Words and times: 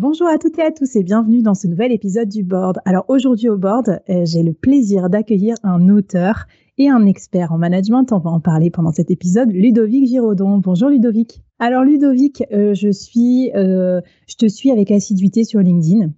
Bonjour 0.00 0.28
à 0.28 0.38
toutes 0.38 0.56
et 0.60 0.62
à 0.62 0.70
tous 0.70 0.94
et 0.94 1.02
bienvenue 1.02 1.42
dans 1.42 1.56
ce 1.56 1.66
nouvel 1.66 1.90
épisode 1.90 2.28
du 2.28 2.44
Board. 2.44 2.78
Alors 2.84 3.04
aujourd'hui 3.08 3.48
au 3.48 3.58
Board, 3.58 4.00
euh, 4.08 4.24
j'ai 4.24 4.44
le 4.44 4.52
plaisir 4.52 5.10
d'accueillir 5.10 5.56
un 5.64 5.88
auteur 5.88 6.46
et 6.78 6.88
un 6.88 7.04
expert 7.04 7.50
en 7.50 7.58
management. 7.58 8.12
On 8.12 8.20
va 8.20 8.30
en 8.30 8.38
parler 8.38 8.70
pendant 8.70 8.92
cet 8.92 9.10
épisode, 9.10 9.50
Ludovic 9.50 10.06
Giraudon. 10.06 10.58
Bonjour 10.58 10.88
Ludovic. 10.88 11.42
Alors 11.58 11.82
Ludovic, 11.82 12.44
euh, 12.52 12.74
je 12.74 12.92
suis, 12.92 13.50
euh, 13.56 14.00
je 14.28 14.36
te 14.36 14.46
suis 14.46 14.70
avec 14.70 14.92
assiduité 14.92 15.42
sur 15.42 15.58
LinkedIn. 15.58 16.12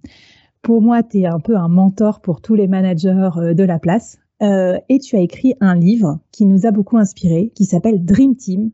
Pour 0.61 0.83
moi, 0.83 1.01
tu 1.01 1.21
es 1.21 1.25
un 1.25 1.39
peu 1.39 1.57
un 1.57 1.67
mentor 1.67 2.21
pour 2.21 2.39
tous 2.39 2.53
les 2.53 2.67
managers 2.67 3.29
de 3.55 3.63
la 3.63 3.79
place. 3.79 4.19
et 4.41 4.99
tu 4.99 5.15
as 5.15 5.21
écrit 5.21 5.55
un 5.59 5.73
livre 5.73 6.19
qui 6.31 6.45
nous 6.45 6.67
a 6.67 6.71
beaucoup 6.71 6.97
inspiré, 6.97 7.51
qui 7.55 7.65
s'appelle 7.65 8.05
Dream 8.05 8.35
Team, 8.35 8.69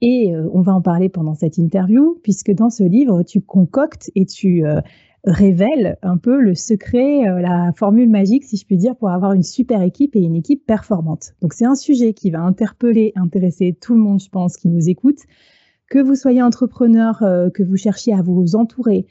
et 0.00 0.34
euh, 0.34 0.48
on 0.52 0.60
va 0.60 0.74
en 0.74 0.82
parler 0.82 1.08
pendant 1.08 1.34
cette 1.34 1.58
interview, 1.58 2.18
puisque 2.22 2.52
dans 2.52 2.70
ce 2.70 2.84
livre, 2.84 3.22
tu 3.22 3.40
concoctes 3.40 4.10
et 4.14 4.26
tu 4.26 4.66
euh, 4.66 4.80
révèles 5.24 5.96
un 6.02 6.18
peu 6.18 6.40
le 6.40 6.54
secret, 6.54 7.26
euh, 7.28 7.40
la 7.40 7.72
formule 7.74 8.10
magique, 8.10 8.44
si 8.44 8.56
je 8.56 8.66
puis 8.66 8.76
dire, 8.76 8.94
pour 8.96 9.08
avoir 9.08 9.32
une 9.32 9.42
super 9.42 9.82
équipe 9.82 10.14
et 10.14 10.20
une 10.20 10.36
équipe 10.36 10.66
performante. 10.66 11.32
Donc 11.40 11.54
c'est 11.54 11.64
un 11.64 11.74
sujet 11.74 12.12
qui 12.12 12.30
va 12.30 12.40
interpeller, 12.40 13.12
intéresser 13.16 13.76
tout 13.80 13.94
le 13.94 14.00
monde, 14.00 14.20
je 14.20 14.28
pense, 14.28 14.56
qui 14.56 14.68
nous 14.68 14.88
écoute. 14.88 15.20
Que 15.88 15.98
vous 15.98 16.14
soyez 16.14 16.42
entrepreneur, 16.42 17.20
que 17.54 17.62
vous 17.62 17.76
cherchiez 17.76 18.12
à 18.12 18.20
vous 18.20 18.56
entourer, 18.56 19.06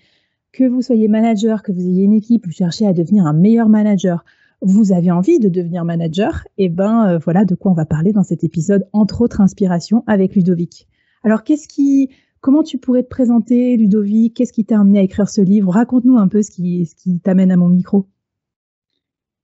que 0.51 0.65
vous 0.65 0.81
soyez 0.81 1.07
manager, 1.07 1.63
que 1.63 1.71
vous 1.71 1.79
ayez 1.79 2.03
une 2.03 2.11
équipe, 2.11 2.45
vous 2.45 2.51
cherchez 2.51 2.85
à 2.85 2.91
devenir 2.91 3.25
un 3.25 3.31
meilleur 3.31 3.69
manager, 3.69 4.25
vous 4.61 4.91
avez 4.91 5.11
envie 5.11 5.39
de 5.39 5.49
devenir 5.49 5.85
manager, 5.85 6.45
et 6.57 6.65
eh 6.65 6.69
ben 6.69 7.07
euh, 7.07 7.17
voilà 7.17 7.45
de 7.45 7.55
quoi 7.55 7.71
on 7.71 7.75
va 7.75 7.85
parler 7.85 8.13
dans 8.13 8.23
cet 8.23 8.43
épisode, 8.43 8.85
entre 8.93 9.21
autres 9.21 9.41
inspiration 9.41 10.03
avec 10.07 10.35
Ludovic. 10.35 10.87
Alors 11.23 11.43
qu'est-ce 11.43 11.67
qui, 11.67 12.09
comment 12.41 12.63
tu 12.63 12.77
pourrais 12.77 13.03
te 13.03 13.09
présenter, 13.09 13.77
Ludovic? 13.77 14.35
Qu'est-ce 14.35 14.53
qui 14.53 14.65
t'a 14.65 14.79
amené 14.79 14.99
à 14.99 15.01
écrire 15.01 15.29
ce 15.29 15.41
livre? 15.41 15.71
Raconte-nous 15.71 16.17
un 16.17 16.27
peu 16.27 16.41
ce 16.41 16.51
qui, 16.51 16.87
t'amène 17.23 17.51
à 17.51 17.57
mon 17.57 17.67
micro. 17.67 18.07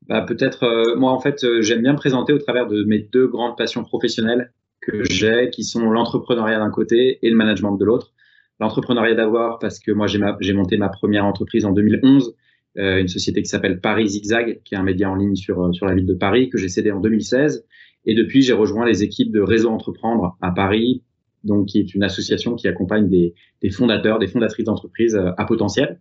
Bah, 0.07 0.21
peut-être, 0.21 0.63
euh, 0.63 0.95
moi 0.97 1.11
en 1.11 1.19
fait, 1.19 1.43
euh, 1.43 1.61
j'aime 1.61 1.81
bien 1.81 1.93
me 1.93 1.97
présenter 1.97 2.33
au 2.33 2.39
travers 2.39 2.67
de 2.67 2.83
mes 2.83 2.99
deux 2.99 3.27
grandes 3.27 3.57
passions 3.57 3.83
professionnelles 3.83 4.51
que 4.81 5.03
j'ai, 5.03 5.49
qui 5.51 5.63
sont 5.63 5.89
l'entrepreneuriat 5.89 6.57
d'un 6.57 6.71
côté 6.71 7.19
et 7.21 7.29
le 7.29 7.35
management 7.35 7.77
de 7.77 7.85
l'autre. 7.85 8.13
L'entrepreneuriat 8.59 9.15
d'abord 9.15 9.59
parce 9.59 9.79
que 9.79 9.91
moi 9.91 10.07
j'ai 10.07 10.53
monté 10.53 10.77
ma 10.77 10.89
première 10.89 11.25
entreprise 11.25 11.65
en 11.65 11.71
2011 11.71 12.27
euh, 12.27 12.31
une 12.75 13.07
société 13.07 13.41
qui 13.41 13.49
s'appelle 13.49 13.79
Paris 13.81 14.09
Zigzag, 14.09 14.61
qui 14.63 14.75
est 14.75 14.77
un 14.77 14.83
média 14.83 15.09
en 15.09 15.15
ligne 15.15 15.35
sur, 15.35 15.61
euh, 15.61 15.73
sur 15.73 15.85
la 15.85 15.95
ville 15.95 16.05
de 16.05 16.13
Paris, 16.13 16.49
que 16.49 16.57
j'ai 16.57 16.69
cédé 16.69 16.91
en 16.91 16.99
2016. 16.99 17.65
Et 18.05 18.15
depuis, 18.15 18.41
j'ai 18.41 18.53
rejoint 18.53 18.85
les 18.85 19.03
équipes 19.03 19.31
de 19.31 19.41
Réseau 19.41 19.69
Entreprendre 19.69 20.37
à 20.41 20.51
Paris, 20.51 21.03
donc 21.43 21.67
qui 21.67 21.79
est 21.79 21.93
une 21.93 22.03
association 22.03 22.55
qui 22.55 22.67
accompagne 22.67 23.09
des, 23.09 23.33
des 23.61 23.69
fondateurs, 23.69 24.19
des 24.19 24.27
fondatrices 24.27 24.65
d'entreprises 24.65 25.15
euh, 25.15 25.31
à 25.37 25.45
potentiel. 25.45 25.99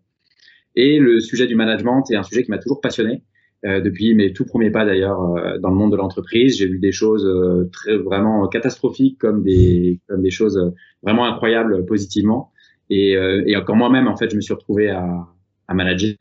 Et 0.76 0.98
le 0.98 1.20
sujet 1.20 1.46
du 1.46 1.56
management 1.56 2.04
est 2.10 2.16
un 2.16 2.22
sujet 2.22 2.44
qui 2.44 2.50
m'a 2.50 2.58
toujours 2.58 2.80
passionné. 2.80 3.22
Euh, 3.66 3.80
depuis 3.80 4.14
mes 4.14 4.32
tout 4.32 4.46
premiers 4.46 4.70
pas 4.70 4.86
d'ailleurs 4.86 5.20
euh, 5.20 5.58
dans 5.58 5.68
le 5.68 5.74
monde 5.74 5.92
de 5.92 5.96
l'entreprise, 5.96 6.56
j'ai 6.56 6.66
vu 6.66 6.78
des 6.78 6.92
choses 6.92 7.28
très 7.72 7.96
vraiment 7.96 8.46
catastrophiques 8.48 9.18
comme 9.18 9.42
des 9.42 10.00
comme 10.06 10.22
des 10.22 10.30
choses 10.30 10.72
vraiment 11.02 11.26
incroyables 11.26 11.84
positivement. 11.84 12.52
Et, 12.88 13.12
et 13.46 13.56
encore 13.56 13.76
moi-même 13.76 14.08
en 14.08 14.16
fait, 14.16 14.30
je 14.30 14.36
me 14.36 14.40
suis 14.40 14.54
retrouvé 14.54 14.88
à, 14.88 15.28
à 15.68 15.74
manager 15.74 16.14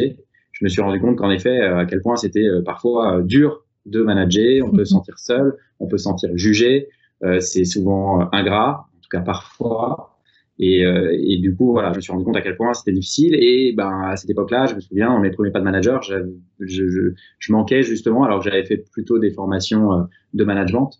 je 0.59 0.65
me 0.65 0.69
suis 0.69 0.81
rendu 0.81 0.99
compte 0.99 1.15
qu'en 1.15 1.31
effet, 1.31 1.61
euh, 1.61 1.77
à 1.77 1.85
quel 1.85 2.01
point 2.01 2.17
c'était 2.17 2.45
euh, 2.45 2.61
parfois 2.61 3.17
euh, 3.17 3.23
dur 3.23 3.63
de 3.85 4.01
manager. 4.01 4.65
On 4.67 4.71
peut 4.71 4.83
se 4.83 4.91
sentir 4.91 5.17
seul, 5.17 5.55
on 5.79 5.87
peut 5.87 5.97
se 5.97 6.03
sentir 6.03 6.29
jugé. 6.35 6.89
c'est 7.39 7.65
souvent 7.65 8.29
ingrat, 8.33 8.87
en 8.95 9.01
tout 9.01 9.09
cas 9.09 9.21
parfois. 9.21 10.17
Et, 10.61 10.81
et, 10.81 11.37
du 11.37 11.55
coup, 11.55 11.71
voilà, 11.71 11.93
je 11.93 11.95
me 11.95 12.01
suis 12.01 12.11
rendu 12.11 12.25
compte 12.25 12.35
à 12.35 12.41
quel 12.41 12.57
point 12.57 12.73
c'était 12.73 12.91
difficile. 12.91 13.33
Et 13.35 13.73
ben, 13.75 14.01
à 14.03 14.17
cette 14.17 14.29
époque-là, 14.29 14.65
je 14.65 14.75
me 14.75 14.81
souviens, 14.81 15.07
dans 15.07 15.19
mes 15.19 15.31
premiers 15.31 15.51
pas 15.51 15.59
de 15.59 15.63
manager, 15.63 16.03
je, 16.03 16.15
je, 16.59 17.13
je 17.39 17.51
manquais 17.53 17.81
justement, 17.81 18.25
alors 18.25 18.43
que 18.43 18.49
j'avais 18.49 18.65
fait 18.65 18.83
plutôt 18.91 19.19
des 19.19 19.31
formations 19.31 20.05
de 20.33 20.43
management. 20.43 20.91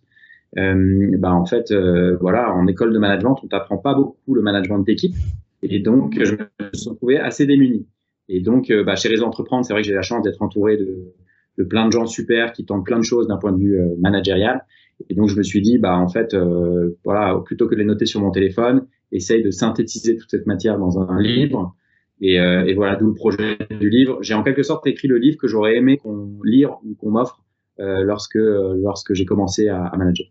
Euh, 0.58 1.10
ben, 1.18 1.32
en 1.34 1.46
fait, 1.46 1.74
voilà, 2.22 2.54
en 2.54 2.66
école 2.68 2.94
de 2.94 3.00
management, 3.00 3.38
on 3.44 3.48
t'apprend 3.48 3.78
pas 3.78 3.94
beaucoup 3.94 4.34
le 4.34 4.42
management 4.42 4.80
d'équipe. 4.80 5.16
Et 5.62 5.80
donc, 5.80 6.18
je 6.24 6.36
me 6.36 6.48
suis 6.74 6.90
retrouvé 6.90 7.20
assez 7.20 7.46
démuni. 7.46 7.86
Et 8.30 8.42
donc, 8.42 8.70
euh, 8.70 8.84
bah, 8.84 8.96
chez 8.96 9.10
Réseau 9.10 9.26
Entreprendre, 9.26 9.66
c'est 9.66 9.74
vrai 9.74 9.82
que 9.82 9.88
j'ai 9.88 9.94
la 9.94 10.04
chance 10.04 10.24
d'être 10.24 10.42
entouré 10.42 10.78
de, 10.78 11.64
plein 11.66 11.88
de 11.88 11.92
gens 11.92 12.06
super 12.06 12.54
qui 12.54 12.64
tentent 12.64 12.86
plein 12.86 13.00
de 13.00 13.04
choses 13.04 13.28
d'un 13.28 13.38
point 13.38 13.52
de 13.52 13.58
vue 13.58 13.82
euh, 13.82 13.96
managérial. 14.00 14.66
Et 15.10 15.16
donc, 15.16 15.28
je 15.28 15.36
me 15.36 15.44
suis 15.44 15.62
dit, 15.62 15.80
bah, 15.80 15.98
en 15.98 16.08
fait, 16.08 16.34
euh, 16.34 16.98
voilà, 17.04 17.42
plutôt 17.44 17.68
que 17.68 17.74
de 17.74 17.80
les 17.80 17.86
noter 17.86 18.06
sur 18.06 18.22
mon 18.22 18.32
téléphone, 18.32 18.86
essaye 19.12 19.44
de 19.44 19.50
synthétiser 19.50 20.16
toute 20.16 20.30
cette 20.30 20.46
matière 20.46 20.78
dans 20.78 21.00
un 21.00 21.20
livre. 21.20 21.76
Et, 22.22 22.38
voilà, 22.76 22.98
d'où 22.98 23.08
le 23.08 23.14
projet 23.14 23.58
du 23.80 23.90
livre. 23.90 24.20
J'ai 24.22 24.34
en 24.34 24.44
quelque 24.44 24.62
sorte 24.62 24.86
écrit 24.86 25.08
le 25.08 25.18
livre 25.18 25.38
que 25.38 25.48
j'aurais 25.48 25.78
aimé 25.78 25.98
qu'on 25.98 26.38
lire 26.44 26.76
ou 26.84 26.94
qu'on 26.96 27.12
m'offre 27.12 27.42
lorsque 27.78 28.36
lorsque 28.36 29.14
j'ai 29.14 29.24
commencé 29.24 29.70
à, 29.70 29.86
à 29.86 29.96
manager. 29.96 30.28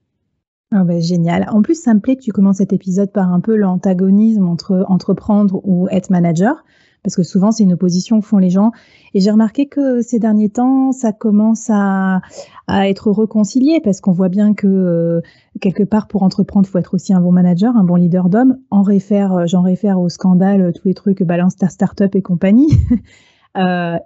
Ah 0.71 0.85
ben, 0.85 1.01
génial. 1.01 1.47
En 1.51 1.63
plus, 1.63 1.81
ça 1.81 1.95
me 1.95 2.01
plaît 2.01 2.17
que 2.17 2.23
tu 2.23 2.31
commences 2.31 2.59
cet 2.59 2.75
épisode 2.75 3.11
par 3.11 3.33
un 3.33 3.41
peu 3.41 3.57
l'antagonisme 3.57 4.47
entre 4.47 4.85
entreprendre 4.89 5.63
ou 5.65 5.89
être 5.89 6.11
manager 6.11 6.63
parce 7.03 7.17
que 7.17 7.23
souvent 7.23 7.51
c'est 7.51 7.63
une 7.63 7.73
opposition 7.73 8.21
font 8.21 8.39
les 8.39 8.51
gens. 8.51 8.73
Et 9.15 9.21
j'ai 9.21 9.31
remarqué 9.31 9.67
que 9.67 10.03
ces 10.03 10.19
derniers 10.19 10.51
temps, 10.51 10.93
ça 10.93 11.13
commence 11.13 11.71
à, 11.71 12.21
à 12.69 12.89
être 12.89 13.11
réconcilié 13.11 13.81
parce 13.83 14.01
qu'on 14.01 14.13
voit 14.13 14.29
bien 14.29 14.55
que 14.55 14.67
euh, 14.67 15.21
quelque 15.61 15.83
part 15.83 16.07
pour 16.07 16.23
entreprendre, 16.23 16.69
faut 16.69 16.79
être 16.79 16.95
aussi 16.95 17.13
un 17.15 17.21
bon 17.21 17.33
manager, 17.33 17.77
un 17.77 17.85
bon 17.85 17.97
leader 17.97 18.29
d'homme. 18.29 18.59
En 18.71 18.83
réfère, 18.83 19.33
euh, 19.33 19.47
j'en 19.47 19.63
réfère 19.63 19.99
au 19.99 20.09
scandale, 20.09 20.61
euh, 20.61 20.73
tous 20.73 20.87
les 20.87 20.95
trucs 20.95 21.23
balance 21.23 21.57
ta 21.57 21.69
startup 21.69 22.15
et 22.15 22.23
compagnie. 22.23 22.69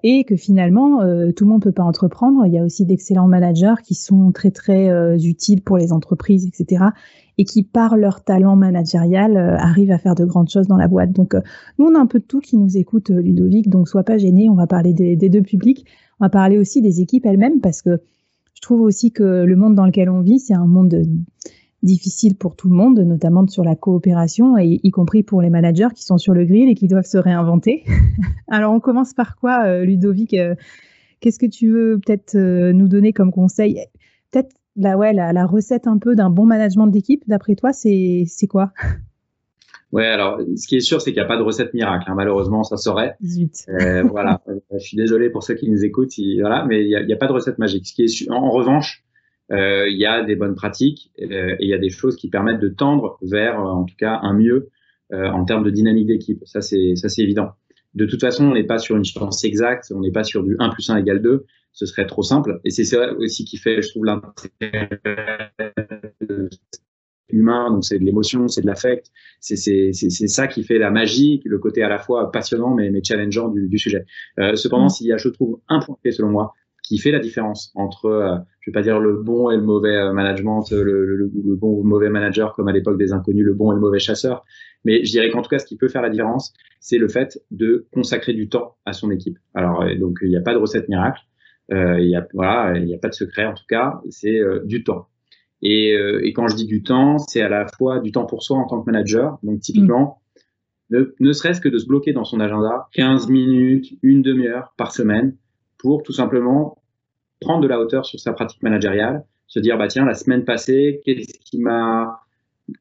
Et 0.03 0.25
que 0.25 0.35
finalement 0.35 1.01
tout 1.37 1.45
le 1.45 1.51
monde 1.51 1.61
peut 1.61 1.73
pas 1.73 1.83
entreprendre. 1.83 2.47
Il 2.47 2.55
y 2.55 2.59
a 2.59 2.65
aussi 2.65 2.87
d'excellents 2.87 3.29
managers 3.29 3.75
qui 3.85 3.95
sont 3.95 4.33
très 4.33 4.51
très 4.51 4.89
utiles 5.23 5.61
pour 5.61 5.77
les 5.77 5.93
entreprises, 5.93 6.47
etc. 6.47 6.85
Et 7.39 7.45
qui 7.45 7.63
par 7.63 7.97
leur 7.97 8.23
talent 8.23 8.57
managérial 8.57 9.37
arrivent 9.59 9.91
à 9.91 9.99
faire 9.99 10.15
de 10.15 10.25
grandes 10.25 10.51
choses 10.51 10.67
dans 10.67 10.77
la 10.77 10.87
boîte. 10.87 11.13
Donc 11.13 11.35
nous 11.79 11.87
on 11.87 11.95
a 11.95 11.99
un 11.99 12.07
peu 12.07 12.19
de 12.19 12.25
tout 12.25 12.41
qui 12.41 12.59
nous 12.59 12.77
écoute 12.77 13.11
Ludovic, 13.11 13.69
donc 13.71 13.89
sois 13.89 14.05
pas 14.05 14.19
gêné. 14.19 14.49
On 14.51 14.55
va 14.55 14.67
parler 14.67 14.93
des, 14.93 15.17
des 15.17 15.29
deux 15.31 15.43
publics. 15.43 15.87
On 16.21 16.27
va 16.27 16.29
parler 16.29 16.59
aussi 16.59 16.83
des 16.83 17.01
équipes 17.01 17.25
elles-mêmes 17.25 17.61
parce 17.61 17.81
que 17.81 18.01
je 18.55 18.61
trouve 18.61 18.83
aussi 18.83 19.11
que 19.11 19.45
le 19.45 19.57
monde 19.57 19.75
dans 19.75 19.87
lequel 19.87 20.09
on 20.09 20.21
vit, 20.21 20.39
c'est 20.39 20.55
un 20.55 20.67
monde 20.67 21.03
difficile 21.83 22.37
pour 22.37 22.55
tout 22.55 22.69
le 22.69 22.77
monde, 22.77 23.01
notamment 23.01 23.47
sur 23.49 23.65
la 23.65 23.75
coopération, 23.75 24.57
et 24.57 24.81
y 24.83 24.91
compris 24.91 25.23
pour 25.23 25.43
les 25.43 25.51
managers 25.51 25.89
qui 25.95 26.05
sont 26.05 26.19
sur 26.19 26.33
le 26.33 26.45
grill 26.45 26.69
et 26.69 26.75
qui 26.75 26.87
doivent 26.87 27.07
se 27.07 27.19
réinventer. 27.19 27.85
Alors 28.49 28.73
on 28.73 28.81
commence 28.81 29.15
par 29.15 29.37
quoi, 29.37 29.65
euh, 29.67 29.85
Ludovic 29.85 30.35
euh, 30.35 30.55
Qu'est-ce 31.21 31.39
que 31.39 31.47
tu 31.47 31.71
veux 31.71 32.01
peut-être 32.05 32.37
euh, 32.37 32.73
nous 32.73 32.89
donner 32.89 33.13
comme 33.13 33.31
conseil? 33.31 33.81
Peut-être 34.31 34.55
la, 34.77 34.97
ouais, 34.97 35.13
la, 35.13 35.47
recette 35.47 35.87
un 35.87 35.99
peu 35.99 36.15
d'un 36.15 36.31
bon 36.31 36.47
management 36.47 36.87
d'équipe, 36.87 37.23
d'après 37.27 37.55
toi, 37.55 37.73
c'est 37.73 38.27
quoi? 38.49 38.73
Ouais, 39.93 40.07
alors 40.07 40.41
ce 40.57 40.67
qui 40.67 40.77
est 40.77 40.81
sûr, 40.81 41.03
c'est 41.03 41.13
qu'il 41.13 41.21
n'y 41.21 41.27
a 41.27 41.29
pas 41.29 41.37
de 41.37 41.43
recette 41.43 41.75
miracle. 41.75 42.07
Hein. 42.09 42.15
Malheureusement, 42.17 42.63
ça 42.63 42.79
serait. 42.79 43.15
voilà. 44.11 44.41
Je 44.73 44.79
suis 44.79 44.97
désolé 44.97 45.29
pour 45.29 45.43
ceux 45.43 45.55
qui 45.55 45.71
nous 45.71 45.85
écoutent, 45.85 46.13
voilà, 46.41 46.65
mais 46.65 46.83
il 46.83 46.89
n'y 46.89 47.13
a, 47.13 47.15
a, 47.15 47.19
pas 47.19 47.27
de 47.27 47.33
recette 47.33 47.59
magique. 47.59 47.87
Ce 47.87 47.95
qui 47.95 48.03
est 48.05 48.31
en 48.31 48.51
revanche, 48.51 49.05
euh, 49.51 49.87
il 49.89 49.99
y 49.99 50.07
a 50.07 50.23
des 50.23 50.35
bonnes 50.35 50.55
pratiques 50.55 51.13
euh, 51.21 51.57
et 51.59 51.65
il 51.65 51.69
y 51.69 51.75
a 51.75 51.79
des 51.79 51.91
choses 51.91 52.17
qui 52.17 52.31
permettent 52.31 52.61
de 52.61 52.69
tendre 52.69 53.19
vers, 53.21 53.61
euh, 53.61 53.71
en 53.71 53.85
tout 53.85 53.97
cas, 53.97 54.19
un 54.23 54.35
mieux 54.35 54.71
en 55.15 55.45
termes 55.45 55.63
de 55.63 55.69
dynamique 55.69 56.07
d'équipe. 56.07 56.41
Ça, 56.47 56.63
c'est 56.63 56.97
ça, 56.97 57.11
c'est 57.11 57.21
évident. 57.21 57.51
De 57.93 58.07
toute 58.07 58.23
façon, 58.23 58.47
on 58.47 58.55
n'est 58.55 58.65
pas 58.65 58.79
sur 58.79 58.97
une 58.97 59.05
chance 59.05 59.45
exacte, 59.45 59.93
on 59.95 60.01
n'est 60.01 60.11
pas 60.11 60.25
sur 60.25 60.43
du 60.43 60.57
1 60.59 60.71
plus 60.71 60.89
1 60.89 60.97
égale 60.97 61.21
2, 61.21 61.45
ce 61.73 61.87
serait 61.87 62.07
trop 62.07 62.23
simple. 62.23 62.61
Et 62.65 62.71
c'est 62.71 62.85
ça 62.85 63.13
aussi 63.15 63.45
qui 63.45 63.57
fait, 63.57 63.83
je 63.83 63.89
trouve, 63.89 64.05
l'intérêt 64.05 64.89
humain, 67.29 67.71
donc 67.71 67.85
c'est 67.85 67.99
de 67.99 68.05
l'émotion, 68.05 68.47
c'est 68.49 68.61
de 68.61 68.67
l'affect, 68.67 69.07
c'est 69.41 69.93
ça 69.93 70.47
qui 70.47 70.65
fait 70.65 70.79
la 70.79 70.91
magie, 70.91 71.41
le 71.45 71.59
côté 71.59 71.83
à 71.83 71.89
la 71.89 71.99
fois 71.99 72.31
passionnant 72.31 72.75
mais, 72.75 72.91
mais 72.91 73.03
challengeant 73.03 73.49
du, 73.49 73.69
du 73.69 73.79
sujet. 73.79 74.05
Euh, 74.39 74.55
cependant, 74.55 74.87
mmh. 74.87 74.91
s'il 74.91 75.07
y 75.07 75.13
a, 75.13 75.17
je 75.17 75.31
trouve, 75.31 75.61
un 75.69 75.81
point 75.81 75.97
clé 76.03 76.13
selon 76.13 76.29
moi, 76.29 76.53
qui 76.83 76.99
fait 76.99 77.11
la 77.11 77.21
différence 77.21 77.73
entre, 77.75 78.07
euh, 78.07 78.37
je 78.61 78.71
vais 78.71 78.75
pas 78.75 78.83
dire 78.83 78.99
le 78.99 79.23
bon 79.23 79.51
et 79.51 79.57
le 79.57 79.63
mauvais 79.63 79.97
euh, 79.97 80.13
management, 80.13 80.65
euh, 80.73 80.83
le, 80.83 81.07
le, 81.07 81.17
le, 81.17 81.57
bon 81.57 81.79
ou 81.79 81.83
le 81.83 81.89
mauvais 81.89 82.11
manager 82.11 82.55
comme 82.55 82.69
à 82.69 82.73
l'époque 82.73 82.99
des 82.99 83.13
inconnus, 83.13 83.45
le 83.45 83.55
bon 83.55 83.73
et 83.73 83.75
le 83.75 83.81
mauvais 83.81 83.99
chasseur. 83.99 84.45
Mais 84.85 85.05
je 85.05 85.11
dirais 85.11 85.31
qu'en 85.31 85.43
tout 85.43 85.49
cas, 85.49 85.59
ce 85.59 85.65
qui 85.65 85.77
peut 85.77 85.89
faire 85.89 86.03
la 86.03 86.11
différence, 86.11 86.53
c'est 86.81 86.99
le 86.99 87.09
fait 87.09 87.41
de 87.51 87.87
consacrer 87.93 88.35
du 88.35 88.49
temps 88.49 88.77
à 88.85 88.93
son 88.93 89.11
équipe. 89.11 89.39
Alors, 89.55 89.85
donc, 89.99 90.19
il 90.23 90.29
n'y 90.29 90.37
a 90.37 90.41
pas 90.41 90.53
de 90.53 90.59
recette 90.59 90.89
miracle. 90.89 91.23
Euh, 91.73 92.01
il 92.01 92.09
y 92.09 92.17
a 92.17 92.27
n'y 92.79 92.95
a 92.95 92.99
pas 92.99 93.09
de 93.09 93.15
secret 93.15 93.47
en 93.47 93.55
tout 93.55 93.65
cas. 93.69 94.01
C'est 94.11 94.41
du 94.65 94.85
temps. 94.85 95.09
Et, 95.63 95.95
et, 96.23 96.33
quand 96.33 96.49
je 96.49 96.57
dis 96.57 96.67
du 96.67 96.83
temps, 96.83 97.19
c'est 97.19 97.41
à 97.41 97.49
la 97.49 97.67
fois 97.67 98.01
du 98.01 98.11
temps 98.11 98.27
pour 98.27 98.43
soi 98.43 98.59
en 98.59 98.67
tant 98.67 98.81
que 98.81 98.91
manager. 98.91 99.39
Donc, 99.45 99.61
typiquement, 99.61 100.21
ne, 100.91 101.15
ne 101.21 101.33
serait-ce 101.33 101.61
que 101.61 101.69
de 101.69 101.79
se 101.79 101.87
bloquer 101.87 102.13
dans 102.13 102.25
son 102.25 102.41
agenda 102.41 102.89
15 102.95 103.29
minutes, 103.29 103.93
une 104.03 104.23
demi-heure 104.23 104.75
par 104.77 104.93
semaine 104.93 105.37
pour 105.79 106.03
tout 106.03 106.13
simplement 106.13 106.83
prendre 107.41 107.61
de 107.61 107.69
la 107.69 107.81
hauteur 107.81 108.07
sur 108.07 108.21
sa 108.21 108.33
pratique 108.33 108.63
managériale, 108.63 109.25
se 109.47 109.59
dire 109.59 109.77
bah 109.77 109.89
tiens 109.89 110.05
la 110.05 110.15
semaine 110.15 110.45
passée 110.45 111.01
qu'est-ce 111.05 111.39
qui 111.41 111.59
m'a 111.59 112.21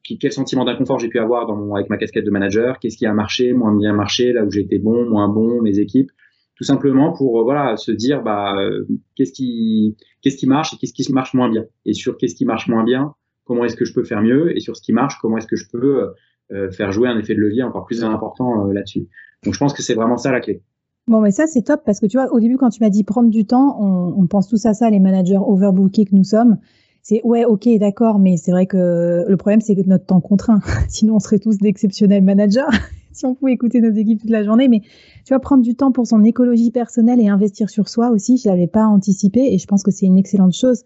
quel 0.04 0.32
sentiment 0.32 0.64
d'inconfort 0.64 1.00
j'ai 1.00 1.08
pu 1.08 1.18
avoir 1.18 1.50
avec 1.74 1.90
ma 1.90 1.96
casquette 1.96 2.24
de 2.24 2.30
manager, 2.30 2.78
qu'est-ce 2.78 2.96
qui 2.96 3.04
a 3.04 3.12
marché, 3.12 3.52
moins 3.52 3.76
bien 3.76 3.92
marché, 3.92 4.32
là 4.32 4.44
où 4.44 4.50
été 4.54 4.78
bon, 4.78 5.08
moins 5.08 5.28
bon, 5.28 5.60
mes 5.60 5.80
équipes, 5.80 6.10
tout 6.56 6.64
simplement 6.64 7.12
pour 7.12 7.40
euh, 7.40 7.44
voilà 7.44 7.76
se 7.76 7.92
dire 7.92 8.22
bah 8.22 8.54
euh, 8.56 8.86
qu'est-ce 9.16 9.32
qui 9.32 9.96
qu'est-ce 10.20 10.36
qui 10.36 10.46
marche 10.46 10.74
et 10.74 10.76
qu'est-ce 10.76 10.92
qui 10.92 11.12
marche 11.12 11.34
moins 11.34 11.50
bien 11.50 11.64
et 11.84 11.94
sur 11.94 12.16
qu'est-ce 12.16 12.34
qui 12.34 12.44
marche 12.44 12.68
moins 12.68 12.84
bien, 12.84 13.14
comment 13.44 13.64
est-ce 13.64 13.76
que 13.76 13.84
je 13.84 13.94
peux 13.94 14.04
faire 14.04 14.22
mieux 14.22 14.56
et 14.56 14.60
sur 14.60 14.76
ce 14.76 14.82
qui 14.82 14.92
marche, 14.92 15.16
comment 15.20 15.38
est-ce 15.38 15.46
que 15.46 15.56
je 15.56 15.68
peux 15.70 16.12
euh, 16.52 16.70
faire 16.70 16.92
jouer 16.92 17.08
un 17.08 17.18
effet 17.18 17.34
de 17.34 17.40
levier 17.40 17.62
encore 17.62 17.86
plus 17.86 18.04
important 18.04 18.66
là-dessus. 18.66 19.08
Donc 19.44 19.54
je 19.54 19.58
pense 19.58 19.72
que 19.72 19.82
c'est 19.82 19.94
vraiment 19.94 20.16
ça 20.16 20.30
la 20.30 20.40
clé. 20.40 20.62
Bon, 21.08 21.20
mais 21.20 21.32
ça, 21.32 21.48
c'est 21.48 21.62
top 21.62 21.80
parce 21.84 21.98
que 21.98 22.06
tu 22.06 22.16
vois, 22.16 22.32
au 22.32 22.38
début, 22.38 22.56
quand 22.56 22.70
tu 22.70 22.80
m'as 22.80 22.90
dit 22.90 23.02
prendre 23.02 23.28
du 23.28 23.44
temps, 23.44 23.76
on, 23.80 24.14
on, 24.16 24.26
pense 24.28 24.46
tous 24.46 24.64
à 24.66 24.72
ça, 24.74 24.88
les 24.88 25.00
managers 25.00 25.36
overbookés 25.36 26.04
que 26.04 26.14
nous 26.14 26.22
sommes. 26.22 26.58
C'est 27.02 27.20
ouais, 27.24 27.44
ok, 27.44 27.68
d'accord, 27.80 28.20
mais 28.20 28.36
c'est 28.36 28.52
vrai 28.52 28.66
que 28.66 29.24
le 29.26 29.36
problème, 29.36 29.60
c'est 29.60 29.74
que 29.74 29.80
notre 29.84 30.06
temps 30.06 30.20
contraint. 30.20 30.60
Sinon, 30.88 31.16
on 31.16 31.18
serait 31.18 31.40
tous 31.40 31.58
d'exceptionnels 31.58 32.22
managers 32.22 32.60
si 33.16 33.26
on 33.26 33.34
pouvait 33.34 33.52
écouter 33.52 33.80
nos 33.80 33.92
équipes 33.92 34.20
toute 34.20 34.30
la 34.30 34.42
journée. 34.42 34.68
Mais 34.68 34.80
tu 34.80 35.28
vois, 35.28 35.40
prendre 35.40 35.62
du 35.62 35.74
temps 35.74 35.92
pour 35.92 36.06
son 36.06 36.22
écologie 36.24 36.70
personnelle 36.70 37.20
et 37.20 37.28
investir 37.28 37.70
sur 37.70 37.88
soi 37.88 38.10
aussi, 38.10 38.36
je 38.36 38.48
l'avais 38.48 38.66
pas 38.66 38.86
anticipé 38.86 39.52
et 39.52 39.58
je 39.58 39.66
pense 39.66 39.82
que 39.82 39.90
c'est 39.90 40.06
une 40.06 40.18
excellente 40.18 40.54
chose. 40.54 40.82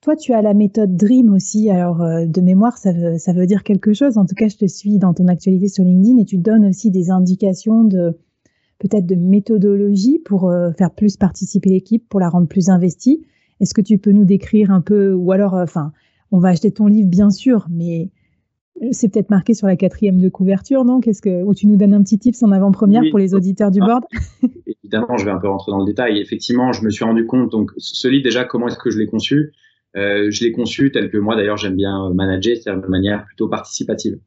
Toi, 0.00 0.16
tu 0.16 0.32
as 0.32 0.40
la 0.40 0.54
méthode 0.54 0.96
Dream 0.96 1.32
aussi. 1.34 1.68
Alors, 1.68 2.00
euh, 2.00 2.24
de 2.24 2.40
mémoire, 2.40 2.78
ça 2.78 2.92
veut, 2.92 3.18
ça 3.18 3.34
veut 3.34 3.46
dire 3.46 3.62
quelque 3.62 3.92
chose. 3.92 4.16
En 4.16 4.24
tout 4.24 4.34
cas, 4.34 4.48
je 4.48 4.56
te 4.56 4.66
suis 4.66 4.98
dans 4.98 5.12
ton 5.12 5.28
actualité 5.28 5.68
sur 5.68 5.84
LinkedIn 5.84 6.18
et 6.18 6.24
tu 6.24 6.38
donnes 6.38 6.64
aussi 6.64 6.90
des 6.90 7.10
indications 7.10 7.84
de 7.84 8.16
peut-être 8.78 9.04
de 9.04 9.14
méthodologie 9.14 10.18
pour 10.18 10.48
euh, 10.48 10.72
faire 10.72 10.90
plus 10.90 11.18
participer 11.18 11.68
l'équipe, 11.68 12.08
pour 12.08 12.18
la 12.18 12.30
rendre 12.30 12.48
plus 12.48 12.70
investie. 12.70 13.26
Est-ce 13.60 13.74
que 13.74 13.82
tu 13.82 13.98
peux 13.98 14.12
nous 14.12 14.24
décrire 14.24 14.70
un 14.70 14.80
peu, 14.80 15.12
ou 15.12 15.32
alors, 15.32 15.54
euh, 15.54 15.64
enfin, 15.64 15.92
on 16.32 16.38
va 16.38 16.48
acheter 16.48 16.70
ton 16.70 16.86
livre 16.86 17.10
bien 17.10 17.30
sûr, 17.30 17.66
mais 17.70 18.10
c'est 18.92 19.12
peut-être 19.12 19.30
marqué 19.30 19.54
sur 19.54 19.66
la 19.66 19.76
quatrième 19.76 20.20
de 20.20 20.28
couverture, 20.28 20.84
non? 20.84 21.00
Qu'est-ce 21.00 21.22
que, 21.22 21.42
ou 21.42 21.54
tu 21.54 21.66
nous 21.66 21.76
donnes 21.76 21.94
un 21.94 22.02
petit 22.02 22.18
tips 22.18 22.42
en 22.42 22.50
avant-première 22.50 23.02
pour 23.10 23.18
les 23.18 23.34
auditeurs 23.34 23.70
du 23.70 23.80
ah. 23.82 23.86
board? 23.86 24.04
Évidemment, 24.84 25.16
je 25.16 25.24
vais 25.24 25.30
un 25.30 25.38
peu 25.38 25.48
rentrer 25.48 25.70
dans 25.72 25.78
le 25.78 25.86
détail. 25.86 26.18
Effectivement, 26.18 26.72
je 26.72 26.82
me 26.82 26.90
suis 26.90 27.04
rendu 27.04 27.26
compte. 27.26 27.50
Donc, 27.50 27.70
ce 27.76 28.08
livre 28.08 28.24
déjà, 28.24 28.44
comment 28.44 28.68
est-ce 28.68 28.78
que 28.78 28.90
je 28.90 28.98
l'ai 28.98 29.06
conçu? 29.06 29.52
Euh, 29.96 30.30
Je 30.30 30.44
l'ai 30.44 30.52
conçu 30.52 30.90
tel 30.92 31.10
que 31.10 31.18
moi, 31.18 31.36
d'ailleurs, 31.36 31.56
j'aime 31.56 31.76
bien 31.76 32.12
manager, 32.14 32.56
c'est-à-dire 32.56 32.82
de 32.82 32.88
manière 32.88 33.24
plutôt 33.26 33.48
participative. 33.48 34.18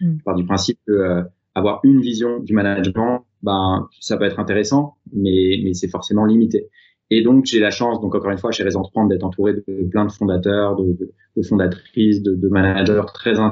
Hmm. 0.00 0.16
Je 0.18 0.24
pars 0.24 0.34
du 0.34 0.44
principe 0.44 0.78
que 0.86 0.92
euh, 0.92 1.22
avoir 1.54 1.80
une 1.84 2.00
vision 2.00 2.40
du 2.40 2.54
management, 2.54 3.24
ben 3.42 3.88
ça 4.00 4.16
peut 4.16 4.24
être 4.24 4.40
intéressant, 4.40 4.94
mais 5.12 5.60
mais 5.62 5.74
c'est 5.74 5.88
forcément 5.88 6.24
limité. 6.24 6.68
Et 7.10 7.22
donc 7.22 7.44
j'ai 7.44 7.60
la 7.60 7.70
chance, 7.70 8.00
donc 8.00 8.14
encore 8.14 8.30
une 8.30 8.38
fois 8.38 8.52
chez 8.52 8.64
les 8.64 8.76
entrepreneurs, 8.76 9.08
d'être 9.08 9.24
entouré 9.24 9.52
de 9.52 9.88
plein 9.90 10.06
de 10.06 10.12
fondateurs, 10.12 10.76
de, 10.76 10.92
de, 10.92 11.12
de 11.36 11.42
fondatrices, 11.42 12.22
de, 12.22 12.34
de, 12.34 12.48
managers 12.48 13.02
très 13.12 13.38
euh, 13.38 13.48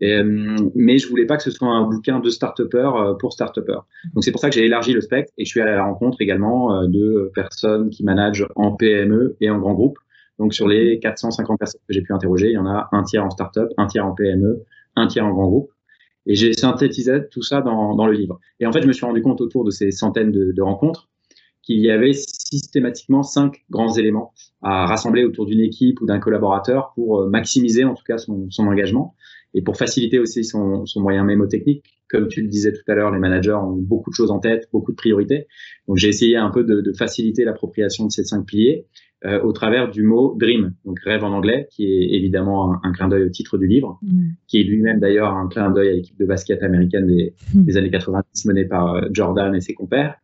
mais 0.00 0.98
je 0.98 1.08
voulais 1.08 1.26
pas 1.26 1.36
que 1.36 1.42
ce 1.42 1.50
soit 1.50 1.68
un 1.68 1.88
bouquin 1.88 2.20
de 2.20 2.30
start 2.30 2.60
euh, 2.60 3.14
pour 3.14 3.32
start 3.32 3.58
Donc 4.14 4.22
c'est 4.22 4.30
pour 4.30 4.40
ça 4.40 4.48
que 4.48 4.54
j'ai 4.54 4.64
élargi 4.64 4.92
le 4.92 5.00
spectre 5.00 5.32
et 5.38 5.44
je 5.44 5.50
suis 5.50 5.60
allé 5.60 5.72
à 5.72 5.76
la 5.76 5.84
rencontre 5.84 6.20
également 6.20 6.74
euh, 6.74 6.86
de 6.86 7.30
personnes 7.34 7.90
qui 7.90 8.04
managent 8.04 8.46
en 8.54 8.72
PME 8.72 9.36
et 9.40 9.50
en 9.50 9.58
grand 9.58 9.74
groupe. 9.74 9.98
Donc 10.38 10.54
sur 10.54 10.68
les 10.68 11.00
450 11.00 11.58
personnes 11.58 11.80
que 11.88 11.92
j'ai 11.92 12.02
pu 12.02 12.12
interroger, 12.12 12.48
il 12.48 12.52
y 12.52 12.58
en 12.58 12.66
a 12.66 12.88
un 12.92 13.02
tiers 13.02 13.24
en 13.24 13.30
start-up, 13.30 13.70
un 13.76 13.86
tiers 13.86 14.06
en 14.06 14.14
PME, 14.14 14.62
un 14.94 15.06
tiers 15.08 15.26
en 15.26 15.32
grand 15.32 15.48
groupe. 15.48 15.70
Et 16.26 16.34
j'ai 16.34 16.52
synthétisé 16.52 17.26
tout 17.30 17.42
ça 17.42 17.60
dans, 17.60 17.96
dans, 17.96 18.06
le 18.06 18.12
livre. 18.12 18.38
Et 18.60 18.66
en 18.66 18.72
fait, 18.72 18.82
je 18.82 18.86
me 18.86 18.92
suis 18.92 19.06
rendu 19.06 19.22
compte 19.22 19.40
autour 19.40 19.64
de 19.64 19.70
ces 19.70 19.90
centaines 19.90 20.30
de, 20.30 20.62
rencontres 20.62 21.08
qu'il 21.62 21.80
y 21.80 21.90
avait 21.90 22.12
systématiquement 22.12 23.22
cinq 23.22 23.64
grands 23.70 23.94
éléments 23.94 24.32
à 24.62 24.86
rassembler 24.86 25.24
autour 25.24 25.46
d'une 25.46 25.60
équipe 25.60 26.00
ou 26.00 26.06
d'un 26.06 26.18
collaborateur 26.18 26.92
pour 26.94 27.22
euh, 27.22 27.28
maximiser 27.28 27.84
en 27.84 27.94
tout 27.94 28.04
cas 28.06 28.18
son 28.18 28.48
engagement 28.58 29.14
et 29.54 29.62
pour 29.62 29.76
faciliter 29.76 30.18
aussi 30.18 30.44
son, 30.44 30.84
son, 30.86 31.00
moyen 31.00 31.24
mémotechnique. 31.24 31.84
Comme 32.08 32.28
tu 32.28 32.42
le 32.42 32.48
disais 32.48 32.72
tout 32.72 32.90
à 32.90 32.94
l'heure, 32.94 33.10
les 33.10 33.18
managers 33.18 33.52
ont 33.52 33.76
beaucoup 33.76 34.10
de 34.10 34.14
choses 34.14 34.30
en 34.30 34.38
tête, 34.38 34.68
beaucoup 34.72 34.92
de 34.92 34.96
priorités. 34.96 35.46
Donc 35.86 35.96
j'ai 35.96 36.08
essayé 36.08 36.36
un 36.36 36.50
peu 36.50 36.64
de, 36.64 36.80
de 36.80 36.92
faciliter 36.92 37.44
l'appropriation 37.44 38.06
de 38.06 38.12
ces 38.12 38.24
cinq 38.24 38.46
piliers 38.46 38.86
euh, 39.24 39.42
au 39.42 39.52
travers 39.52 39.90
du 39.90 40.04
mot 40.04 40.36
dream, 40.38 40.74
donc 40.84 41.00
rêve 41.00 41.24
en 41.24 41.32
anglais, 41.32 41.66
qui 41.72 41.84
est 41.86 42.14
évidemment 42.14 42.76
un, 42.84 42.92
clin 42.92 43.08
d'œil 43.08 43.24
au 43.24 43.28
titre 43.28 43.58
du 43.58 43.66
livre, 43.66 43.98
mm. 44.02 44.28
qui 44.46 44.60
est 44.60 44.62
lui-même 44.62 45.00
d'ailleurs 45.00 45.34
un 45.34 45.48
clin 45.48 45.72
d'œil 45.72 45.88
à 45.88 45.92
l'équipe 45.92 46.16
de 46.16 46.24
basket 46.24 46.62
américaine 46.62 47.08
des, 47.08 47.34
mm. 47.52 47.64
des 47.64 47.76
années 47.76 47.90
90 47.90 48.44
menée 48.46 48.64
par 48.64 48.94
euh, 48.94 49.00
Jordan 49.10 49.52
et 49.56 49.60
ses 49.60 49.74
compères. 49.74 50.14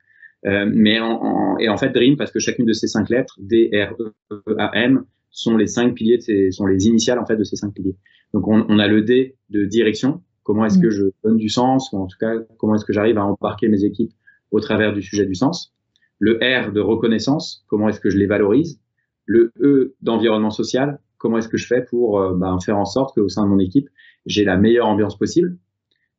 Euh, 0.46 0.70
mais 0.72 1.00
en, 1.00 1.10
en, 1.10 1.58
et 1.58 1.68
en 1.68 1.76
fait 1.76 1.88
dream 1.88 2.16
parce 2.16 2.30
que 2.30 2.38
chacune 2.38 2.66
de 2.66 2.72
ces 2.72 2.86
cinq 2.86 3.08
lettres 3.08 3.36
D 3.40 3.70
R 3.72 3.96
E 4.30 4.56
A 4.58 4.70
M 4.78 5.02
sont 5.30 5.56
les 5.56 5.66
cinq 5.66 5.94
piliers, 5.94 6.20
ces, 6.20 6.52
sont 6.52 6.66
les 6.66 6.86
initiales 6.86 7.18
en 7.18 7.26
fait 7.26 7.36
de 7.36 7.44
ces 7.44 7.56
cinq 7.56 7.74
piliers. 7.74 7.96
Donc 8.34 8.46
on, 8.46 8.66
on 8.68 8.78
a 8.78 8.86
le 8.86 9.00
D 9.00 9.36
de 9.48 9.64
direction, 9.64 10.22
comment 10.42 10.66
est-ce 10.66 10.78
mm. 10.78 10.82
que 10.82 10.90
je 10.90 11.04
donne 11.24 11.38
du 11.38 11.48
sens, 11.48 11.90
ou 11.92 11.98
en 11.98 12.06
tout 12.06 12.18
cas 12.20 12.34
comment 12.58 12.74
est-ce 12.74 12.84
que 12.84 12.92
j'arrive 12.92 13.16
à 13.16 13.24
embarquer 13.24 13.68
mes 13.68 13.84
équipes 13.84 14.12
au 14.50 14.60
travers 14.60 14.92
du 14.92 15.00
sujet 15.00 15.24
du 15.24 15.34
sens. 15.34 15.72
Le 16.18 16.38
R 16.42 16.72
de 16.72 16.80
reconnaissance, 16.80 17.64
comment 17.68 17.88
est-ce 17.88 18.00
que 18.00 18.10
je 18.10 18.18
les 18.18 18.26
valorise 18.26 18.78
le 19.26 19.52
E 19.60 19.94
d'environnement 20.02 20.50
social, 20.50 21.00
comment 21.18 21.38
est-ce 21.38 21.48
que 21.48 21.56
je 21.56 21.66
fais 21.66 21.82
pour 21.82 22.20
euh, 22.20 22.34
ben, 22.34 22.58
faire 22.60 22.76
en 22.76 22.84
sorte 22.84 23.14
qu'au 23.14 23.28
sein 23.28 23.44
de 23.44 23.48
mon 23.48 23.58
équipe, 23.58 23.88
j'ai 24.26 24.44
la 24.44 24.56
meilleure 24.56 24.86
ambiance 24.86 25.16
possible 25.16 25.56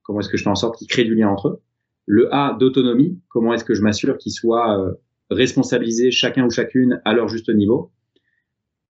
Comment 0.03 0.19
est-ce 0.19 0.29
que 0.29 0.37
je 0.37 0.43
fais 0.43 0.49
en 0.49 0.55
sorte 0.55 0.77
qu'ils 0.77 0.87
créent 0.87 1.05
du 1.05 1.15
lien 1.15 1.29
entre 1.29 1.47
eux 1.49 1.61
Le 2.05 2.33
A 2.33 2.55
d'autonomie, 2.59 3.19
comment 3.29 3.53
est-ce 3.53 3.63
que 3.63 3.73
je 3.73 3.81
m'assure 3.81 4.17
qu'ils 4.17 4.31
soient 4.31 4.79
euh, 4.79 4.93
responsabilisés 5.29 6.11
chacun 6.11 6.45
ou 6.45 6.49
chacune 6.49 7.01
à 7.05 7.13
leur 7.13 7.27
juste 7.27 7.49
niveau. 7.49 7.91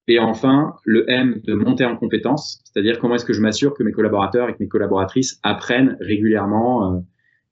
Et 0.07 0.19
enfin, 0.19 0.75
le 0.83 1.09
M 1.09 1.41
de 1.43 1.53
monter 1.55 1.83
en 1.83 1.97
compétence, 1.97 2.61
c'est-à-dire 2.63 2.99
comment 2.99 3.15
est-ce 3.15 3.25
que 3.25 3.33
je 3.33 3.41
m'assure 3.41 3.73
que 3.73 3.83
mes 3.83 3.91
collaborateurs 3.91 4.49
et 4.49 4.53
que 4.53 4.59
mes 4.59 4.67
collaboratrices 4.67 5.39
apprennent 5.41 5.97
régulièrement 5.99 6.93
euh, 6.93 6.99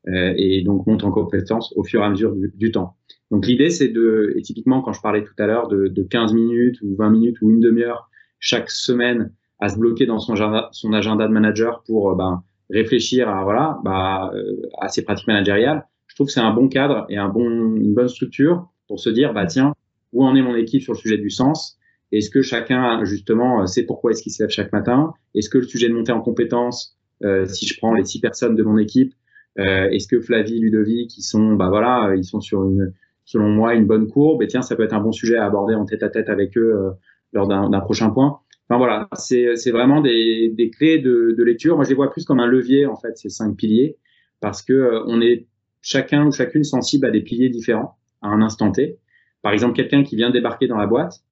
euh, 0.09 0.33
et 0.35 0.63
donc 0.63 0.85
montent 0.85 1.05
en 1.05 1.11
compétence 1.11 1.73
au 1.77 1.83
fur 1.83 2.01
et 2.01 2.05
à 2.05 2.09
mesure 2.09 2.35
du, 2.35 2.71
temps. 2.71 2.97
Donc 3.31 3.47
l'idée, 3.47 3.69
c'est 3.69 3.87
de, 3.87 4.33
et 4.35 4.41
typiquement 4.41 4.81
quand 4.81 4.93
je 4.93 5.01
parlais 5.01 5.23
tout 5.23 5.33
à 5.39 5.47
l'heure 5.47 5.69
de, 5.69 5.87
de 5.87 6.03
15 6.03 6.33
minutes 6.33 6.81
ou 6.81 6.93
20 6.95 7.09
minutes 7.09 7.37
ou 7.41 7.49
une 7.49 7.61
demi-heure 7.61 8.09
chaque 8.39 8.69
semaine 8.69 9.31
à 9.59 9.69
se 9.69 9.77
bloquer 9.77 10.05
dans 10.05 10.19
son 10.19 10.33
agenda, 10.33 10.69
son 10.73 10.91
agenda 10.91 11.25
de 11.25 11.31
manager 11.31 11.83
pour 11.85 12.11
euh, 12.11 12.15
ben, 12.15 12.43
réfléchir 12.69 13.29
à 13.29 13.43
voilà 13.43 13.79
bah, 13.85 14.29
euh, 14.35 14.61
à 14.81 14.89
ses 14.89 15.03
pratiques 15.03 15.27
managériales. 15.27 15.87
Je 16.07 16.15
trouve 16.15 16.27
que 16.27 16.33
c'est 16.33 16.41
un 16.41 16.53
bon 16.53 16.67
cadre 16.67 17.05
et 17.07 17.17
un 17.17 17.29
bon 17.29 17.75
une 17.75 17.93
bonne 17.93 18.09
structure 18.09 18.67
pour 18.89 18.99
se 18.99 19.09
dire 19.09 19.33
bah 19.33 19.45
tiens 19.45 19.73
où 20.11 20.25
en 20.25 20.35
est 20.35 20.41
mon 20.41 20.55
équipe 20.55 20.81
sur 20.81 20.93
le 20.93 20.97
sujet 20.97 21.17
du 21.17 21.29
sens? 21.29 21.79
Est-ce 22.17 22.29
que 22.29 22.41
chacun 22.41 23.03
justement 23.03 23.61
euh, 23.61 23.65
sait 23.65 23.83
pourquoi 23.83 24.11
est-ce 24.11 24.23
qu'il 24.23 24.31
se 24.31 24.43
lève 24.43 24.49
chaque 24.49 24.71
matin? 24.71 25.13
Est-ce 25.35 25.49
que 25.49 25.57
le 25.57 25.65
sujet 25.65 25.89
de 25.89 25.93
monter 25.93 26.11
en 26.11 26.21
compétences, 26.21 26.97
euh, 27.23 27.45
si 27.45 27.65
je 27.65 27.77
prends 27.77 27.93
les 27.93 28.05
six 28.05 28.19
personnes 28.19 28.55
de 28.55 28.63
mon 28.63 28.77
équipe, 28.77 29.13
euh, 29.59 29.89
est-ce 29.89 30.07
que 30.07 30.19
Flavie, 30.19 30.59
Ludovic, 30.59 31.09
qui 31.09 31.21
sont 31.21 31.53
bah 31.53 31.69
voilà, 31.69 32.13
ils 32.15 32.25
sont 32.25 32.41
sur 32.41 32.63
une 32.63 32.93
selon 33.25 33.49
moi 33.49 33.73
une 33.73 33.85
bonne 33.85 34.07
courbe? 34.07 34.41
Et 34.43 34.47
tiens 34.47 34.61
ça 34.61 34.75
peut 34.75 34.83
être 34.83 34.93
un 34.93 35.01
bon 35.01 35.11
sujet 35.11 35.37
à 35.37 35.45
aborder 35.45 35.75
en 35.75 35.85
tête 35.85 36.03
à 36.03 36.09
tête 36.09 36.29
avec 36.29 36.57
eux 36.57 36.93
lors 37.33 37.47
d'un 37.47 37.79
prochain 37.79 38.09
point. 38.09 38.39
Enfin 38.69 38.77
voilà, 38.77 39.09
c'est 39.15 39.71
vraiment 39.71 40.01
des, 40.01 40.49
des 40.49 40.69
clés 40.69 40.99
de, 40.99 41.35
lecture. 41.43 41.75
Moi, 41.75 41.83
je 41.83 41.89
les 41.89 41.95
vois 41.95 42.09
plus 42.09 42.23
comme 42.23 42.39
un 42.39 42.47
levier 42.47 42.85
en 42.85 42.95
fait, 42.95 43.17
ces 43.17 43.29
cinq 43.29 43.55
piliers, 43.55 43.97
parce 44.39 44.61
que 44.61 44.73
euh, 44.73 45.03
on 45.07 45.21
est 45.21 45.47
chacun 45.81 46.25
ou 46.25 46.31
chacune 46.31 46.63
sensible 46.63 47.05
à 47.05 47.11
des 47.11 47.21
piliers 47.21 47.49
différents 47.49 47.97
à 48.21 48.29
un 48.29 48.41
instant 48.41 48.71
T. 48.71 48.99
Par 49.41 49.51
exemple, 49.51 49.75
quelqu'un 49.75 50.03
qui 50.03 50.15
vient 50.15 50.29
débarquer 50.29 50.67
dans 50.67 50.77
la 50.77 50.87
boîte, 50.87 51.23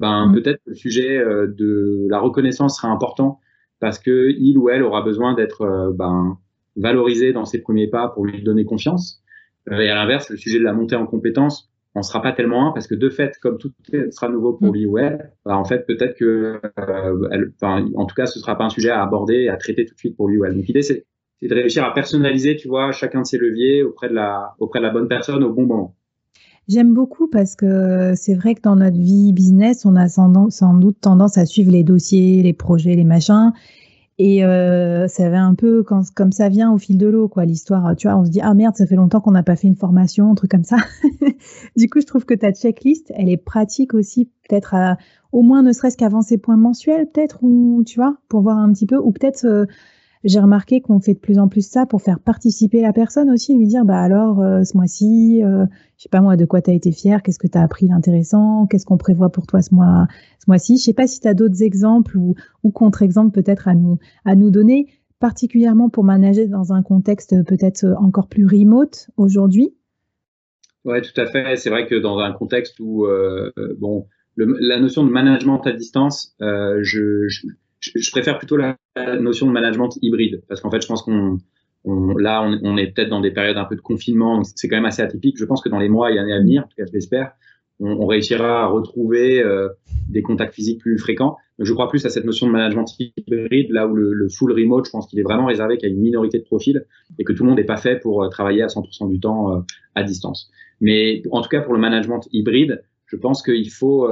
ben 0.00 0.26
mmh. 0.26 0.34
peut-être 0.34 0.64
que 0.64 0.70
le 0.70 0.74
sujet 0.74 1.18
euh, 1.18 1.46
de 1.46 2.06
la 2.08 2.18
reconnaissance 2.18 2.78
sera 2.78 2.88
important 2.88 3.38
parce 3.78 3.98
que 3.98 4.30
il 4.38 4.58
ou 4.58 4.68
elle 4.68 4.82
aura 4.82 5.02
besoin 5.02 5.34
d'être 5.34 5.62
euh, 5.62 5.92
ben, 5.92 6.38
valorisé 6.76 7.32
dans 7.32 7.44
ses 7.44 7.60
premiers 7.60 7.88
pas 7.88 8.08
pour 8.08 8.26
lui 8.26 8.42
donner 8.42 8.64
confiance. 8.64 9.22
et 9.70 9.88
à 9.88 9.94
l'inverse, 9.94 10.30
le 10.30 10.36
sujet 10.36 10.58
de 10.58 10.64
la 10.64 10.72
montée 10.72 10.96
en 10.96 11.06
compétence, 11.06 11.70
on 11.94 12.02
sera 12.02 12.22
pas 12.22 12.32
tellement 12.32 12.68
un 12.68 12.72
parce 12.72 12.86
que 12.86 12.94
de 12.94 13.08
fait, 13.10 13.36
comme 13.40 13.58
tout 13.58 13.72
sera 14.10 14.28
nouveau 14.28 14.54
pour 14.54 14.68
mm. 14.68 14.74
lui 14.74 14.86
ou 14.86 14.98
elle, 14.98 15.32
bah, 15.44 15.56
en 15.56 15.64
fait, 15.64 15.86
peut-être 15.86 16.16
que, 16.16 16.60
euh, 16.78 17.28
elle, 17.30 17.52
en 17.62 18.06
tout 18.06 18.14
cas, 18.14 18.26
ce 18.26 18.38
sera 18.38 18.56
pas 18.56 18.64
un 18.64 18.70
sujet 18.70 18.90
à 18.90 19.02
aborder 19.02 19.34
et 19.34 19.48
à 19.48 19.56
traiter 19.56 19.84
tout 19.84 19.94
de 19.94 19.98
suite 19.98 20.16
pour 20.16 20.28
lui 20.28 20.38
ou 20.38 20.44
elle. 20.44 20.54
Donc 20.54 20.66
l'idée, 20.66 20.82
c'est 20.82 21.04
de 21.42 21.54
réussir 21.54 21.84
à 21.84 21.92
personnaliser, 21.94 22.56
tu 22.56 22.68
vois, 22.68 22.92
chacun 22.92 23.22
de 23.22 23.26
ses 23.26 23.38
leviers 23.38 23.82
auprès 23.82 24.08
de 24.08 24.14
la, 24.14 24.54
auprès 24.58 24.78
de 24.78 24.84
la 24.84 24.90
bonne 24.90 25.08
personne 25.08 25.42
au 25.42 25.52
bon 25.52 25.66
moment. 25.66 25.96
J'aime 26.70 26.94
beaucoup 26.94 27.26
parce 27.26 27.56
que 27.56 28.12
c'est 28.14 28.34
vrai 28.34 28.54
que 28.54 28.60
dans 28.60 28.76
notre 28.76 28.96
vie 28.96 29.32
business, 29.32 29.84
on 29.84 29.96
a 29.96 30.08
sans 30.08 30.28
doute 30.74 31.00
tendance 31.00 31.36
à 31.36 31.44
suivre 31.44 31.72
les 31.72 31.82
dossiers, 31.82 32.44
les 32.44 32.52
projets, 32.52 32.94
les 32.94 33.02
machins. 33.02 33.52
Et 34.18 34.44
euh, 34.44 35.08
ça 35.08 35.30
va 35.30 35.42
un 35.42 35.56
peu 35.56 35.82
comme 35.82 36.30
ça 36.30 36.48
vient 36.48 36.72
au 36.72 36.78
fil 36.78 36.96
de 36.96 37.08
l'eau, 37.08 37.26
quoi, 37.26 37.44
l'histoire. 37.44 37.96
Tu 37.96 38.06
vois, 38.06 38.16
on 38.16 38.24
se 38.24 38.30
dit, 38.30 38.40
ah 38.40 38.54
merde, 38.54 38.76
ça 38.76 38.86
fait 38.86 38.94
longtemps 38.94 39.20
qu'on 39.20 39.32
n'a 39.32 39.42
pas 39.42 39.56
fait 39.56 39.66
une 39.66 39.74
formation, 39.74 40.30
un 40.30 40.34
truc 40.36 40.52
comme 40.52 40.62
ça. 40.62 40.76
du 41.76 41.90
coup, 41.90 42.00
je 42.00 42.06
trouve 42.06 42.24
que 42.24 42.34
ta 42.34 42.52
checklist, 42.52 43.12
elle 43.16 43.28
est 43.28 43.36
pratique 43.36 43.92
aussi, 43.92 44.26
peut-être 44.48 44.76
au 45.32 45.42
moins 45.42 45.64
ne 45.64 45.72
serait-ce 45.72 45.96
qu'avant 45.96 46.22
ces 46.22 46.38
points 46.38 46.56
mensuels, 46.56 47.08
peut-être, 47.10 47.42
ou 47.42 47.82
tu 47.84 47.98
vois, 47.98 48.16
pour 48.28 48.42
voir 48.42 48.58
un 48.58 48.72
petit 48.72 48.86
peu, 48.86 48.96
ou 48.96 49.10
peut-être 49.10 49.44
euh, 49.44 49.66
j'ai 50.24 50.38
remarqué 50.38 50.80
qu'on 50.80 51.00
fait 51.00 51.14
de 51.14 51.18
plus 51.18 51.38
en 51.38 51.48
plus 51.48 51.66
ça 51.66 51.86
pour 51.86 52.02
faire 52.02 52.20
participer 52.20 52.82
la 52.82 52.92
personne 52.92 53.30
aussi, 53.30 53.56
lui 53.56 53.66
dire 53.66 53.84
bah 53.84 54.00
alors 54.00 54.40
euh, 54.40 54.64
ce 54.64 54.76
mois-ci, 54.76 55.42
euh, 55.42 55.64
je 55.96 56.02
sais 56.02 56.08
pas 56.10 56.20
moi 56.20 56.36
de 56.36 56.44
quoi 56.44 56.60
tu 56.60 56.70
as 56.70 56.74
été 56.74 56.92
fier, 56.92 57.22
qu'est-ce 57.22 57.38
que 57.38 57.46
tu 57.46 57.56
as 57.56 57.62
appris 57.62 57.88
d'intéressant, 57.88 58.66
qu'est-ce 58.66 58.84
qu'on 58.84 58.98
prévoit 58.98 59.30
pour 59.30 59.46
toi 59.46 59.62
ce 59.62 59.74
mois 59.74 60.06
ce 60.38 60.44
mois-ci. 60.48 60.76
Je 60.76 60.82
sais 60.82 60.92
pas 60.92 61.06
si 61.06 61.20
tu 61.20 61.28
as 61.28 61.34
d'autres 61.34 61.62
exemples 61.62 62.18
ou, 62.18 62.34
contre-exemples 62.70 63.32
peut-être 63.32 63.66
à 63.68 63.74
nous 63.74 63.98
à 64.26 64.36
nous 64.36 64.50
donner, 64.50 64.88
particulièrement 65.20 65.88
pour 65.88 66.04
manager 66.04 66.48
dans 66.48 66.72
un 66.72 66.82
contexte 66.82 67.42
peut-être 67.44 67.86
encore 67.98 68.28
plus 68.28 68.46
remote 68.46 69.08
aujourd'hui. 69.16 69.74
Ouais, 70.84 71.00
tout 71.02 71.18
à 71.18 71.26
fait. 71.26 71.56
C'est 71.56 71.70
vrai 71.70 71.86
que 71.86 71.94
dans 71.94 72.18
un 72.18 72.32
contexte 72.32 72.78
où 72.78 73.06
euh, 73.06 73.50
bon 73.78 74.06
la 74.36 74.80
notion 74.80 75.04
de 75.04 75.10
management 75.10 75.66
à 75.66 75.72
distance, 75.72 76.34
je, 76.40 77.26
je 77.28 77.46
je, 77.80 78.10
préfère 78.10 78.38
plutôt 78.38 78.56
la, 78.56 78.76
notion 79.18 79.46
de 79.46 79.52
management 79.52 79.90
hybride 80.02 80.42
parce 80.48 80.60
qu'en 80.60 80.70
fait, 80.70 80.82
je 80.82 80.86
pense 80.86 81.02
qu'on 81.02 81.38
on, 81.84 82.16
là, 82.16 82.42
on, 82.62 82.76
est 82.76 82.88
peut-être 82.88 83.08
dans 83.08 83.20
des 83.20 83.30
périodes 83.30 83.56
un 83.56 83.64
peu 83.64 83.76
de 83.76 83.80
confinement, 83.80 84.42
c'est 84.44 84.68
quand 84.68 84.76
même 84.76 84.84
assez 84.84 85.02
atypique. 85.02 85.38
Je 85.38 85.44
pense 85.46 85.62
que 85.62 85.70
dans 85.70 85.78
les 85.78 85.88
mois 85.88 86.12
et 86.12 86.18
années 86.18 86.34
à 86.34 86.38
venir, 86.38 86.64
en 86.64 86.68
tout 86.68 86.76
cas, 86.76 86.84
je 86.86 86.92
l'espère, 86.92 87.32
on, 87.78 88.06
réussira 88.06 88.64
à 88.64 88.66
retrouver 88.66 89.42
euh, 89.42 89.68
des 90.10 90.20
contacts 90.20 90.54
physiques 90.54 90.80
plus 90.80 90.98
fréquents. 90.98 91.38
Je 91.58 91.72
crois 91.72 91.88
plus 91.88 92.04
à 92.04 92.10
cette 92.10 92.26
notion 92.26 92.46
de 92.46 92.52
management 92.52 92.86
hybride, 92.98 93.70
là 93.70 93.86
où 93.86 93.94
le, 93.94 94.12
le 94.12 94.28
full 94.28 94.52
remote, 94.52 94.84
je 94.84 94.90
pense 94.90 95.06
qu'il 95.06 95.18
est 95.18 95.22
vraiment 95.22 95.46
réservé 95.46 95.78
qu'à 95.78 95.88
une 95.88 96.00
minorité 96.00 96.38
de 96.38 96.44
profils 96.44 96.84
et 97.18 97.24
que 97.24 97.32
tout 97.32 97.44
le 97.44 97.48
monde 97.48 97.58
n'est 97.58 97.64
pas 97.64 97.78
fait 97.78 97.98
pour 97.98 98.22
euh, 98.22 98.28
travailler 98.28 98.62
à 98.62 98.66
100% 98.66 99.08
du 99.08 99.18
temps 99.18 99.56
euh, 99.56 99.60
à 99.94 100.02
distance. 100.02 100.50
Mais 100.82 101.22
en 101.30 101.40
tout 101.40 101.48
cas, 101.48 101.62
pour 101.62 101.72
le 101.72 101.80
management 101.80 102.28
hybride, 102.32 102.82
je 103.06 103.16
pense 103.16 103.42
qu'il 103.42 103.70
faut, 103.70 104.08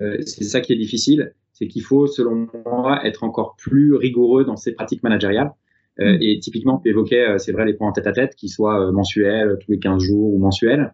c'est 0.00 0.44
ça 0.44 0.62
qui 0.62 0.72
est 0.72 0.76
difficile, 0.76 1.34
c'est 1.62 1.68
qu'il 1.68 1.82
faut, 1.82 2.08
selon 2.08 2.48
moi, 2.66 3.06
être 3.06 3.22
encore 3.22 3.54
plus 3.56 3.94
rigoureux 3.94 4.44
dans 4.44 4.56
ses 4.56 4.72
pratiques 4.72 5.04
managériales. 5.04 5.52
Euh, 6.00 6.14
mm. 6.14 6.22
et 6.22 6.38
typiquement, 6.40 6.78
tu 6.78 6.90
évoquais, 6.90 7.28
euh, 7.28 7.38
c'est 7.38 7.52
vrai, 7.52 7.64
les 7.64 7.74
points 7.74 7.88
en 7.88 7.92
tête 7.92 8.08
à 8.08 8.12
tête, 8.12 8.34
qui 8.34 8.48
soient 8.48 8.88
euh, 8.88 8.90
mensuels, 8.90 9.58
tous 9.60 9.70
les 9.70 9.78
15 9.78 10.02
jours 10.02 10.34
ou 10.34 10.38
mensuels. 10.38 10.92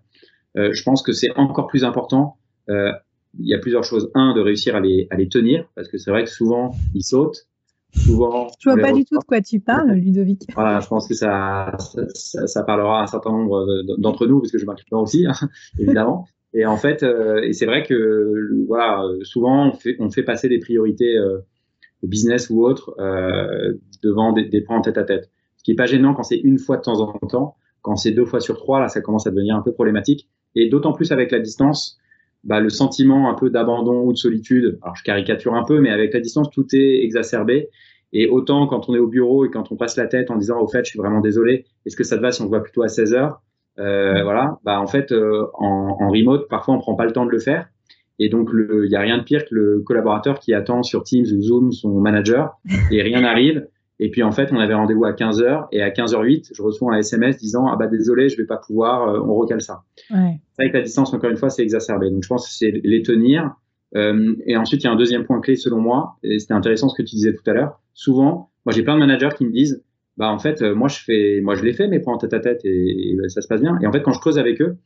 je 0.55 0.83
pense 0.83 1.03
que 1.03 1.13
c'est 1.13 1.31
encore 1.37 1.69
plus 1.69 1.85
important. 1.85 2.37
il 2.69 3.47
y 3.47 3.55
a 3.55 3.59
plusieurs 3.59 3.85
choses. 3.85 4.11
Un, 4.15 4.35
de 4.35 4.41
réussir 4.41 4.77
à 4.77 4.81
les, 4.81 5.07
à 5.11 5.17
les 5.17 5.29
tenir, 5.29 5.65
parce 5.75 5.89
que 5.89 5.97
c'est 5.97 6.11
vrai 6.11 6.25
que 6.25 6.31
souvent, 6.31 6.73
ils 6.95 7.05
sautent. 7.05 7.47
Souvent, 7.95 8.49
je 8.59 8.69
vois 8.69 8.79
pas 8.79 8.93
du 8.93 9.07
tout 9.07 9.19
de 9.19 9.25
quoi 9.25 9.41
tu 9.41 9.61
parles, 9.61 9.93
Ludovic. 9.93 10.43
Voilà, 10.55 10.81
je 10.81 10.89
pense 10.89 11.09
que 11.09 11.15
ça, 11.15 11.75
ça, 12.13 12.47
ça 12.47 12.63
parlera 12.63 13.01
à 13.01 13.03
un 13.05 13.07
certain 13.07 13.31
nombre 13.31 13.65
d'entre 13.97 14.27
nous, 14.27 14.41
parce 14.41 14.53
que 14.53 14.59
je 14.59 14.67
m'occupe 14.67 14.93
aussi, 14.93 15.27
hein, 15.27 15.33
évidemment. 15.79 16.27
Et 16.55 16.65
en 16.65 16.77
fait, 16.77 17.03
euh, 17.03 17.43
et 17.43 17.53
c'est 17.53 17.67
vrai 17.67 17.83
que 17.83 18.65
voilà, 18.67 19.03
souvent 19.23 19.69
on 19.69 19.73
fait, 19.73 19.97
on 19.99 20.11
fait 20.11 20.23
passer 20.23 20.49
des 20.49 20.59
priorités 20.59 21.17
euh, 21.17 21.39
business 22.03 22.49
ou 22.51 22.65
autres 22.65 22.95
euh, 22.99 23.75
devant 24.03 24.33
des, 24.33 24.45
des, 24.45 24.63
points 24.63 24.79
en 24.79 24.81
tête 24.81 24.99
à 24.99 25.05
tête. 25.05 25.31
Ce 25.57 25.63
qui 25.63 25.73
est 25.73 25.77
pas 25.77 25.87
gênant 25.87 26.15
quand 26.15 26.23
c'est 26.23 26.39
une 26.39 26.59
fois 26.59 26.79
de 26.79 26.83
temps 26.83 27.01
en 27.01 27.13
temps. 27.27 27.57
Quand 27.83 27.97
c'est 27.97 28.13
deux 28.13 28.25
fois 28.25 28.41
sur 28.41 28.57
trois, 28.57 28.81
là, 28.81 28.89
ça 28.89 29.01
commence 29.01 29.27
à 29.27 29.31
devenir 29.31 29.57
un 29.57 29.63
peu 29.63 29.73
problématique. 29.73 30.29
Et 30.55 30.69
d'autant 30.69 30.93
plus 30.93 31.13
avec 31.13 31.31
la 31.31 31.39
distance, 31.39 31.99
bah, 32.45 32.61
le 32.61 32.71
sentiment 32.71 33.31
un 33.31 33.35
peu 33.35 33.51
d'abandon 33.51 34.03
ou 34.03 34.13
de 34.13 34.19
solitude. 34.19 34.79
Alors 34.83 34.97
je 34.97 35.03
caricature 35.05 35.55
un 35.55 35.65
peu, 35.65 35.81
mais 35.81 35.91
avec 35.91 36.15
la 36.15 36.21
distance, 36.21 36.51
tout 36.51 36.67
est 36.73 37.05
exacerbé. 37.05 37.69
Et 38.13 38.27
autant 38.27 38.67
quand 38.67 38.89
on 38.89 38.95
est 38.95 38.99
au 38.99 39.07
bureau 39.07 39.45
et 39.45 39.51
quand 39.51 39.71
on 39.71 39.77
passe 39.77 39.97
la 39.97 40.07
tête 40.07 40.31
en 40.31 40.37
disant 40.37 40.61
au 40.61 40.67
fait, 40.67 40.85
je 40.85 40.91
suis 40.91 40.99
vraiment 40.99 41.21
désolé, 41.21 41.67
est-ce 41.85 41.97
que 41.97 42.05
ça 42.05 42.17
te 42.17 42.23
va 42.23 42.33
si 42.33 42.41
on 42.41 42.45
se 42.45 42.49
voit 42.49 42.63
plutôt 42.63 42.83
à 42.83 42.89
16 42.89 43.13
heures? 43.13 43.43
Euh, 43.79 44.23
voilà, 44.23 44.59
bah 44.65 44.81
en 44.81 44.87
fait, 44.87 45.13
euh, 45.13 45.47
en, 45.55 45.97
en, 46.01 46.11
remote, 46.11 46.49
parfois 46.49 46.75
on 46.75 46.79
prend 46.79 46.95
pas 46.95 47.05
le 47.05 47.13
temps 47.13 47.27
de 47.27 47.31
le 47.31 47.39
faire. 47.39 47.69
Et 48.19 48.29
donc, 48.29 48.51
il 48.53 48.89
n'y 48.89 48.97
a 48.97 49.01
rien 49.01 49.19
de 49.19 49.23
pire 49.23 49.45
que 49.45 49.55
le 49.55 49.81
collaborateur 49.81 50.41
qui 50.41 50.53
attend 50.53 50.83
sur 50.83 51.05
Teams 51.05 51.27
ou 51.27 51.41
Zoom 51.41 51.73
son 51.73 52.01
manager 52.01 52.59
et 52.91 53.03
rien 53.03 53.21
n'arrive. 53.21 53.67
Et 54.01 54.11
puis, 54.11 54.23
en 54.23 54.33
fait, 54.33 54.53
on 54.53 54.59
avait 54.59 54.75
rendez-vous 54.75 55.05
à 55.05 55.13
15h 55.13 55.69
et 55.73 55.83
à 55.83 55.91
15h08, 55.91 56.51
je 56.53 56.63
reçois 56.63 56.95
un 56.95 56.99
SMS 56.99 57.37
disant 57.39 57.67
Ah 57.69 57.77
bah 57.77 57.87
désolé, 57.87 58.29
je 58.29 58.37
vais 58.37 58.47
pas 58.47 58.57
pouvoir, 58.57 59.09
euh, 59.09 59.21
on 59.21 59.35
recale 59.35 59.61
ça. 59.61 59.83
Ouais. 60.11 60.41
Avec 60.59 60.73
la 60.73 60.83
distance, 60.83 61.13
encore 61.15 61.31
une 61.31 61.37
fois, 61.37 61.51
c'est 61.51 61.63
exacerbé. 61.63 62.11
Donc, 62.11 62.23
je 62.23 62.29
pense 62.29 62.47
que 62.47 62.53
c'est 62.53 62.81
les 62.85 63.03
tenir. 63.03 63.55
Euh, 63.97 64.35
et 64.47 64.57
ensuite, 64.57 64.83
il 64.83 64.87
y 64.87 64.89
a 64.89 64.93
un 64.93 64.97
deuxième 64.97 65.25
point 65.25 65.41
clé 65.41 65.57
selon 65.57 65.81
moi, 65.81 66.17
et 66.23 66.39
c'était 66.39 66.55
intéressant 66.55 66.89
ce 66.89 67.01
que 67.01 67.07
tu 67.07 67.17
disais 67.17 67.33
tout 67.33 67.49
à 67.51 67.55
l'heure. 67.55 67.81
Souvent, 67.95 68.51
moi 68.67 68.73
j'ai 68.75 68.83
plein 68.83 68.95
de 68.95 69.01
managers 69.01 69.31
qui 69.37 69.47
me 69.47 69.51
disent 69.51 69.83
bah 70.19 70.31
en 70.31 70.39
fait, 70.39 70.63
euh, 70.63 70.75
moi 70.75 70.89
je 70.89 70.99
fais, 70.99 71.41
moi 71.41 71.55
je 71.55 71.65
l'ai 71.65 71.73
fait 71.73 71.89
points 72.01 72.15
en 72.15 72.19
tête 72.19 72.35
à 72.35 72.41
tête 72.41 72.61
et, 72.65 73.17
ça 73.29 73.41
se 73.41 73.47
passe 73.47 73.61
bien. 73.61 73.79
Et 73.81 73.87
en 73.87 73.93
fait, 73.93 74.03
quand 74.03 74.13
je 74.13 74.21
creuse 74.21 74.39
avec 74.39 74.61
eux, 74.61 74.77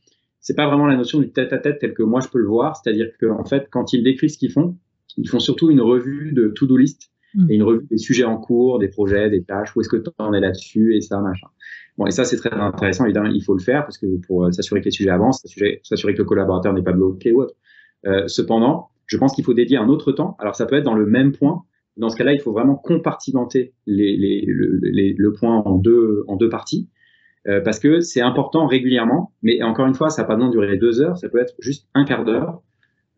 c'est 0.41 0.55
pas 0.55 0.67
vraiment 0.67 0.87
la 0.87 0.97
notion 0.97 1.21
du 1.21 1.33
tête 1.33 1.53
à 1.53 1.59
tête 1.59 1.79
tel 1.81 1.95
que 1.95 2.03
moi 2.03 2.21
je 2.21 2.29
peux 2.29 2.39
le 2.39 2.47
voir. 2.47 2.77
C'est-à-dire 2.77 3.09
que 3.19 3.27
en 3.27 3.45
fait, 3.45 3.69
quand 3.71 3.95
ils 3.95 4.05
décrivent 4.05 4.31
ce 4.31 4.37
qu'ils 4.37 4.53
font, 4.53 4.77
ils 5.17 5.29
font 5.29 5.41
surtout 5.41 5.71
une 5.71 5.81
revue 5.81 6.33
de 6.33 6.49
to-do 6.49 6.77
list 6.77 7.11
mm. 7.35 7.51
et 7.51 7.55
une 7.55 7.63
revue 7.63 7.87
des 7.91 7.97
sujets 7.97 8.25
en 8.25 8.37
cours, 8.37 8.79
des 8.79 8.89
projets, 8.89 9.31
des 9.31 9.43
tâches, 9.43 9.75
où 9.75 9.81
est-ce 9.81 9.89
que 9.89 9.97
tu 9.97 10.11
en 10.19 10.35
es 10.35 10.41
là-dessus 10.41 10.95
et 10.95 11.01
ça, 11.01 11.19
machin. 11.21 11.49
Bon, 11.97 12.07
et 12.07 12.11
ça, 12.11 12.25
c'est 12.25 12.37
très 12.37 12.53
intéressant. 12.53 13.05
Évidemment, 13.05 13.31
il 13.31 13.43
faut 13.43 13.55
le 13.55 13.63
faire 13.63 13.85
parce 13.85 13.97
que 13.97 14.07
pour 14.27 14.45
euh, 14.45 14.53
s'assurer 14.53 14.81
que 14.81 14.87
les 14.87 14.91
sujets 14.91 15.11
avancent, 15.11 15.43
s'assurer 15.83 16.15
que 16.15 16.19
le 16.19 16.25
collaborateur 16.25 16.75
n'est 16.75 16.83
pas 16.83 16.93
bloqué 16.93 17.33
ou 17.33 17.43
autre. 17.43 17.55
Euh, 18.07 18.29
cependant, 18.29 18.91
je 19.07 19.17
pense 19.17 19.35
qu'il 19.35 19.45
faut 19.45 19.55
dédier 19.55 19.79
un 19.79 19.89
autre 19.89 20.13
temps. 20.13 20.37
Alors, 20.41 20.57
ça 20.57 20.67
peut 20.67 20.77
être 20.77 20.85
dans 20.85 20.95
le 20.95 21.07
même 21.07 21.33
point, 21.33 21.63
dans 21.97 22.09
ce 22.09 22.17
cas-là, 22.17 22.33
il 22.33 22.41
faut 22.41 22.53
vraiment 22.53 22.75
compartimenter 22.75 23.75
les, 23.87 24.17
les, 24.17 24.47
les, 24.83 25.15
le 25.17 25.33
point 25.33 25.63
en 25.65 25.77
deux, 25.77 26.25
en 26.29 26.37
deux 26.37 26.49
parties. 26.49 26.89
Euh, 27.49 27.61
parce 27.61 27.81
que 27.81 28.01
c'est 28.01 28.21
important 28.21 28.67
régulièrement, 28.67 29.33
mais 29.43 29.63
encore 29.63 29.87
une 29.87 29.95
fois, 29.95 30.11
ça 30.11 30.23
n'a 30.23 30.29
pas 30.29 30.37
besoin 30.37 30.49
de 30.49 30.53
durer 30.53 30.77
deux 30.77 31.01
heures, 31.01 31.19
ça 31.19 31.29
peut 31.29 31.41
être 31.41 31.55
juste 31.59 31.89
un 31.93 32.05
quart 32.05 32.25
d'heure, 32.25 32.63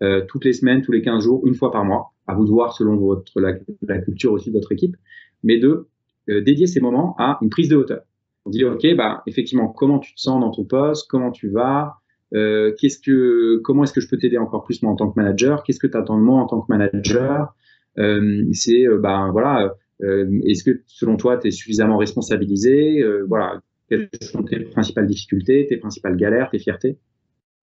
euh, 0.03 0.23
toutes 0.27 0.45
les 0.45 0.55
semaines, 0.55 0.83
tous 0.83 0.93
les 0.93 1.03
15 1.03 1.23
jours, 1.23 1.47
une 1.47 1.55
fois 1.55 1.71
par 1.71 1.85
mois, 1.85 2.13
à 2.27 2.35
vous 2.35 2.45
de 2.45 2.51
voir 2.51 2.73
selon 2.73 2.97
votre, 2.97 3.41
la, 3.41 3.99
culture 3.99 4.33
aussi 4.33 4.51
de 4.51 4.55
votre 4.55 4.73
équipe, 4.73 4.97
mais 5.43 5.59
de 5.59 5.89
euh, 6.31 6.41
dédier 6.41 6.67
ces 6.67 6.81
moments 6.81 7.15
à 7.19 7.39
une 7.43 7.51
prise 7.51 7.69
de 7.69 7.77
hauteur. 7.77 8.01
On 8.47 8.51
dit, 8.51 8.65
OK, 8.65 8.87
bah, 8.97 9.23
effectivement, 9.27 9.69
comment 9.69 9.99
tu 9.99 10.15
te 10.15 10.21
sens 10.21 10.41
dans 10.41 10.51
ton 10.51 10.65
poste, 10.65 11.09
comment 11.09 11.31
tu 11.31 11.49
vas, 11.49 11.97
euh, 12.35 12.75
qu'est-ce 12.79 12.99
que, 12.99 13.61
comment 13.63 13.85
est-ce 13.85 13.93
que 13.93 14.01
je 14.01 14.09
peux 14.09 14.19
t'aider 14.19 14.39
encore 14.39 14.65
plus 14.65 14.83
moi 14.83 14.93
en 14.93 14.97
tant 14.97 15.11
que 15.11 15.19
manager, 15.19 15.63
qu'est-ce 15.63 15.79
que 15.79 15.87
tu 15.87 15.97
attends 15.97 16.19
de 16.19 16.23
moi 16.23 16.41
en 16.41 16.47
tant 16.47 16.61
que 16.61 16.67
manager, 16.69 17.55
c'est, 17.97 18.87
euh, 18.87 18.99
ben 18.99 19.31
voilà, 19.33 19.75
euh, 20.03 20.41
est-ce 20.47 20.65
que 20.65 20.83
selon 20.87 21.17
toi, 21.17 21.39
tu 21.39 21.49
es 21.49 21.51
suffisamment 21.51 21.97
responsabilisé, 21.97 23.03
voilà, 23.29 23.61
quelles 23.89 24.09
sont 24.21 24.43
tes 24.43 24.61
principales 24.61 25.07
difficultés, 25.07 25.67
tes 25.69 25.77
principales 25.77 26.17
galères, 26.17 26.51
tes 26.51 26.59
fiertés? 26.59 26.99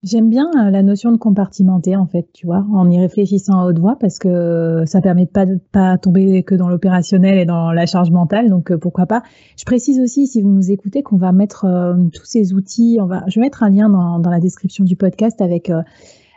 J'aime 0.04 0.32
bien 0.32 0.50
euh, 0.58 0.72
la 0.72 0.82
notion 0.82 1.12
de 1.12 1.18
compartimenter 1.18 1.96
en 1.96 2.08
fait, 2.08 2.28
tu 2.34 2.48
vois, 2.48 2.66
en 2.74 2.90
y 2.90 3.00
réfléchissant 3.00 3.60
à 3.60 3.66
haute 3.68 3.78
voix 3.78 3.98
parce 4.00 4.18
que 4.18 4.82
ça 4.88 5.00
permet 5.00 5.26
de 5.26 5.30
pas 5.30 5.46
de 5.46 5.60
pas 5.72 6.00
tomber 6.00 6.42
que 6.42 6.56
dans 6.56 6.70
l'opérationnel 6.70 7.38
et 7.38 7.46
dans 7.46 7.72
la 7.72 7.86
charge 7.86 8.10
mentale. 8.10 8.50
Donc 8.50 8.72
euh, 8.72 8.80
pourquoi 8.80 9.06
pas. 9.06 9.22
Je 9.60 9.64
précise 9.64 10.00
aussi 10.00 10.26
si 10.26 10.42
vous 10.42 10.50
nous 10.50 10.72
écoutez 10.72 11.04
qu'on 11.04 11.18
va 11.18 11.32
mettre 11.34 11.66
euh, 11.66 11.94
tous 12.16 12.26
ces 12.26 12.52
outils. 12.54 12.98
On 13.00 13.06
va, 13.06 13.24
je 13.28 13.40
vais 13.40 13.46
mettre 13.46 13.62
un 13.62 13.70
lien 13.70 13.90
dans, 13.90 14.18
la 14.28 14.40
description 14.40 14.84
du 14.86 14.96
podcast 14.96 15.40
avec 15.40 15.72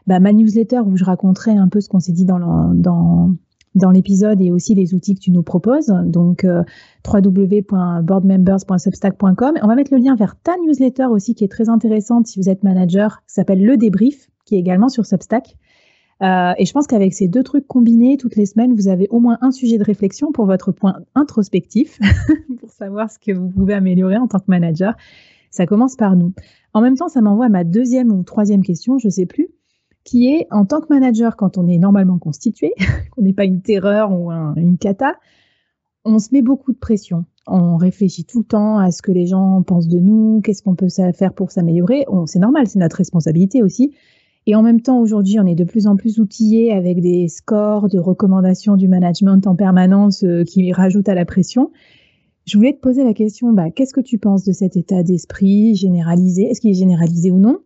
bah, 0.07 0.21
ma 0.21 0.33
newsletter 0.33 0.81
où 0.81 0.99
je 0.99 1.05
raconterai 1.05 1.53
un 1.53 1.69
peu 1.69 1.81
ce 1.81 1.89
qu'on 1.89 2.01
s'est 2.01 2.13
dit 2.13 2.27
dans 2.27 3.31
dans 3.75 3.91
l'épisode 3.91 4.41
et 4.41 4.51
aussi 4.51 4.75
les 4.75 4.95
outils 4.95 5.15
que 5.15 5.21
tu 5.21 5.31
nous 5.31 5.43
proposes. 5.43 5.93
Donc, 6.05 6.45
euh, 6.45 6.63
www.boardmembers.substack.com. 7.07 9.55
On 9.63 9.67
va 9.67 9.75
mettre 9.75 9.93
le 9.93 9.99
lien 10.01 10.15
vers 10.15 10.41
ta 10.41 10.57
newsletter 10.65 11.05
aussi 11.07 11.35
qui 11.35 11.45
est 11.45 11.49
très 11.49 11.69
intéressante 11.69 12.27
si 12.27 12.41
vous 12.41 12.49
êtes 12.49 12.63
manager, 12.63 13.21
qui 13.27 13.35
s'appelle 13.35 13.63
Le 13.65 13.77
Débrief, 13.77 14.31
qui 14.45 14.57
est 14.57 14.59
également 14.59 14.89
sur 14.89 15.07
Substack. 15.07 15.57
Euh, 16.23 16.53
et 16.59 16.65
je 16.65 16.73
pense 16.73 16.87
qu'avec 16.87 17.13
ces 17.13 17.27
deux 17.27 17.43
trucs 17.43 17.67
combinés, 17.67 18.17
toutes 18.17 18.37
les 18.37 18.47
semaines, 18.47 18.73
vous 18.75 18.87
avez 18.89 19.09
au 19.11 19.19
moins 19.19 19.39
un 19.41 19.51
sujet 19.51 19.79
de 19.79 19.85
réflexion 19.85 20.31
pour 20.31 20.47
votre 20.47 20.71
point 20.71 21.01
introspectif, 21.15 21.99
pour 22.61 22.71
savoir 22.71 23.11
ce 23.11 23.19
que 23.19 23.33
vous 23.33 23.49
pouvez 23.49 23.75
améliorer 23.75 24.17
en 24.17 24.29
tant 24.29 24.39
que 24.39 24.45
manager. 24.49 24.95
Ça 25.51 25.67
commence 25.67 25.97
par 25.97 26.17
nous. 26.17 26.33
En 26.73 26.81
même 26.81 26.97
temps, 26.97 27.09
ça 27.09 27.21
m'envoie 27.21 27.47
à 27.47 27.49
ma 27.49 27.65
deuxième 27.65 28.13
ou 28.13 28.23
troisième 28.23 28.63
question, 28.63 28.99
je 28.99 29.09
sais 29.09 29.27
plus 29.27 29.49
qui 30.05 30.29
est 30.29 30.47
en 30.51 30.65
tant 30.67 30.81
que 30.81 30.87
manager, 30.91 31.37
quand 31.37 31.59
on 31.59 31.67
est 31.67 31.79
normalement 31.79 32.19
constitué, 32.19 32.75
qu'on 33.11 33.23
n'est 33.23 33.33
pas 33.33 33.45
une 33.45 33.63
terreur 33.63 34.13
ou 34.13 34.31
une 34.31 34.79
cata, 34.79 35.15
on 36.05 36.19
se 36.19 36.29
met 36.33 36.43
beaucoup 36.43 36.73
de 36.73 36.79
pression. 36.79 37.25
On 37.47 37.77
réfléchit 37.77 38.25
tout 38.25 38.41
le 38.41 38.45
temps 38.45 38.79
à 38.79 38.91
ce 38.91 39.03
que 39.03 39.13
les 39.13 39.27
gens 39.27 39.63
pensent 39.63 39.89
de 39.89 39.99
nous, 39.99 40.41
qu'est-ce 40.43 40.63
qu'on 40.63 40.75
peut 40.75 40.89
faire 40.89 41.33
pour 41.35 41.51
s'améliorer. 41.51 42.07
C'est 42.27 42.39
normal, 42.39 42.67
c'est 42.67 42.79
notre 42.79 42.97
responsabilité 42.97 43.63
aussi. 43.63 43.95
Et 44.47 44.55
en 44.55 44.63
même 44.63 44.83
temps, 44.83 45.01
aujourd'hui, 45.01 45.39
on 45.41 45.47
est 45.47 45.55
de 45.55 45.65
plus 45.65 45.87
en 45.87 45.97
plus 45.97 46.19
outillé 46.19 46.73
avec 46.73 47.01
des 47.01 47.29
scores 47.29 47.89
de 47.89 47.99
recommandations 47.99 48.77
du 48.77 48.89
management 48.89 49.47
en 49.47 49.57
permanence 49.57 50.23
euh, 50.23 50.45
qui 50.45 50.71
rajoutent 50.73 51.09
à 51.09 51.15
la 51.15 51.25
pression. 51.25 51.71
Je 52.45 52.59
voulais 52.59 52.75
te 52.75 52.81
poser 52.81 53.05
la 53.05 53.15
question, 53.15 53.53
bah, 53.53 53.71
qu'est-ce 53.71 53.95
que 53.95 54.03
tu 54.03 54.19
penses 54.19 54.45
de 54.45 54.53
cet 54.53 54.77
état 54.77 55.03
d'esprit 55.03 55.75
généralisé? 55.77 56.43
Est-ce 56.43 56.61
qu'il 56.61 56.71
est 56.71 56.75
généralisé 56.75 57.31
ou 57.31 57.39
non? 57.39 57.61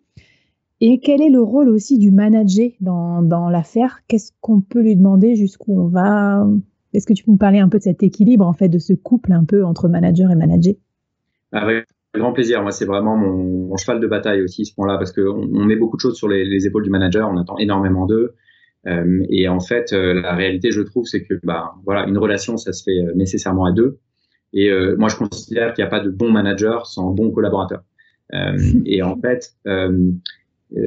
Et 0.81 1.01
quel 1.01 1.21
est 1.21 1.31
le 1.31 1.43
rôle 1.43 1.69
aussi 1.69 1.99
du 1.99 2.11
manager 2.11 2.71
dans, 2.81 3.23
dans 3.23 3.49
l'affaire? 3.49 4.01
Qu'est-ce 4.09 4.33
qu'on 4.41 4.61
peut 4.61 4.81
lui 4.81 4.97
demander 4.97 5.35
Jusqu'où 5.35 5.81
on 5.81 5.89
va? 5.89 6.47
Est-ce 6.95 7.07
que 7.07 7.13
tu 7.13 7.25
peux 7.25 7.33
me 7.33 7.39
parler 7.39 7.59
un 7.59 7.69
peu 7.69 7.79
de 7.79 7.83
cet 7.83 8.03
équilibre, 8.03 8.47
en 8.47 8.53
fait, 8.53 8.69
de 8.69 8.79
ce 8.79 8.93
couple 8.93 9.33
un 9.33 9.45
peu 9.45 9.65
entre 9.65 9.89
manager 9.89 10.31
et 10.31 10.37
manager? 10.37 10.75
Avec 11.53 11.87
grand 12.15 12.33
plaisir. 12.33 12.63
Moi, 12.63 12.71
c'est 12.71 12.87
vraiment 12.87 13.17
mon, 13.17 13.77
cheval 13.77 14.01
de 14.01 14.07
bataille 14.07 14.43
aussi, 14.43 14.65
ce 14.65 14.75
point-là, 14.75 14.97
parce 14.99 15.13
qu'on 15.13 15.49
on 15.53 15.65
met 15.65 15.77
beaucoup 15.77 15.97
de 15.97 16.01
choses 16.01 16.17
sur 16.17 16.29
les, 16.29 16.67
épaules 16.67 16.85
du 16.85 16.91
manager. 16.91 17.29
On 17.29 17.37
attend 17.37 17.59
énormément 17.59 18.07
d'eux. 18.07 18.35
Euh, 18.87 19.23
et 19.29 19.49
en 19.49 19.61
fait, 19.61 19.93
euh, 19.93 20.15
la 20.15 20.35
réalité, 20.35 20.71
je 20.71 20.81
trouve, 20.81 21.05
c'est 21.05 21.25
que 21.25 21.35
bah, 21.43 21.75
voilà, 21.85 22.07
une 22.07 22.19
relation, 22.19 22.57
ça 22.57 22.73
se 22.73 22.85
fait 22.85 22.99
euh, 22.99 23.13
nécessairement 23.15 23.65
à 23.65 23.73
deux. 23.73 23.99
Et 24.55 24.71
moi, 24.97 25.11
je 25.11 25.17
considère 25.17 25.75
qu'il 25.75 25.85
n'y 25.85 25.89
a 25.89 25.91
pas 25.91 26.01
de 26.01 26.09
bon 26.09 26.31
manager 26.31 26.87
sans 26.87 27.11
bon 27.11 27.31
collaborateur. 27.31 27.83
et 28.87 29.03
en 29.03 29.21
fait, 29.21 29.53
euh, 29.67 30.11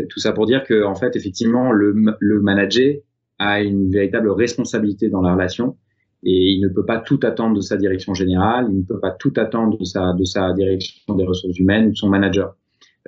tout 0.09 0.19
ça 0.19 0.31
pour 0.31 0.45
dire 0.45 0.63
que, 0.63 0.83
en 0.83 0.95
fait, 0.95 1.15
effectivement, 1.15 1.71
le, 1.71 1.95
le 2.19 2.41
manager 2.41 2.95
a 3.39 3.61
une 3.61 3.89
véritable 3.91 4.29
responsabilité 4.29 5.09
dans 5.09 5.21
la 5.21 5.33
relation 5.33 5.75
et 6.23 6.51
il 6.51 6.61
ne 6.61 6.67
peut 6.67 6.85
pas 6.85 6.99
tout 6.99 7.19
attendre 7.23 7.55
de 7.55 7.61
sa 7.61 7.77
direction 7.77 8.13
générale, 8.13 8.67
il 8.69 8.77
ne 8.79 8.83
peut 8.83 8.99
pas 8.99 9.11
tout 9.11 9.33
attendre 9.37 9.77
de 9.77 9.85
sa, 9.85 10.13
de 10.13 10.23
sa 10.23 10.53
direction 10.53 11.15
des 11.15 11.25
ressources 11.25 11.57
humaines 11.57 11.87
ou 11.87 11.91
de 11.91 11.95
son 11.95 12.09
manager. 12.09 12.55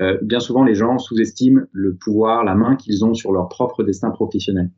Euh, 0.02 0.18
bien 0.24 0.40
souvent, 0.40 0.64
les 0.64 0.74
gens 0.74 0.98
sous-estiment 0.98 1.62
le 1.72 1.94
pouvoir, 1.94 2.44
la 2.44 2.56
main 2.56 2.76
qu'ils 2.76 3.06
ont 3.06 3.14
sur 3.14 3.32
leur 3.32 3.48
propre 3.50 3.84
destin 3.84 4.10
professionnel 4.10 4.72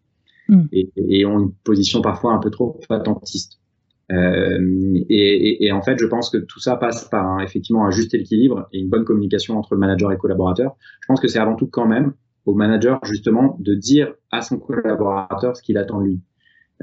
mm. 0.49 0.63
et, 0.73 0.91
et, 0.97 1.25
ont 1.25 1.39
une 1.39 1.53
position 1.63 2.01
parfois 2.01 2.33
un 2.33 2.39
peu 2.39 2.49
trop 2.49 2.77
attentiste. 2.89 3.59
Euh, 4.11 4.99
et, 5.09 5.65
et, 5.65 5.71
en 5.71 5.81
fait, 5.81 5.97
je 5.99 6.05
pense 6.05 6.29
que 6.29 6.37
tout 6.37 6.59
ça 6.59 6.75
passe 6.75 7.05
par 7.05 7.25
un, 7.25 7.39
effectivement 7.39 7.85
un 7.85 7.91
juste 7.91 8.13
équilibre 8.13 8.67
et 8.71 8.79
une 8.79 8.89
bonne 8.89 9.03
communication 9.03 9.57
entre 9.57 9.73
le 9.73 9.79
manager 9.79 10.11
et 10.11 10.15
le 10.15 10.19
collaborateur. 10.19 10.75
Je 11.01 11.07
pense 11.07 11.19
que 11.19 11.27
c'est 11.27 11.39
avant 11.39 11.55
tout 11.55 11.67
quand 11.67 11.87
même 11.87 12.13
au 12.45 12.53
manager 12.53 12.99
justement 13.03 13.57
de 13.59 13.73
dire 13.73 14.13
à 14.31 14.41
son 14.41 14.59
collaborateur 14.59 15.57
ce 15.57 15.63
qu'il 15.63 15.77
attend 15.77 16.01
de 16.01 16.05
lui. 16.05 16.21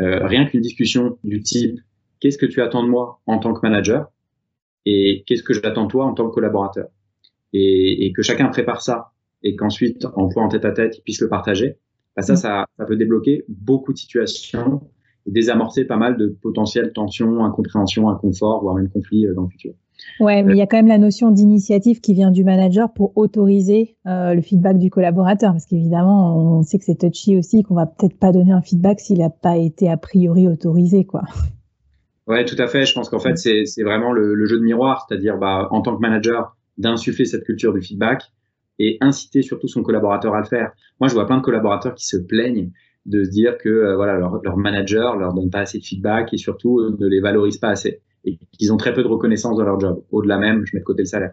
Euh, 0.01 0.27
rien 0.27 0.47
qu'une 0.47 0.61
discussion 0.61 1.19
du 1.23 1.43
type 1.43 1.79
qu'est-ce 2.19 2.39
que 2.39 2.47
tu 2.47 2.61
attends 2.63 2.83
de 2.83 2.89
moi 2.89 3.21
en 3.27 3.39
tant 3.39 3.53
que 3.53 3.61
manager? 3.63 4.11
et 4.85 5.23
qu'est-ce 5.27 5.45
que 5.45 5.55
j'attends 5.55 5.85
de 5.85 5.91
toi 5.91 6.07
en 6.07 6.15
tant 6.15 6.29
que 6.29 6.35
collaborateur? 6.35 6.89
Et, 7.53 8.07
et, 8.07 8.13
que 8.13 8.23
chacun 8.23 8.49
prépare 8.49 8.83
ça 8.83 9.13
et 9.45 9.55
qu'ensuite 9.55 10.07
en 10.17 10.29
point 10.29 10.45
en 10.45 10.49
tête 10.49 10.65
à 10.65 10.73
tête 10.73 10.97
il 10.99 11.03
puisse 11.03 11.21
le 11.21 11.29
partager. 11.29 11.77
Bah 12.17 12.23
ça, 12.23 12.35
ça, 12.35 12.67
ça 12.79 12.85
peut 12.85 12.97
débloquer 12.97 13.45
beaucoup 13.49 13.93
de 13.93 13.99
situations 13.99 14.81
désamorcer 15.27 15.85
pas 15.85 15.97
mal 15.97 16.17
de 16.17 16.29
potentielles 16.43 16.93
tensions, 16.93 17.45
incompréhensions, 17.45 18.09
inconfort, 18.09 18.63
voire 18.63 18.75
même 18.75 18.89
conflits 18.89 19.27
euh, 19.27 19.35
dans 19.35 19.43
le 19.43 19.49
futur. 19.49 19.75
Ouais, 20.21 20.43
mais 20.43 20.55
il 20.55 20.59
y 20.59 20.63
a 20.63 20.67
quand 20.67 20.79
même 20.79 20.89
la 20.89 20.99
notion 20.99 21.31
d'initiative 21.31 22.01
qui 22.01 22.13
vient 22.13 22.31
du 22.31 22.43
manager 22.43 22.93
pour 22.93 23.13
autoriser 23.17 23.97
euh, 24.07 24.35
le 24.35 24.41
feedback 24.41 24.79
du 24.79 24.91
collaborateur, 24.91 25.53
parce 25.53 25.67
qu'évidemment, 25.67 26.59
on 26.59 26.63
sait 26.63 26.79
que 26.79 26.85
c'est 26.85 26.99
touchy 26.99 27.37
aussi, 27.37 27.63
qu'on 27.63 27.75
va 27.75 27.87
peut-être 27.87 28.19
pas 28.19 28.33
donner 28.33 28.53
un 28.53 28.63
feedback 28.63 29.01
s'il 29.01 29.19
n'a 29.19 29.31
pas 29.31 29.57
été 29.57 29.89
a 29.89 29.97
priori 29.97 30.49
autorisé, 30.49 31.05
quoi. 31.05 31.23
Ouais, 32.27 32.45
tout 32.45 32.57
à 32.59 32.67
fait. 32.67 32.85
Je 32.85 32.95
pense 32.95 33.09
qu'en 33.09 33.19
fait, 33.21 33.37
c'est 33.37 33.83
vraiment 33.83 34.13
le, 34.13 34.35
le, 34.35 34.47
jeu 34.47 34.59
de 34.59 34.65
miroir, 34.65 35.07
c'est-à-dire, 35.09 35.39
bah, 35.39 35.69
en 35.71 35.83
tant 35.83 35.95
que 35.95 36.01
manager, 36.01 36.57
d'insuffler 36.79 37.25
cette 37.25 37.45
culture 37.45 37.73
du 37.73 37.81
feedback 37.81 38.33
et 38.79 38.99
inciter 39.01 39.43
surtout 39.43 39.69
son 39.69 39.83
collaborateur 39.83 40.35
à 40.35 40.41
le 40.41 40.47
faire. 40.47 40.73
Moi, 41.01 41.09
je 41.09 41.15
vois 41.15 41.27
plein 41.27 41.39
de 41.39 41.43
collaborateurs 41.43 41.95
qui 41.95 42.07
se 42.07 42.17
plaignent 42.17 42.71
de 43.07 43.25
se 43.25 43.31
dire 43.31 43.59
que 43.59 43.69
euh, 43.69 43.97
voilà 43.97 44.17
leur, 44.17 44.41
leur, 44.43 44.57
manager 44.57 45.17
leur 45.17 45.35
donne 45.35 45.51
pas 45.51 45.61
assez 45.61 45.79
de 45.79 45.85
feedback 45.85 46.33
et 46.33 46.37
surtout 46.37 46.81
euh, 46.81 46.97
ne 46.99 47.07
les 47.07 47.21
valorise 47.21 47.59
pas 47.59 47.69
assez 47.69 48.01
et 48.25 48.39
qu'ils 48.53 48.73
ont 48.73 48.77
très 48.77 48.93
peu 48.93 49.03
de 49.03 49.09
reconnaissance 49.09 49.57
dans 49.57 49.65
leur 49.65 49.81
job. 49.81 50.03
Au-delà 50.11 50.39
même, 50.39 50.65
je 50.65 50.77
mets 50.77 50.81
de 50.81 50.85
côté 50.85 51.03
le 51.03 51.07
salaire. 51.07 51.33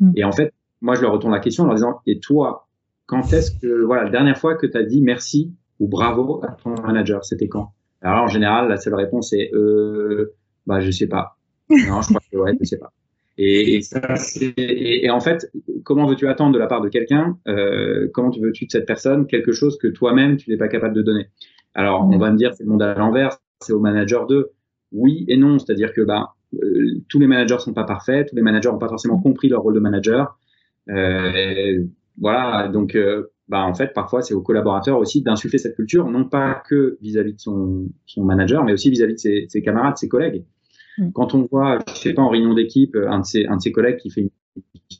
Mm. 0.00 0.12
Et 0.16 0.24
en 0.24 0.32
fait, 0.32 0.52
moi, 0.80 0.94
je 0.94 1.02
leur 1.02 1.12
retourne 1.12 1.32
la 1.32 1.40
question 1.40 1.64
en 1.64 1.66
leur 1.66 1.76
disant 1.76 2.00
et 2.06 2.18
toi, 2.20 2.68
quand 3.06 3.32
est-ce 3.32 3.52
que 3.52 3.84
voilà 3.84 4.04
la 4.04 4.10
dernière 4.10 4.36
fois 4.36 4.56
que 4.56 4.66
tu 4.66 4.76
as 4.76 4.82
dit 4.82 5.00
merci 5.00 5.54
ou 5.80 5.88
bravo 5.88 6.42
à 6.44 6.52
ton 6.52 6.74
manager, 6.82 7.24
c'était 7.24 7.48
quand? 7.48 7.72
Alors 8.02 8.24
en 8.24 8.28
général, 8.28 8.68
la 8.68 8.76
seule 8.76 8.94
réponse 8.94 9.32
est 9.32 9.50
euh, 9.54 10.34
bah 10.66 10.80
je 10.80 10.90
sais 10.90 11.06
pas. 11.06 11.38
Non, 11.70 12.02
je 12.02 12.08
crois 12.08 12.20
que 12.30 12.36
ouais, 12.36 12.56
je 12.60 12.66
sais 12.66 12.78
pas. 12.78 12.92
Et, 13.38 13.82
ça, 13.82 14.00
et, 14.56 15.10
en 15.10 15.20
fait, 15.20 15.50
comment 15.84 16.06
veux-tu 16.06 16.26
attendre 16.26 16.54
de 16.54 16.58
la 16.58 16.66
part 16.66 16.80
de 16.80 16.88
quelqu'un, 16.88 17.38
euh, 17.48 18.08
comment 18.14 18.30
tu 18.30 18.40
veux-tu 18.40 18.64
de 18.64 18.70
cette 18.70 18.86
personne 18.86 19.26
quelque 19.26 19.52
chose 19.52 19.76
que 19.78 19.88
toi-même 19.88 20.36
tu 20.36 20.50
n'es 20.50 20.56
pas 20.56 20.68
capable 20.68 20.94
de 20.94 21.02
donner? 21.02 21.26
Alors, 21.74 22.08
on 22.10 22.18
va 22.18 22.30
me 22.30 22.38
dire 22.38 22.54
c'est 22.54 22.64
le 22.64 22.70
monde 22.70 22.82
à 22.82 22.94
l'envers, 22.94 23.38
c'est 23.60 23.72
au 23.72 23.80
manager 23.80 24.26
de. 24.26 24.52
Oui 24.92 25.26
et 25.28 25.36
non, 25.36 25.58
c'est-à-dire 25.58 25.92
que 25.92 26.00
bah, 26.00 26.36
euh, 26.54 27.02
tous 27.08 27.18
les 27.18 27.26
managers 27.26 27.58
sont 27.58 27.74
pas 27.74 27.84
parfaits, 27.84 28.28
tous 28.28 28.36
les 28.36 28.42
managers 28.42 28.70
n'ont 28.70 28.78
pas 28.78 28.88
forcément 28.88 29.18
compris 29.18 29.48
leur 29.48 29.62
rôle 29.62 29.74
de 29.74 29.80
manager. 29.80 30.38
Euh, 30.88 31.84
voilà, 32.18 32.68
donc 32.68 32.94
euh, 32.94 33.26
bah, 33.48 33.62
en 33.64 33.74
fait, 33.74 33.92
parfois 33.92 34.22
c'est 34.22 34.34
au 34.34 34.40
collaborateur 34.40 34.98
aussi 34.98 35.22
d'insuffler 35.22 35.58
cette 35.58 35.76
culture, 35.76 36.08
non 36.08 36.24
pas 36.24 36.62
que 36.68 36.96
vis-à-vis 37.02 37.34
de 37.34 37.40
son, 37.40 37.88
son 38.06 38.24
manager, 38.24 38.64
mais 38.64 38.72
aussi 38.72 38.90
vis-à-vis 38.90 39.14
de 39.14 39.18
ses, 39.18 39.46
ses 39.48 39.62
camarades, 39.62 39.96
ses 39.96 40.08
collègues. 40.08 40.44
Mm. 40.98 41.10
Quand 41.12 41.34
on 41.34 41.42
voit, 41.42 41.78
je 41.88 41.94
sais 41.94 42.14
pas, 42.14 42.22
en 42.22 42.28
réunion 42.28 42.54
d'équipe, 42.54 42.94
euh, 42.96 43.10
un 43.10 43.20
de 43.20 43.24
ses, 43.24 43.46
un 43.46 43.56
de 43.56 43.60
ses 43.60 43.72
collègues 43.72 43.98
qui 43.98 44.10
fait 44.10 44.22
une 44.22 44.30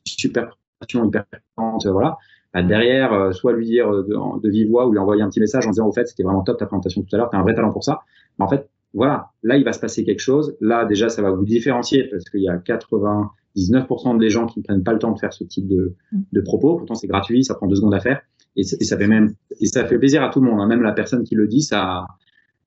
super 0.05 0.57
présentation 0.81 1.07
hyper 1.07 1.25
euh, 1.59 1.93
voilà, 1.93 2.17
bah 2.53 2.63
derrière, 2.63 3.13
euh, 3.13 3.33
soit 3.33 3.53
lui 3.53 3.67
dire 3.67 3.91
de, 3.91 4.41
de, 4.41 4.51
vive 4.51 4.69
voix 4.69 4.87
ou 4.87 4.93
lui 4.93 4.99
envoyer 4.99 5.23
un 5.23 5.29
petit 5.29 5.41
message 5.41 5.67
en 5.67 5.71
disant, 5.71 5.87
au 5.87 5.93
fait, 5.93 6.07
c'était 6.07 6.23
vraiment 6.23 6.43
top 6.43 6.59
ta 6.59 6.67
présentation 6.67 7.03
tout 7.03 7.15
à 7.15 7.19
l'heure, 7.19 7.31
t'as 7.31 7.39
un 7.39 7.43
vrai 7.43 7.55
talent 7.55 7.73
pour 7.73 7.85
ça. 7.85 8.01
Mais 8.39 8.45
en 8.45 8.49
fait, 8.49 8.69
voilà, 8.95 9.31
là, 9.43 9.57
il 9.57 9.65
va 9.65 9.73
se 9.73 9.81
passer 9.81 10.05
quelque 10.05 10.21
chose. 10.21 10.57
Là, 10.61 10.85
déjà, 10.85 11.09
ça 11.09 11.23
va 11.23 11.31
vous 11.31 11.45
différencier 11.45 12.05
parce 12.05 12.25
qu'il 12.25 12.41
y 12.41 12.49
a 12.49 12.57
99% 12.57 14.19
des 14.19 14.31
gens 14.31 14.47
qui 14.47 14.61
ne 14.61 14.65
prennent 14.65 14.83
pas 14.83 14.93
le 14.93 14.99
temps 14.99 15.13
de 15.13 15.19
faire 15.19 15.33
ce 15.33 15.45
type 15.45 15.69
de, 15.69 15.95
mm. 16.13 16.21
de 16.33 16.41
propos. 16.41 16.77
Pourtant, 16.77 16.95
c'est 16.95 17.07
gratuit, 17.07 17.45
ça 17.45 17.55
prend 17.55 17.67
deux 17.67 17.77
secondes 17.77 17.95
à 17.95 18.01
faire. 18.01 18.23
Et, 18.57 18.63
et, 18.63 18.85
ça 18.85 18.97
fait 18.97 19.07
même, 19.07 19.35
et 19.61 19.67
ça 19.67 19.85
fait 19.85 19.99
plaisir 19.99 20.23
à 20.23 20.31
tout 20.31 20.41
le 20.41 20.51
monde. 20.51 20.61
Hein. 20.61 20.67
Même 20.67 20.83
la 20.83 20.93
personne 20.93 21.25
qui 21.25 21.35
le 21.35 21.47
dit, 21.47 21.61
ça, 21.61 22.07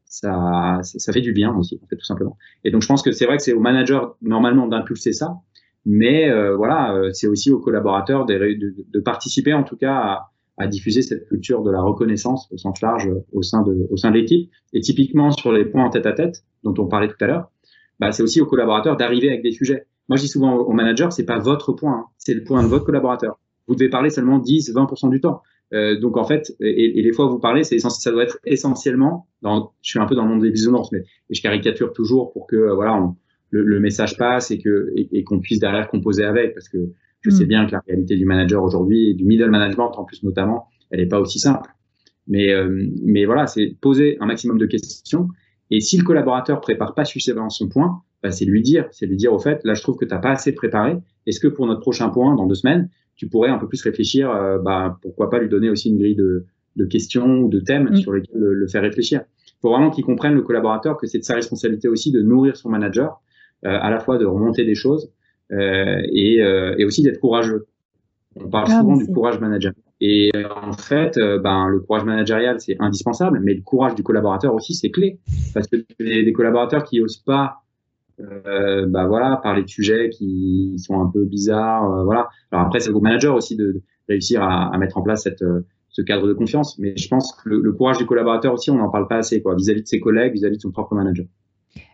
ça, 0.09 0.79
ça 0.81 1.13
fait 1.13 1.21
du 1.21 1.31
bien 1.31 1.55
aussi, 1.55 1.79
en 1.81 1.87
fait, 1.87 1.95
tout 1.95 2.03
simplement. 2.03 2.35
Et 2.65 2.71
donc, 2.71 2.81
je 2.81 2.87
pense 2.87 3.03
que 3.03 3.11
c'est 3.11 3.25
vrai 3.25 3.37
que 3.37 3.43
c'est 3.43 3.53
au 3.53 3.59
manager 3.59 4.17
normalement 4.21 4.67
d'impulser 4.67 5.13
ça, 5.13 5.37
mais 5.85 6.29
euh, 6.29 6.55
voilà, 6.57 6.93
euh, 6.95 7.11
c'est 7.13 7.27
aussi 7.27 7.51
aux 7.51 7.59
collaborateurs 7.59 8.25
de, 8.25 8.35
de, 8.37 8.75
de, 8.91 8.99
participer 8.99 9.53
en 9.53 9.63
tout 9.63 9.77
cas 9.77 9.95
à, 9.95 10.31
à, 10.57 10.67
diffuser 10.67 11.03
cette 11.03 11.27
culture 11.27 11.61
de 11.61 11.71
la 11.71 11.81
reconnaissance 11.81 12.49
au 12.51 12.57
sens 12.57 12.81
large 12.81 13.09
au 13.31 13.43
sein 13.43 13.61
de, 13.61 13.87
au 13.89 13.97
sein 13.97 14.11
de 14.11 14.17
l'équipe. 14.17 14.51
Et 14.73 14.81
typiquement 14.81 15.31
sur 15.31 15.51
les 15.53 15.63
points 15.63 15.85
en 15.85 15.89
tête 15.89 16.05
à 16.05 16.11
tête 16.11 16.43
dont 16.63 16.73
on 16.77 16.87
parlait 16.87 17.07
tout 17.07 17.15
à 17.21 17.27
l'heure, 17.27 17.51
bah, 17.99 18.11
c'est 18.11 18.23
aussi 18.23 18.41
aux 18.41 18.45
collaborateurs 18.45 18.97
d'arriver 18.97 19.29
avec 19.29 19.43
des 19.43 19.51
sujets. 19.51 19.85
moi 20.09 20.17
je 20.17 20.23
dis 20.23 20.27
souvent 20.27 20.55
au 20.55 20.73
manager, 20.73 21.13
c'est 21.13 21.25
pas 21.25 21.39
votre 21.39 21.71
point, 21.71 21.93
hein. 21.93 22.05
c'est 22.17 22.33
le 22.33 22.43
point 22.43 22.61
de 22.63 22.67
votre 22.67 22.85
collaborateur. 22.85 23.39
Vous 23.67 23.75
devez 23.75 23.89
parler 23.89 24.09
seulement 24.09 24.39
10, 24.39 24.73
20% 24.73 25.09
du 25.11 25.21
temps. 25.21 25.43
Euh, 25.73 25.99
donc 25.99 26.17
en 26.17 26.23
fait, 26.23 26.55
et, 26.59 27.01
les 27.01 27.11
fois 27.11 27.27
où 27.27 27.29
vous 27.29 27.39
parlez, 27.39 27.63
c'est 27.63 27.77
ça 27.79 28.11
doit 28.11 28.23
être 28.23 28.39
essentiellement. 28.45 29.27
Dans, 29.41 29.73
je 29.81 29.91
suis 29.91 29.99
un 29.99 30.05
peu 30.05 30.15
dans 30.15 30.23
le 30.23 30.29
monde 30.29 30.41
des 30.41 30.51
bisounours, 30.51 30.91
mais 30.91 31.03
je 31.29 31.41
caricature 31.41 31.93
toujours 31.93 32.31
pour 32.31 32.47
que 32.47 32.55
euh, 32.55 32.73
voilà 32.73 32.99
le, 33.51 33.79
message 33.79 34.17
passe 34.17 34.51
et 34.51 34.59
que 34.59 34.91
et, 34.95 35.23
qu'on 35.23 35.39
puisse 35.39 35.59
derrière 35.59 35.87
composer 35.87 36.23
avec, 36.23 36.53
parce 36.53 36.69
que 36.69 36.77
je 37.21 37.29
sais 37.29 37.45
mm. 37.45 37.47
bien 37.47 37.65
que 37.65 37.71
la 37.73 37.83
réalité 37.87 38.15
du 38.15 38.25
manager 38.25 38.63
aujourd'hui 38.63 39.11
et 39.11 39.13
du 39.13 39.25
middle 39.25 39.49
management 39.49 39.91
en 39.97 40.05
plus 40.05 40.23
notamment, 40.23 40.67
elle 40.89 41.01
n'est 41.01 41.07
pas 41.07 41.19
aussi 41.19 41.39
simple. 41.39 41.69
Mais 42.27 42.51
euh, 42.51 42.87
mais 43.03 43.25
voilà, 43.25 43.47
c'est 43.47 43.75
poser 43.79 44.17
un 44.19 44.25
maximum 44.25 44.57
de 44.57 44.65
questions. 44.65 45.27
Et 45.71 45.81
si 45.81 45.97
le 45.97 46.03
collaborateur 46.03 46.61
prépare 46.61 46.95
pas 46.95 47.05
suffisamment 47.05 47.49
son 47.51 47.69
point, 47.69 48.01
bah, 48.23 48.31
c'est 48.31 48.45
lui 48.45 48.63
dire, 48.63 48.87
c'est 48.91 49.05
lui 49.05 49.17
dire 49.17 49.33
au 49.33 49.39
fait, 49.39 49.61
là 49.63 49.75
je 49.75 49.83
trouve 49.83 49.97
que 49.97 50.05
tu 50.05 50.13
n'as 50.13 50.19
pas 50.19 50.31
assez 50.31 50.51
préparé. 50.51 50.97
Est-ce 51.27 51.39
que 51.39 51.47
pour 51.47 51.67
notre 51.67 51.81
prochain 51.81 52.09
point 52.09 52.35
dans 52.35 52.47
deux 52.47 52.55
semaines, 52.55 52.89
tu 53.19 53.27
pourrais 53.27 53.49
un 53.49 53.57
peu 53.57 53.67
plus 53.67 53.81
réfléchir, 53.83 54.31
euh, 54.31 54.59
bah, 54.59 54.97
pourquoi 55.01 55.29
pas 55.29 55.39
lui 55.39 55.49
donner 55.49 55.69
aussi 55.69 55.89
une 55.89 55.97
grille 55.97 56.15
de, 56.15 56.45
de 56.77 56.85
questions 56.85 57.39
ou 57.39 57.49
de 57.49 57.59
thèmes 57.59 57.89
mm. 57.89 57.95
sur 57.97 58.13
lesquels 58.13 58.39
le, 58.39 58.67
faire 58.67 58.81
réfléchir. 58.81 59.21
Il 59.45 59.59
faut 59.61 59.69
vraiment 59.69 59.89
qu'il 59.89 60.05
comprenne 60.05 60.33
le 60.33 60.41
collaborateur 60.41 60.95
que 60.95 61.05
c'est 61.05 61.19
de 61.19 61.25
sa 61.25 61.35
responsabilité 61.35 61.89
aussi 61.89 62.13
de 62.13 62.21
nourrir 62.21 62.55
son 62.55 62.69
manager, 62.69 63.21
euh, 63.65 63.77
à 63.81 63.89
la 63.89 63.99
fois 63.99 64.17
de 64.17 64.25
remonter 64.25 64.63
des 64.63 64.73
choses 64.73 65.11
euh, 65.51 66.01
et, 66.13 66.41
euh, 66.41 66.75
et, 66.77 66.85
aussi 66.85 67.03
d'être 67.03 67.19
courageux. 67.19 67.67
On 68.37 68.47
parle 68.47 68.67
ah, 68.69 68.79
souvent 68.79 68.95
du 68.95 69.05
courage 69.07 69.37
manager. 69.41 69.73
Et 69.99 70.31
en 70.63 70.71
fait, 70.71 71.17
euh, 71.17 71.39
ben, 71.39 71.67
le 71.67 71.81
courage 71.81 72.05
managérial, 72.05 72.61
c'est 72.61 72.77
indispensable, 72.79 73.41
mais 73.43 73.53
le 73.53 73.61
courage 73.61 73.95
du 73.95 74.03
collaborateur 74.03 74.53
aussi, 74.53 74.73
c'est 74.73 74.91
clé. 74.91 75.19
Parce 75.53 75.67
que 75.67 75.75
des, 75.99 76.23
des 76.23 76.31
collaborateurs 76.31 76.85
qui 76.85 77.01
osent 77.01 77.17
pas 77.25 77.63
euh, 78.19 78.85
bah 78.87 79.07
voilà, 79.07 79.39
parler 79.41 79.63
de 79.63 79.69
sujets 79.69 80.09
qui 80.09 80.75
sont 80.77 81.01
un 81.01 81.07
peu 81.07 81.25
bizarres, 81.25 81.91
euh, 81.91 82.03
voilà. 82.03 82.29
Alors 82.51 82.65
après, 82.65 82.79
c'est 82.79 82.91
au 82.91 82.99
manager 82.99 83.35
aussi 83.35 83.55
de, 83.55 83.81
réussir 84.09 84.43
à, 84.43 84.75
mettre 84.77 84.97
en 84.97 85.01
place 85.01 85.23
cette, 85.23 85.43
euh, 85.43 85.65
ce 85.89 86.01
cadre 86.01 86.27
de 86.27 86.33
confiance. 86.33 86.77
Mais 86.79 86.97
je 86.97 87.07
pense 87.07 87.33
que 87.33 87.49
le, 87.49 87.71
courage 87.71 87.97
du 87.97 88.05
collaborateur 88.05 88.53
aussi, 88.53 88.71
on 88.71 88.77
n'en 88.77 88.89
parle 88.89 89.07
pas 89.07 89.17
assez, 89.17 89.41
quoi, 89.41 89.55
vis-à-vis 89.55 89.83
de 89.83 89.87
ses 89.87 89.99
collègues, 89.99 90.33
vis-à-vis 90.33 90.57
de 90.57 90.61
son 90.61 90.71
propre 90.71 90.95
manager. 90.95 91.25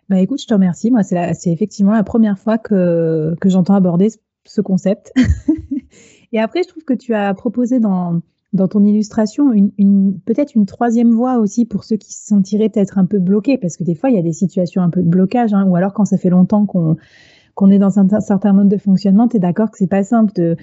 Bah 0.10 0.20
écoute, 0.20 0.42
je 0.42 0.48
te 0.48 0.54
remercie. 0.54 0.92
Moi, 0.92 1.04
c'est 1.04 1.52
effectivement 1.52 1.92
la 1.92 2.04
première 2.04 2.38
fois 2.38 2.58
que, 2.58 3.36
que 3.42 3.50
j'entends 3.50 3.74
aborder 3.74 4.10
ce 4.46 4.62
concept. 4.62 5.12
Et 6.32 6.40
après, 6.40 6.64
je 6.64 6.70
trouve 6.70 6.84
que 6.84 6.94
tu 6.94 7.14
as 7.14 7.34
proposé 7.34 7.80
dans, 7.80 8.22
dans 8.56 8.68
ton 8.68 8.84
illustration 8.84 9.52
une, 9.52 9.72
une 9.78 10.20
peut-être 10.26 10.56
une 10.56 10.66
troisième 10.66 11.12
voie 11.12 11.38
aussi 11.38 11.66
pour 11.66 11.84
ceux 11.84 11.98
qui 11.98 12.14
se 12.14 12.26
sentiraient 12.26 12.70
peut-être 12.70 12.98
un 12.98 13.06
peu 13.06 13.20
bloqués, 13.20 13.58
parce 13.58 13.78
que 13.78 13.84
des 13.84 13.96
fois 13.96 14.10
il 14.10 14.16
y 14.16 14.20
a 14.20 14.24
des 14.24 14.34
situations 14.34 14.82
un 14.82 14.90
peu 14.90 15.02
de 15.02 15.10
blocage, 15.10 15.54
hein, 15.54 15.66
ou 15.68 15.76
alors 15.76 15.94
quand 15.94 16.06
ça 16.06 16.18
fait 16.18 16.30
longtemps 16.30 16.66
qu'on 16.66 17.72
est 17.72 17.80
dans 17.80 18.00
un, 18.00 18.20
certain 18.20 18.54
mode 18.54 18.70
de 18.70 18.78
fonctionnement, 18.78 19.28
tu 19.28 19.38
es 19.38 19.40
d'accord 19.40 19.72
que 19.72 19.78
c'est 19.78 19.88
pas 19.88 20.04
simple 20.04 20.32
de 20.36 20.56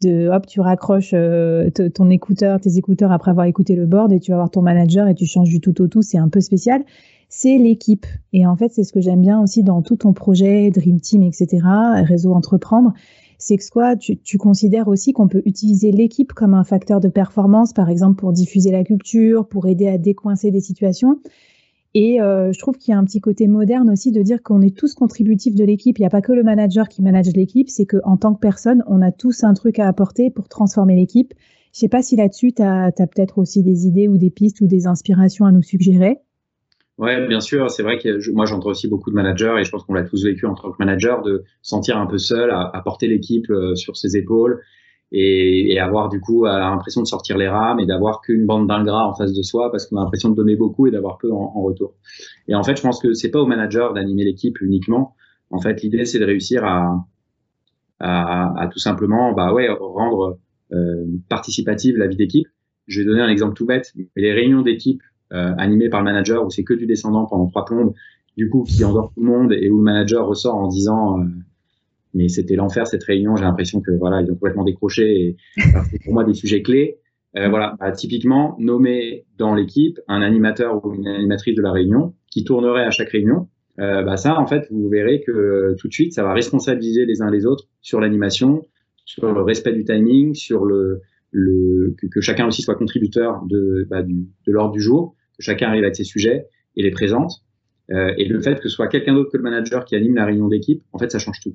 de 0.00 0.28
hop, 0.28 0.46
tu 0.46 0.60
raccroches 0.60 1.10
euh, 1.12 1.70
ton 1.70 2.08
écouteur, 2.08 2.60
tes 2.60 2.76
écouteurs 2.76 3.10
après 3.10 3.32
avoir 3.32 3.46
écouté 3.46 3.74
le 3.74 3.84
board 3.84 4.12
et 4.12 4.20
tu 4.20 4.30
vas 4.30 4.36
voir 4.36 4.50
ton 4.50 4.62
manager 4.62 5.08
et 5.08 5.14
tu 5.14 5.26
changes 5.26 5.48
du 5.48 5.60
tout 5.60 5.80
au 5.82 5.88
tout, 5.88 6.02
c'est 6.02 6.18
un 6.18 6.28
peu 6.28 6.40
spécial. 6.40 6.84
C'est 7.28 7.58
l'équipe. 7.58 8.06
Et 8.32 8.46
en 8.46 8.56
fait, 8.56 8.70
c'est 8.72 8.84
ce 8.84 8.92
que 8.92 9.00
j'aime 9.00 9.20
bien 9.20 9.40
aussi 9.40 9.62
dans 9.62 9.82
tout 9.82 9.96
ton 9.96 10.12
projet, 10.12 10.70
Dream 10.70 11.00
Team, 11.00 11.22
etc., 11.22 11.58
réseau 12.04 12.32
entreprendre, 12.32 12.94
que 13.38 13.64
soit 13.64 13.96
tu, 13.96 14.18
tu 14.18 14.38
considères 14.38 14.88
aussi 14.88 15.12
qu'on 15.12 15.28
peut 15.28 15.42
utiliser 15.44 15.92
l'équipe 15.92 16.32
comme 16.32 16.54
un 16.54 16.64
facteur 16.64 17.00
de 17.00 17.08
performance, 17.08 17.72
par 17.72 17.88
exemple 17.88 18.16
pour 18.16 18.32
diffuser 18.32 18.70
la 18.70 18.84
culture, 18.84 19.48
pour 19.48 19.66
aider 19.66 19.88
à 19.88 19.98
décoincer 19.98 20.50
des 20.50 20.60
situations. 20.60 21.20
Et 21.94 22.20
euh, 22.20 22.52
je 22.52 22.58
trouve 22.58 22.76
qu'il 22.76 22.92
y 22.92 22.94
a 22.94 22.98
un 22.98 23.04
petit 23.04 23.20
côté 23.20 23.46
moderne 23.46 23.90
aussi 23.90 24.12
de 24.12 24.22
dire 24.22 24.42
qu'on 24.42 24.60
est 24.60 24.76
tous 24.76 24.94
contributifs 24.94 25.54
de 25.54 25.64
l'équipe. 25.64 25.98
Il 25.98 26.02
n'y 26.02 26.06
a 26.06 26.10
pas 26.10 26.20
que 26.20 26.32
le 26.32 26.42
manager 26.42 26.88
qui 26.88 27.02
manage 27.02 27.28
l'équipe, 27.34 27.68
c'est 27.70 27.86
qu'en 27.86 28.16
tant 28.16 28.34
que 28.34 28.40
personne, 28.40 28.84
on 28.86 29.00
a 29.00 29.10
tous 29.10 29.42
un 29.44 29.54
truc 29.54 29.78
à 29.78 29.88
apporter 29.88 30.30
pour 30.30 30.48
transformer 30.48 30.96
l'équipe. 30.96 31.32
Je 31.72 31.80
sais 31.80 31.88
pas 31.88 32.02
si 32.02 32.16
là-dessus, 32.16 32.52
tu 32.52 32.62
as, 32.62 32.86
as 32.86 33.06
peut-être 33.06 33.38
aussi 33.38 33.62
des 33.62 33.86
idées 33.86 34.08
ou 34.08 34.18
des 34.18 34.30
pistes 34.30 34.60
ou 34.60 34.66
des 34.66 34.86
inspirations 34.86 35.46
à 35.46 35.52
nous 35.52 35.62
suggérer. 35.62 36.18
Ouais, 36.98 37.26
bien 37.28 37.40
sûr. 37.40 37.70
C'est 37.70 37.84
vrai 37.84 37.98
que 37.98 38.30
moi, 38.32 38.44
j'entends 38.44 38.70
aussi 38.70 38.88
beaucoup 38.88 39.10
de 39.10 39.14
managers 39.14 39.54
et 39.58 39.64
je 39.64 39.70
pense 39.70 39.84
qu'on 39.84 39.94
l'a 39.94 40.02
tous 40.02 40.24
vécu 40.24 40.46
en 40.46 40.54
tant 40.54 40.72
que 40.72 40.76
manager 40.80 41.22
de 41.22 41.44
sentir 41.62 41.96
un 41.96 42.06
peu 42.06 42.18
seul, 42.18 42.50
à, 42.50 42.70
à 42.74 42.82
porter 42.82 43.06
l'équipe 43.06 43.48
euh, 43.50 43.76
sur 43.76 43.96
ses 43.96 44.16
épaules 44.16 44.60
et, 45.12 45.72
et, 45.72 45.78
avoir 45.78 46.08
du 46.08 46.20
coup 46.20 46.44
l'impression 46.44 47.00
de 47.00 47.06
sortir 47.06 47.38
les 47.38 47.48
rames 47.48 47.80
et 47.80 47.86
d'avoir 47.86 48.20
qu'une 48.20 48.44
bande 48.46 48.66
d'ingrats 48.66 49.08
en 49.08 49.14
face 49.14 49.32
de 49.32 49.42
soi 49.42 49.70
parce 49.70 49.86
qu'on 49.86 49.96
a 49.96 50.00
l'impression 50.00 50.28
de 50.28 50.34
donner 50.34 50.56
beaucoup 50.56 50.86
et 50.86 50.90
d'avoir 50.90 51.18
peu 51.18 51.32
en, 51.32 51.52
en, 51.54 51.62
retour. 51.62 51.94
Et 52.48 52.54
en 52.54 52.62
fait, 52.62 52.76
je 52.76 52.82
pense 52.82 53.00
que 53.00 53.14
c'est 53.14 53.30
pas 53.30 53.40
au 53.40 53.46
manager 53.46 53.94
d'animer 53.94 54.24
l'équipe 54.24 54.60
uniquement. 54.60 55.14
En 55.50 55.60
fait, 55.60 55.82
l'idée 55.82 56.04
c'est 56.04 56.18
de 56.18 56.26
réussir 56.26 56.64
à, 56.64 57.06
à, 58.00 58.60
à, 58.60 58.66
tout 58.66 58.80
simplement, 58.80 59.32
bah 59.32 59.52
ouais, 59.54 59.68
rendre 59.68 60.38
euh, 60.72 61.06
participative 61.28 61.96
la 61.96 62.08
vie 62.08 62.16
d'équipe. 62.16 62.48
Je 62.86 63.00
vais 63.00 63.06
donner 63.06 63.20
un 63.22 63.28
exemple 63.28 63.54
tout 63.54 63.66
bête. 63.66 63.92
Les 64.16 64.32
réunions 64.32 64.62
d'équipe 64.62 65.00
animé 65.30 65.88
par 65.88 66.00
le 66.00 66.04
manager 66.04 66.44
où 66.44 66.50
c'est 66.50 66.64
que 66.64 66.74
du 66.74 66.86
descendant 66.86 67.26
pendant 67.26 67.46
trois 67.46 67.64
plombes, 67.64 67.92
du 68.38 68.48
coup 68.48 68.62
qui 68.62 68.84
endort 68.84 69.12
tout 69.12 69.20
le 69.20 69.26
monde 69.26 69.52
et 69.52 69.68
où 69.68 69.78
le 69.78 69.82
manager 69.82 70.26
ressort 70.26 70.54
en 70.54 70.68
disant 70.68 71.20
euh, 71.20 71.24
mais 72.14 72.28
c'était 72.28 72.54
l'enfer 72.54 72.86
cette 72.86 73.02
réunion, 73.02 73.36
j'ai 73.36 73.42
l'impression 73.42 73.80
que 73.80 73.90
voilà 73.90 74.22
ils 74.22 74.30
ont 74.30 74.34
complètement 74.34 74.64
décroché 74.64 75.20
et 75.20 75.36
c'est 75.90 76.02
pour 76.04 76.14
moi 76.14 76.24
des 76.24 76.32
sujets 76.32 76.62
clés. 76.62 76.98
Euh, 77.36 77.50
voilà, 77.50 77.76
bah, 77.78 77.92
typiquement 77.92 78.56
nommer 78.58 79.26
dans 79.36 79.54
l'équipe 79.54 80.00
un 80.08 80.22
animateur 80.22 80.82
ou 80.82 80.94
une 80.94 81.06
animatrice 81.06 81.54
de 81.54 81.60
la 81.60 81.72
réunion 81.72 82.14
qui 82.30 82.42
tournerait 82.42 82.84
à 82.84 82.90
chaque 82.90 83.10
réunion. 83.10 83.48
Euh, 83.80 84.02
bah 84.02 84.16
ça, 84.16 84.40
en 84.40 84.46
fait, 84.46 84.66
vous 84.70 84.88
verrez 84.88 85.20
que 85.20 85.76
tout 85.78 85.88
de 85.88 85.92
suite, 85.92 86.14
ça 86.14 86.22
va 86.22 86.32
responsabiliser 86.32 87.04
les 87.04 87.20
uns 87.20 87.30
les 87.30 87.44
autres 87.44 87.68
sur 87.82 88.00
l'animation, 88.00 88.62
sur 89.04 89.30
le 89.30 89.42
respect 89.42 89.72
du 89.72 89.84
timing, 89.84 90.34
sur 90.34 90.64
le, 90.64 91.02
le 91.30 91.94
que, 91.98 92.06
que, 92.06 92.20
chacun 92.22 92.46
aussi 92.46 92.62
soit 92.62 92.76
contributeur 92.76 93.42
de, 93.46 93.86
bah, 93.90 94.02
du, 94.02 94.26
de 94.46 94.52
l'ordre 94.52 94.72
du 94.72 94.80
jour 94.80 95.14
que 95.38 95.44
chacun 95.44 95.68
arrive 95.68 95.84
avec 95.84 95.96
ses 95.96 96.04
sujets 96.04 96.46
et 96.76 96.82
les 96.82 96.90
présente. 96.90 97.32
Euh, 97.90 98.12
et 98.18 98.26
le 98.26 98.40
fait 98.40 98.56
que 98.56 98.68
ce 98.68 98.74
soit 98.74 98.88
quelqu'un 98.88 99.14
d'autre 99.14 99.30
que 99.32 99.38
le 99.38 99.42
manager 99.42 99.84
qui 99.84 99.96
anime 99.96 100.16
la 100.16 100.26
réunion 100.26 100.48
d'équipe, 100.48 100.82
en 100.92 100.98
fait, 100.98 101.10
ça 101.10 101.18
change 101.18 101.40
tout. 101.40 101.54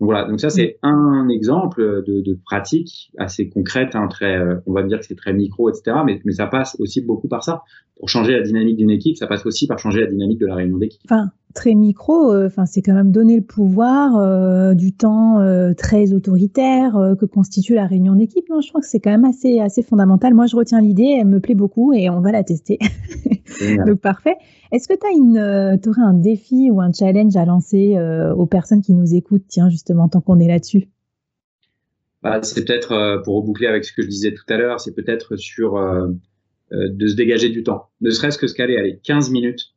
Donc 0.00 0.08
voilà, 0.08 0.24
donc 0.24 0.40
ça 0.40 0.50
c'est 0.50 0.78
un 0.82 1.28
exemple 1.28 2.02
de, 2.04 2.20
de, 2.20 2.38
pratique 2.44 3.12
assez 3.16 3.48
concrète, 3.48 3.94
hein, 3.94 4.08
très, 4.08 4.36
euh, 4.36 4.56
on 4.66 4.72
va 4.72 4.82
dire 4.82 4.98
que 4.98 5.06
c'est 5.06 5.14
très 5.14 5.32
micro, 5.32 5.70
etc. 5.70 5.98
Mais, 6.04 6.20
mais 6.24 6.32
ça 6.32 6.48
passe 6.48 6.76
aussi 6.80 7.00
beaucoup 7.00 7.28
par 7.28 7.44
ça. 7.44 7.62
Pour 7.96 8.08
changer 8.08 8.32
la 8.32 8.42
dynamique 8.42 8.76
d'une 8.76 8.90
équipe, 8.90 9.16
ça 9.16 9.28
passe 9.28 9.46
aussi 9.46 9.68
par 9.68 9.78
changer 9.78 10.00
la 10.00 10.08
dynamique 10.08 10.40
de 10.40 10.46
la 10.46 10.56
réunion 10.56 10.78
d'équipe. 10.78 11.00
Enfin, 11.04 11.30
très 11.54 11.74
micro, 11.74 12.32
euh, 12.32 12.46
enfin 12.46 12.66
c'est 12.66 12.82
quand 12.82 12.94
même 12.94 13.12
donner 13.12 13.36
le 13.36 13.42
pouvoir 13.42 14.16
euh, 14.16 14.74
du 14.74 14.92
temps 14.92 15.40
très 15.76 16.12
autoritaire 16.12 17.14
que 17.18 17.26
constitue 17.26 17.74
la 17.74 17.86
réunion 17.86 18.14
d'équipe. 18.14 18.48
Non, 18.50 18.60
je 18.60 18.68
crois 18.68 18.80
que 18.80 18.86
c'est 18.86 19.00
quand 19.00 19.10
même 19.10 19.24
assez 19.24 19.60
assez 19.60 19.82
fondamental. 19.82 20.34
Moi, 20.34 20.46
je 20.46 20.56
retiens 20.56 20.80
l'idée, 20.80 21.16
elle 21.20 21.28
me 21.28 21.40
plaît 21.40 21.54
beaucoup 21.54 21.92
et 21.92 22.10
on 22.10 22.20
va 22.20 22.32
la 22.32 22.44
tester. 22.44 22.78
donc 23.86 24.00
parfait. 24.00 24.36
Est-ce 24.74 24.88
que 24.88 24.94
tu 24.94 25.06
as 25.06 25.12
une, 25.12 25.38
euh, 25.38 25.76
aurais 25.86 26.02
un 26.02 26.14
défi 26.14 26.68
ou 26.68 26.80
un 26.80 26.92
challenge 26.92 27.36
à 27.36 27.44
lancer 27.44 27.96
euh, 27.96 28.34
aux 28.34 28.46
personnes 28.46 28.82
qui 28.82 28.92
nous 28.92 29.14
écoutent, 29.14 29.44
tiens, 29.46 29.70
justement, 29.70 30.08
tant 30.08 30.20
qu'on 30.20 30.40
est 30.40 30.48
là-dessus 30.48 30.88
bah, 32.22 32.42
C'est 32.42 32.64
peut-être, 32.64 32.90
euh, 32.90 33.18
pour 33.18 33.36
reboucler 33.36 33.68
avec 33.68 33.84
ce 33.84 33.92
que 33.92 34.02
je 34.02 34.08
disais 34.08 34.34
tout 34.34 34.44
à 34.48 34.56
l'heure, 34.56 34.80
c'est 34.80 34.94
peut-être 34.94 35.36
sur 35.36 35.80
de 36.72 37.06
se 37.06 37.14
dégager 37.14 37.50
du 37.50 37.62
temps. 37.62 37.90
Ne 38.00 38.10
serait-ce 38.10 38.36
que 38.36 38.48
se 38.48 38.54
caler, 38.54 38.76
allez, 38.76 38.98
15 39.04 39.30
minutes 39.30 39.73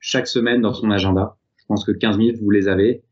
chaque 0.00 0.26
semaine 0.26 0.60
dans 0.60 0.74
son 0.74 0.90
agenda. 0.90 1.36
Je 1.58 1.64
pense 1.68 1.84
que 1.84 1.92
15 1.92 2.18
minutes, 2.18 2.38
vous 2.40 2.50
les 2.50 2.68
avez. 2.68 3.02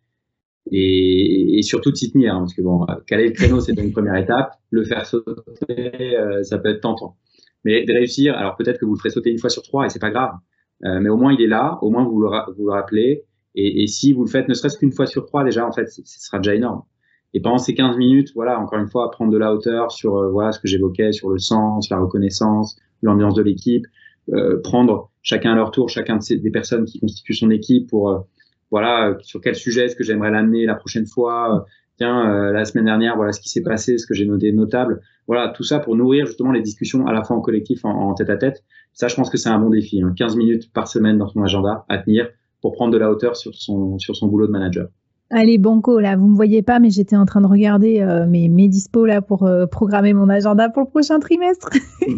Et, 0.71 1.59
et 1.59 1.63
surtout 1.63 1.91
de 1.91 1.97
s'y 1.97 2.13
tenir, 2.13 2.35
hein, 2.35 2.41
parce 2.41 2.55
que 2.55 2.61
bon, 2.61 2.85
caler 3.07 3.29
le 3.29 3.33
créneau, 3.33 3.61
c'est 3.61 3.73
une 3.73 3.93
première 3.93 4.17
étape. 4.17 4.59
Le 4.71 4.85
faire 4.85 5.07
sauter, 5.07 6.17
ça 6.43 6.59
peut 6.59 6.69
être 6.69 6.81
tentant. 6.81 7.17
Mais 7.65 7.85
de 7.85 7.93
réussir, 7.93 8.37
alors 8.37 8.57
peut-être 8.57 8.79
que 8.79 8.85
vous 8.85 8.95
le 8.95 8.99
ferez 8.99 9.11
sauter 9.11 9.31
une 9.31 9.39
fois 9.39 9.51
sur 9.51 9.63
trois 9.63 9.87
et 9.87 9.89
c'est 9.89 9.99
pas 9.99 10.11
grave. 10.11 10.33
Euh, 10.85 11.01
mais 11.01 11.09
au 11.09 11.17
moins 11.17 11.33
il 11.33 11.41
est 11.41 11.49
là, 11.49 11.79
au 11.83 11.91
moins 11.91 12.05
vous 12.05 12.21
le, 12.21 12.29
vous 12.57 12.67
le 12.67 12.73
rappelez. 12.73 13.25
Et, 13.55 13.83
et, 13.83 13.87
si 13.87 14.13
vous 14.13 14.25
le 14.25 14.31
faites 14.31 14.49
ne 14.49 14.55
serait-ce 14.55 14.79
qu'une 14.79 14.93
fois 14.93 15.07
sur 15.07 15.27
trois, 15.27 15.43
déjà, 15.43 15.67
en 15.67 15.73
fait, 15.73 15.87
ce 15.89 16.03
sera 16.05 16.39
déjà 16.39 16.55
énorme. 16.55 16.83
Et 17.35 17.41
pendant 17.41 17.59
ces 17.59 17.75
15 17.75 17.97
minutes, 17.97 18.31
voilà, 18.35 18.59
encore 18.61 18.79
une 18.79 18.89
fois, 18.89 19.11
prendre 19.11 19.33
de 19.33 19.39
la 19.39 19.53
hauteur 19.53 19.91
sur 19.91 20.17
euh, 20.17 20.31
voilà 20.31 20.53
ce 20.53 20.61
que 20.61 20.69
j'évoquais, 20.69 21.13
sur 21.13 21.31
le 21.31 21.39
sens, 21.39 21.91
la 21.91 21.99
reconnaissance, 21.99 22.77
l'ambiance 23.03 23.35
de 23.35 23.43
l'équipe, 23.43 23.85
euh, 24.33 24.61
prendre 24.63 25.11
chacun 25.29 25.53
à 25.53 25.55
leur 25.55 25.71
tour, 25.71 25.91
chacun 25.91 26.17
de 26.17 26.23
ces, 26.23 26.39
des 26.39 26.51
personnes 26.51 26.87
qui 26.87 27.01
constituent 27.01 27.35
son 27.35 27.51
équipe 27.51 27.89
pour 27.89 28.09
euh, 28.09 28.19
voilà 28.71 29.17
sur 29.21 29.41
quel 29.41 29.55
sujet 29.55 29.85
est-ce 29.85 29.97
que 29.97 30.05
j'aimerais 30.05 30.31
l'amener 30.31 30.65
la 30.65 30.75
prochaine 30.75 31.07
fois. 31.07 31.67
tiens, 31.99 32.51
la 32.53 32.65
semaine 32.65 32.85
dernière, 32.85 33.17
voilà 33.17 33.33
ce 33.33 33.41
qui 33.41 33.49
s'est 33.49 33.63
passé, 33.63 33.99
ce 33.99 34.07
que 34.07 34.15
j'ai 34.15 34.27
noté 34.27 34.53
notable. 34.53 35.01
Voilà, 35.27 35.49
tout 35.49 35.65
ça 35.65 35.81
pour 35.81 35.97
nourrir 35.97 36.27
justement 36.27 36.53
les 36.53 36.63
discussions 36.63 37.07
à 37.07 37.13
la 37.13 37.23
fois 37.25 37.37
en 37.37 37.41
collectif, 37.41 37.85
en, 37.85 37.91
en 37.91 38.15
tête 38.15 38.31
à 38.31 38.37
tête, 38.37 38.63
ça, 38.93 39.09
je 39.09 39.15
pense 39.15 39.31
que 39.31 39.37
c'est 39.37 39.49
un 39.49 39.59
bon 39.59 39.71
défi. 39.71 40.03
Hein. 40.03 40.13
15 40.17 40.37
minutes 40.37 40.73
par 40.73 40.89
semaine 40.89 41.19
dans 41.19 41.29
son 41.29 41.43
agenda 41.43 41.85
à 41.89 41.99
tenir 41.99 42.29
pour 42.61 42.73
prendre 42.73 42.93
de 42.93 42.99
la 42.99 43.11
hauteur 43.11 43.37
sur 43.37 43.55
son, 43.55 43.99
sur 43.99 44.17
son 44.17 44.27
boulot 44.27 44.47
de 44.47 44.53
manager. 44.53 44.89
Allez, 45.31 45.59
Banco, 45.59 46.01
là, 46.01 46.17
vous 46.17 46.27
me 46.27 46.35
voyez 46.35 46.63
pas, 46.63 46.79
mais 46.81 46.89
j'étais 46.89 47.15
en 47.15 47.27
train 47.27 47.43
de 47.43 47.47
regarder 47.47 48.01
euh, 48.01 48.27
mes, 48.27 48.49
mes 48.49 48.67
dispos 48.67 49.05
là 49.05 49.21
pour 49.21 49.45
euh, 49.45 49.67
programmer 49.67 50.15
mon 50.15 50.31
agenda 50.31 50.71
pour 50.71 50.83
le 50.83 50.89
prochain 50.89 51.19
trimestre. 51.21 51.69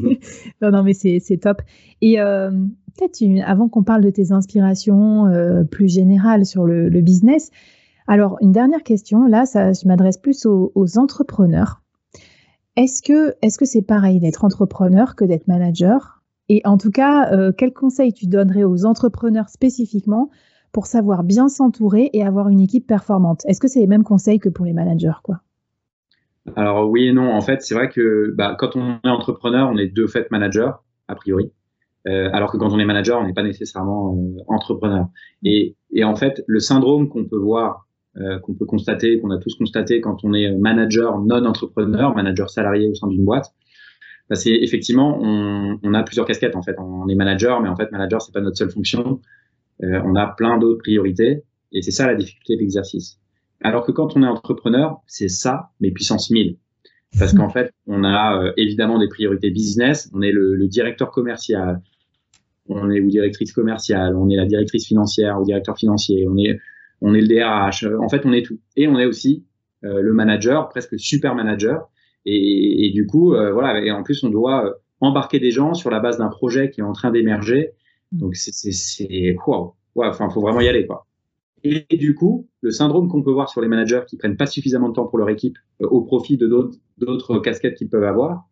Non, 0.62 0.70
non, 0.70 0.83
mais 0.83 0.92
c'est 0.92 1.38
top. 1.40 1.62
Et 2.03 2.20
euh, 2.20 2.51
peut-être 2.96 3.22
avant 3.44 3.68
qu'on 3.68 3.83
parle 3.83 4.03
de 4.03 4.11
tes 4.11 4.33
inspirations 4.33 5.26
plus 5.70 5.88
générales 5.88 6.46
sur 6.46 6.64
le, 6.64 6.88
business, 7.00 7.50
Alors, 8.07 8.37
une 8.40 8.53
dernière 8.53 8.83
question, 8.83 9.26
là, 9.26 9.46
ça, 9.46 9.72
je 9.72 9.87
m'adresse 9.87 10.18
plus 10.18 10.46
aux, 10.46 10.98
entrepreneurs. 10.98 11.83
Est-ce 12.76 13.03
que 13.03 13.35
est-ce 13.42 13.64
c'est 13.64 13.83
pareil 13.83 14.20
d'être 14.20 14.44
entrepreneur 14.44 15.16
que 15.16 15.24
d'être 15.24 15.48
manager? 15.48 16.22
Et 16.48 16.62
en 16.64 16.79
tout 16.79 16.90
cas, 16.90 17.33
euh, 17.33 17.53
quel 17.57 17.72
conseil 17.72 18.12
tu 18.12 18.26
donnerais 18.26 18.64
aux 18.64 18.85
entrepreneurs 18.85 19.48
spécifiquement 19.48 20.31
pour 20.72 20.87
savoir 20.87 21.22
bien 21.22 21.48
s'entourer 21.48 22.11
et 22.12 22.24
avoir 22.24 22.48
une 22.48 22.61
équipe 22.61 22.87
performante? 22.87 23.42
Est-ce 23.46 23.61
que 23.61 23.68
c'est 23.68 23.81
les 23.81 23.87
mêmes 23.87 24.03
conseils 24.03 24.40
que 24.40 24.48
pour 24.48 24.64
les 24.64 24.72
managers, 24.72 25.20
quoi? 25.22 25.42
Alors 26.57 26.90
oui 26.90 27.07
et 27.07 27.12
non. 27.12 27.33
En 27.33 27.40
fait, 27.40 27.62
c'est 27.62 27.74
vrai 27.74 27.88
que 27.88 28.33
bah, 28.37 28.57
quand 28.59 28.74
on 28.74 28.98
est 29.05 29.09
entrepreneur, 29.09 29.70
on 29.72 29.76
est 29.76 29.94
de 29.94 30.07
fait 30.07 30.31
manager 30.31 30.83
a 31.07 31.14
priori. 31.14 31.53
Euh, 32.09 32.31
alors 32.33 32.51
que 32.51 32.57
quand 32.57 32.73
on 32.73 32.79
est 32.79 32.85
manager, 32.85 33.21
on 33.21 33.27
n'est 33.27 33.35
pas 33.35 33.43
nécessairement 33.43 34.17
euh, 34.17 34.43
entrepreneur. 34.49 35.09
Et, 35.45 35.77
et, 35.93 36.05
en 36.05 36.17
fait, 36.17 36.43
le 36.47 36.59
syndrome 36.59 37.09
qu'on 37.09 37.27
peut 37.27 37.37
voir, 37.37 37.87
euh, 38.17 38.39
qu'on 38.41 38.55
peut 38.55 38.65
constater, 38.65 39.21
qu'on 39.21 39.31
a 39.31 39.39
tous 39.39 39.55
constaté 39.57 40.01
quand 40.01 40.25
on 40.25 40.33
est 40.33 40.51
manager 40.51 41.21
non 41.21 41.45
entrepreneur, 41.45 42.15
manager 42.15 42.51
salarié 42.51 42.89
au 42.89 42.95
sein 42.95 43.07
d'une 43.07 43.25
boîte, 43.25 43.53
bah 44.29 44.37
c'est 44.37 44.55
effectivement 44.55 45.19
on, 45.21 45.79
on, 45.83 45.95
a 45.95 46.03
plusieurs 46.03 46.27
casquettes 46.27 46.57
en 46.57 46.63
fait. 46.63 46.77
On 46.79 47.09
est 47.09 47.15
manager, 47.15 47.61
mais 47.61 47.69
en 47.69 47.77
fait 47.77 47.93
manager 47.93 48.23
c'est 48.23 48.33
pas 48.33 48.41
notre 48.41 48.57
seule 48.57 48.71
fonction. 48.71 49.21
Euh, 49.83 50.01
on 50.05 50.15
a 50.17 50.27
plein 50.27 50.59
d'autres 50.59 50.79
priorités, 50.79 51.45
et 51.73 51.83
c'est 51.83 51.91
ça 51.91 52.07
la 52.07 52.15
difficulté 52.15 52.57
de 52.57 52.61
l'exercice. 52.61 53.19
Alors 53.63 53.85
que 53.85 53.93
quand 53.93 54.17
on 54.17 54.23
est 54.23 54.27
entrepreneur, 54.27 55.01
c'est 55.07 55.29
ça, 55.29 55.71
mais 55.81 55.91
puissance 55.91 56.31
1000 56.31 56.57
parce 57.19 57.33
qu'en 57.33 57.49
fait, 57.51 57.73
on 57.87 58.05
a 58.05 58.41
euh, 58.41 58.53
évidemment 58.57 58.99
des 58.99 59.09
priorités 59.09 59.51
business. 59.51 60.11
On 60.15 60.23
est 60.23 60.33
le, 60.33 60.55
le, 60.55 60.69
directeur 60.69 61.11
commercial, 61.11 61.81
on 62.71 62.91
est 62.91 63.01
ou 63.01 63.09
directrice 63.09 63.53
commerciale, 63.53 64.17
on 64.17 64.29
est 64.29 64.37
la 64.37 64.47
directrice 64.47 64.87
financière 64.87 65.41
ou 65.41 65.45
directeur 65.45 65.77
financier, 65.77 66.27
on 66.29 66.37
est 66.37 66.59
on 67.03 67.15
est 67.15 67.21
le 67.21 67.29
DRH. 67.29 67.87
En 67.99 68.09
fait, 68.09 68.27
on 68.27 68.33
est 68.33 68.43
tout. 68.43 68.59
Et 68.77 68.87
on 68.87 68.99
est 68.99 69.07
aussi 69.07 69.45
euh, 69.85 70.01
le 70.03 70.13
manager, 70.13 70.69
presque 70.69 70.99
super 70.99 71.35
manager. 71.35 71.89
Et, 72.27 72.91
du 72.95 73.07
coup, 73.07 73.35
euh, 73.35 73.53
voilà. 73.53 73.83
Et 73.83 73.91
en 73.91 74.03
plus, 74.03 74.23
on 74.23 74.29
doit 74.29 74.77
embarquer 75.01 75.41
des 75.41 75.51
gens 75.51 75.73
sur 75.73 75.91
la 75.91 76.01
base 76.01 76.19
d'un 76.19 76.29
projet 76.29 76.71
qui 76.71 76.81
est 76.81 76.85
en 76.85 76.93
train 76.93 77.11
d'émerger. 77.11 77.73
Donc 78.13 78.37
c'est 78.37 79.37
waouh. 79.47 79.73
Ouais, 79.95 80.07
enfin, 80.07 80.29
faut 80.29 80.41
vraiment 80.41 80.61
y 80.61 80.69
aller 80.69 80.87
quoi. 80.87 81.07
Et, 81.63 81.97
du 81.97 82.15
coup, 82.15 82.49
le 82.63 82.71
syndrome 82.71 83.09
qu'on 83.09 83.23
peut 83.23 83.33
voir 83.33 83.51
sur 83.51 83.61
les 83.61 83.69
managers 83.69 84.03
qui 84.07 84.17
prennent 84.17 84.37
pas 84.37 84.47
suffisamment 84.47 84.89
de 84.89 84.95
temps 84.95 85.07
pour 85.07 85.19
leur 85.19 85.29
équipe 85.29 85.59
euh, 85.83 85.87
au 85.89 86.03
profit 86.03 86.37
de 86.37 86.49
d'autres 86.97 87.39
casquettes 87.39 87.77
qu'ils 87.77 87.91
peuvent 87.91 88.05
avoir, 88.05 88.33
euh, 88.33 88.50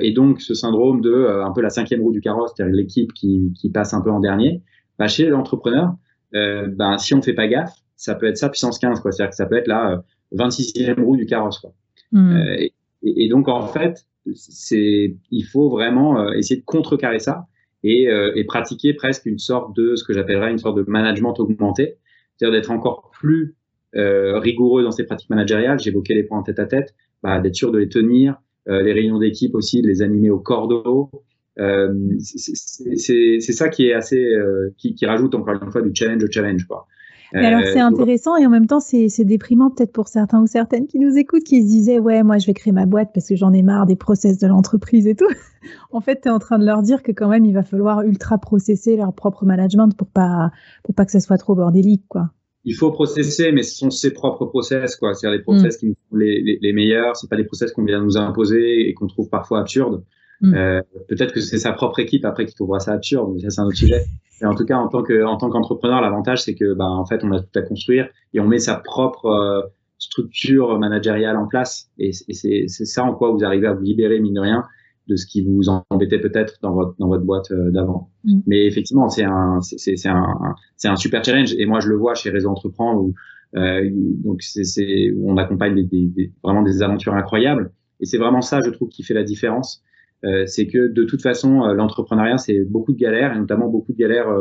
et 0.00 0.12
donc 0.12 0.40
ce 0.40 0.54
syndrome 0.54 1.00
de 1.00 1.10
euh, 1.10 1.44
un 1.44 1.52
peu 1.52 1.60
la 1.60 1.70
cinquième 1.70 2.00
roue 2.00 2.12
du 2.12 2.20
carrosse, 2.20 2.52
c'est-à-dire 2.54 2.74
l'équipe 2.74 3.12
qui, 3.12 3.52
qui, 3.54 3.70
passe 3.70 3.94
un 3.94 4.00
peu 4.00 4.10
en 4.10 4.20
dernier, 4.20 4.62
bah, 4.98 5.08
chez 5.08 5.26
l'entrepreneur, 5.26 5.94
euh, 6.34 6.68
ben, 6.68 6.98
si 6.98 7.14
on 7.14 7.22
fait 7.22 7.34
pas 7.34 7.48
gaffe, 7.48 7.74
ça 7.96 8.14
peut 8.14 8.26
être 8.26 8.36
ça 8.36 8.48
puissance 8.48 8.78
15, 8.78 9.00
quoi. 9.00 9.12
C'est-à-dire 9.12 9.30
que 9.30 9.36
ça 9.36 9.46
peut 9.46 9.56
être 9.56 9.68
la 9.68 10.02
26e 10.34 11.02
roue 11.02 11.16
du 11.16 11.26
carrosse, 11.26 11.58
quoi. 11.58 11.72
Mmh. 12.12 12.36
Et, 12.58 12.72
et, 13.02 13.28
donc 13.28 13.48
en 13.48 13.66
fait, 13.66 14.06
c'est 14.34 15.16
il 15.30 15.44
faut 15.44 15.70
vraiment 15.70 16.32
essayer 16.32 16.60
de 16.60 16.64
contrecarrer 16.64 17.20
ça 17.20 17.46
et, 17.84 18.08
et, 18.34 18.44
pratiquer 18.44 18.94
presque 18.94 19.26
une 19.26 19.38
sorte 19.38 19.76
de 19.76 19.94
ce 19.94 20.02
que 20.02 20.12
j'appellerais 20.12 20.50
une 20.50 20.58
sorte 20.58 20.76
de 20.76 20.84
management 20.88 21.38
augmenté, 21.38 21.98
c'est-à-dire 22.36 22.58
d'être 22.58 22.70
encore 22.72 23.10
plus 23.12 23.54
euh, 23.96 24.38
rigoureux 24.38 24.84
dans 24.84 24.92
ses 24.92 25.04
pratiques 25.04 25.30
managériales. 25.30 25.80
J'évoquais 25.80 26.14
les 26.14 26.22
points 26.22 26.38
en 26.38 26.42
tête 26.44 26.60
à 26.60 26.66
tête, 26.66 26.94
bah, 27.24 27.40
d'être 27.40 27.56
sûr 27.56 27.72
de 27.72 27.78
les 27.78 27.88
tenir, 27.88 28.34
euh, 28.34 28.36
les 28.66 28.92
réunions 28.92 29.18
d'équipe 29.18 29.54
aussi, 29.54 29.82
de 29.82 29.88
les 29.88 30.02
animer 30.02 30.30
au 30.30 30.38
cordeau. 30.38 31.10
Euh, 31.58 31.92
c'est 32.18 33.40
ça 33.40 33.68
qui 33.68 33.88
est 33.88 33.92
assez, 33.92 34.24
euh, 34.24 34.72
qui, 34.78 34.94
qui, 34.94 35.04
rajoute 35.06 35.34
encore 35.34 35.62
une 35.62 35.70
fois 35.70 35.82
du 35.82 35.90
challenge 35.94 36.22
au 36.24 36.30
challenge, 36.30 36.64
quoi. 36.66 36.86
Mais 37.32 37.46
alors 37.46 37.60
c'est 37.64 37.80
euh, 37.80 37.84
intéressant 37.84 38.36
et 38.36 38.44
en 38.44 38.50
même 38.50 38.66
temps 38.66 38.80
c'est 38.80 39.24
déprimant 39.24 39.70
peut-être 39.70 39.92
pour 39.92 40.08
certains 40.08 40.42
ou 40.42 40.48
certaines 40.48 40.88
qui 40.88 40.98
nous 40.98 41.16
écoutent 41.16 41.44
qui 41.44 41.62
se 41.62 41.68
disaient 41.68 42.00
ouais 42.00 42.24
moi 42.24 42.38
je 42.38 42.46
vais 42.48 42.54
créer 42.54 42.72
ma 42.72 42.86
boîte 42.86 43.10
parce 43.14 43.28
que 43.28 43.36
j'en 43.36 43.52
ai 43.52 43.62
marre 43.62 43.86
des 43.86 43.94
process 43.94 44.36
de 44.38 44.48
l'entreprise 44.48 45.06
et 45.06 45.14
tout. 45.14 45.28
en 45.92 46.00
fait 46.00 46.22
tu 46.22 46.28
es 46.28 46.30
en 46.32 46.40
train 46.40 46.58
de 46.58 46.64
leur 46.64 46.82
dire 46.82 47.04
que 47.04 47.12
quand 47.12 47.28
même 47.28 47.44
il 47.44 47.54
va 47.54 47.62
falloir 47.62 48.02
ultra 48.02 48.38
processer 48.38 48.96
leur 48.96 49.14
propre 49.14 49.44
management 49.44 49.90
pour 49.96 50.08
pas 50.08 50.50
pour 50.82 50.96
pas 50.96 51.04
que 51.04 51.12
ça 51.12 51.20
soit 51.20 51.38
trop 51.38 51.54
bordélique 51.54 52.02
quoi. 52.08 52.30
Il 52.64 52.74
faut 52.74 52.90
processer 52.90 53.52
mais 53.52 53.62
ce 53.62 53.76
sont 53.76 53.90
ses 53.90 54.12
propres 54.12 54.46
process 54.46 54.96
quoi, 54.96 55.14
c'est-à-dire 55.14 55.38
les 55.38 55.42
process 55.42 55.76
mm. 55.76 55.78
qui 55.78 55.86
sont 55.88 56.16
les, 56.16 56.42
les, 56.42 56.58
les 56.60 56.72
meilleurs, 56.72 57.16
c'est 57.16 57.28
pas 57.28 57.36
des 57.36 57.44
process 57.44 57.72
qu'on 57.72 57.84
vient 57.84 58.02
nous 58.02 58.16
imposer 58.16 58.88
et 58.88 58.94
qu'on 58.94 59.06
trouve 59.06 59.28
parfois 59.28 59.60
absurdes. 59.60 60.04
Mm. 60.40 60.54
Euh, 60.54 60.82
peut-être 61.08 61.32
que 61.32 61.40
c'est 61.40 61.58
sa 61.58 61.72
propre 61.72 61.98
équipe 62.00 62.24
après 62.24 62.46
qui 62.46 62.54
trouvera 62.54 62.80
ça 62.80 62.92
absurde, 62.92 63.32
mais 63.34 63.40
ça 63.40 63.50
c'est 63.50 63.60
un 63.60 63.66
autre 63.66 63.76
sujet. 63.76 64.04
Et 64.42 64.46
en 64.46 64.54
tout 64.54 64.64
cas, 64.64 64.76
en 64.76 64.88
tant 64.88 65.02
que 65.02 65.24
en 65.24 65.36
tant 65.36 65.50
qu'entrepreneur, 65.50 66.00
l'avantage 66.00 66.42
c'est 66.42 66.54
que 66.54 66.74
bah 66.74 66.86
en 66.86 67.04
fait 67.04 67.22
on 67.24 67.32
a 67.32 67.40
tout 67.40 67.58
à 67.58 67.62
construire 67.62 68.08
et 68.32 68.40
on 68.40 68.46
met 68.46 68.58
sa 68.58 68.76
propre 68.76 69.26
euh, 69.26 69.62
structure 69.98 70.78
managériale 70.78 71.36
en 71.36 71.46
place. 71.46 71.90
Et, 71.98 72.12
c'est 72.12 72.64
c'est 72.68 72.84
ça 72.86 73.04
en 73.04 73.14
quoi 73.14 73.30
vous 73.30 73.44
arrivez 73.44 73.66
à 73.66 73.74
vous 73.74 73.82
libérer 73.82 74.18
mine 74.20 74.34
de 74.34 74.40
rien 74.40 74.64
de 75.08 75.16
ce 75.16 75.26
qui 75.26 75.42
vous 75.42 75.68
embêtait 75.90 76.20
peut-être 76.20 76.58
dans 76.62 76.72
votre 76.72 76.94
dans 76.98 77.08
votre 77.08 77.24
boîte 77.24 77.50
euh, 77.50 77.70
d'avant. 77.70 78.10
Mm. 78.24 78.40
Mais 78.46 78.66
effectivement, 78.66 79.08
c'est 79.08 79.24
un 79.24 79.60
c'est 79.60 79.96
c'est 79.96 80.08
un 80.08 80.54
c'est 80.76 80.88
un 80.88 80.96
super 80.96 81.24
challenge. 81.24 81.54
Et 81.58 81.66
moi 81.66 81.80
je 81.80 81.88
le 81.88 81.96
vois 81.96 82.14
chez 82.14 82.30
Réseau 82.30 82.50
Entreprend 82.50 82.96
où 82.96 83.14
euh, 83.56 83.88
donc 83.92 84.42
c'est 84.42 85.10
où 85.12 85.30
on 85.30 85.36
accompagne 85.36 85.74
des, 85.74 86.06
des, 86.06 86.32
vraiment 86.42 86.62
des 86.62 86.82
aventures 86.82 87.14
incroyables. 87.14 87.72
Et 88.00 88.06
c'est 88.06 88.18
vraiment 88.18 88.40
ça, 88.40 88.60
je 88.64 88.70
trouve, 88.70 88.88
qui 88.88 89.02
fait 89.02 89.12
la 89.12 89.24
différence 89.24 89.82
euh, 90.24 90.44
c'est 90.46 90.66
que 90.66 90.88
de 90.88 91.04
toute 91.04 91.22
façon, 91.22 91.62
euh, 91.64 91.72
l'entrepreneuriat, 91.72 92.36
c'est 92.36 92.60
beaucoup 92.64 92.92
de 92.92 92.98
galères, 92.98 93.34
et 93.34 93.38
notamment 93.38 93.68
beaucoup 93.68 93.92
de 93.92 93.96
galères 93.96 94.28
RH 94.28 94.34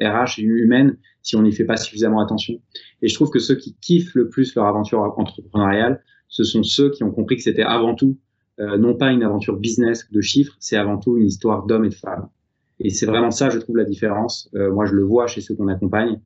euh, 0.00 0.24
et 0.38 0.42
humaines 0.42 0.96
si 1.22 1.34
on 1.34 1.42
n'y 1.42 1.52
fait 1.52 1.64
pas 1.64 1.76
suffisamment 1.76 2.20
attention. 2.20 2.54
Et 3.02 3.08
je 3.08 3.14
trouve 3.14 3.30
que 3.30 3.40
ceux 3.40 3.56
qui 3.56 3.76
kiffent 3.80 4.14
le 4.14 4.28
plus 4.28 4.54
leur 4.54 4.66
aventure 4.66 5.00
entrepreneuriale, 5.16 6.02
ce 6.28 6.44
sont 6.44 6.62
ceux 6.62 6.90
qui 6.90 7.02
ont 7.02 7.10
compris 7.10 7.36
que 7.36 7.42
c'était 7.42 7.62
avant 7.62 7.96
tout 7.96 8.18
non 8.58 8.94
pas 8.94 9.12
une 9.12 9.22
aventure 9.22 9.56
business 9.56 10.10
de 10.10 10.20
chiffres, 10.20 10.56
c'est 10.58 10.76
avant 10.76 10.98
tout 10.98 11.16
une 11.16 11.26
histoire 11.26 11.66
d'hommes 11.66 11.84
et 11.84 11.90
de 11.90 11.94
femmes. 11.94 12.28
Et 12.80 12.90
c'est 12.90 13.06
vraiment 13.06 13.30
ça, 13.30 13.50
je 13.50 13.58
trouve, 13.58 13.76
la 13.76 13.84
différence. 13.84 14.50
moi, 14.54 14.86
je 14.86 14.94
le 14.94 15.02
vois 15.02 15.26
chez 15.26 15.40
ceux 15.40 15.54
qu'on 15.54 15.68
accompagne. 15.68 16.20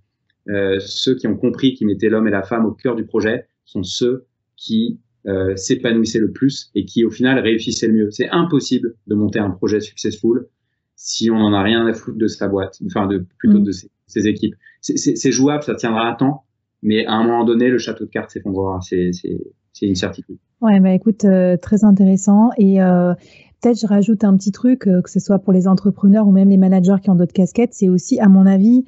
ceux 0.46 1.14
qui 1.16 1.26
ont 1.26 1.36
compris 1.36 1.74
qu'ils 1.74 1.86
mettaient 1.86 2.08
l'homme 2.08 2.28
et 2.28 2.30
la 2.30 2.42
femme 2.42 2.66
au 2.66 2.72
cœur 2.72 2.94
du 2.94 3.04
projet 3.04 3.46
sont 3.64 3.82
ceux 3.82 4.26
qui 4.56 5.00
euh, 5.26 5.54
s'épanouissait 5.54 6.18
le 6.18 6.32
plus 6.32 6.70
et 6.74 6.86
qui 6.86 7.04
au 7.04 7.10
final 7.10 7.38
réussissait 7.38 7.88
le 7.88 7.92
mieux. 7.92 8.10
C'est 8.10 8.30
impossible 8.30 8.94
de 9.06 9.14
monter 9.14 9.38
un 9.38 9.50
projet 9.50 9.80
successful 9.80 10.48
si 10.96 11.30
on 11.30 11.38
n'en 11.38 11.52
a 11.52 11.62
rien 11.62 11.86
à 11.86 11.92
foutre 11.92 12.16
de 12.16 12.26
sa 12.26 12.48
boîte, 12.48 12.78
enfin 12.86 13.06
de 13.06 13.26
plutôt 13.38 13.58
mm. 13.58 13.64
de 13.64 13.72
ses, 13.72 13.90
ses 14.06 14.26
équipes. 14.28 14.54
C'est 14.80 15.32
jouable, 15.32 15.62
ça 15.62 15.74
tiendra 15.74 16.10
à 16.10 16.14
temps, 16.14 16.44
mais 16.82 17.04
à 17.04 17.12
un 17.12 17.24
moment 17.24 17.44
donné, 17.44 17.68
le 17.68 17.76
château 17.76 18.06
de 18.06 18.10
cartes 18.10 18.30
s'effondrera. 18.30 18.80
C'est 18.80 19.10
une 19.82 19.94
certitude. 19.94 20.38
Ouais, 20.60 20.78
bah 20.80 20.92
écoute, 20.92 21.24
euh, 21.24 21.56
très 21.56 21.84
intéressant. 21.84 22.50
Et 22.58 22.82
euh, 22.82 23.14
peut-être 23.60 23.80
je 23.80 23.86
rajoute 23.86 24.24
un 24.24 24.36
petit 24.36 24.52
truc, 24.52 24.86
euh, 24.86 25.00
que 25.00 25.10
ce 25.10 25.20
soit 25.20 25.38
pour 25.38 25.52
les 25.52 25.66
entrepreneurs 25.66 26.28
ou 26.28 26.32
même 26.32 26.50
les 26.50 26.58
managers 26.58 26.96
qui 27.02 27.10
ont 27.10 27.14
d'autres 27.14 27.32
casquettes, 27.32 27.72
c'est 27.72 27.88
aussi, 27.88 28.20
à 28.20 28.28
mon 28.28 28.46
avis, 28.46 28.84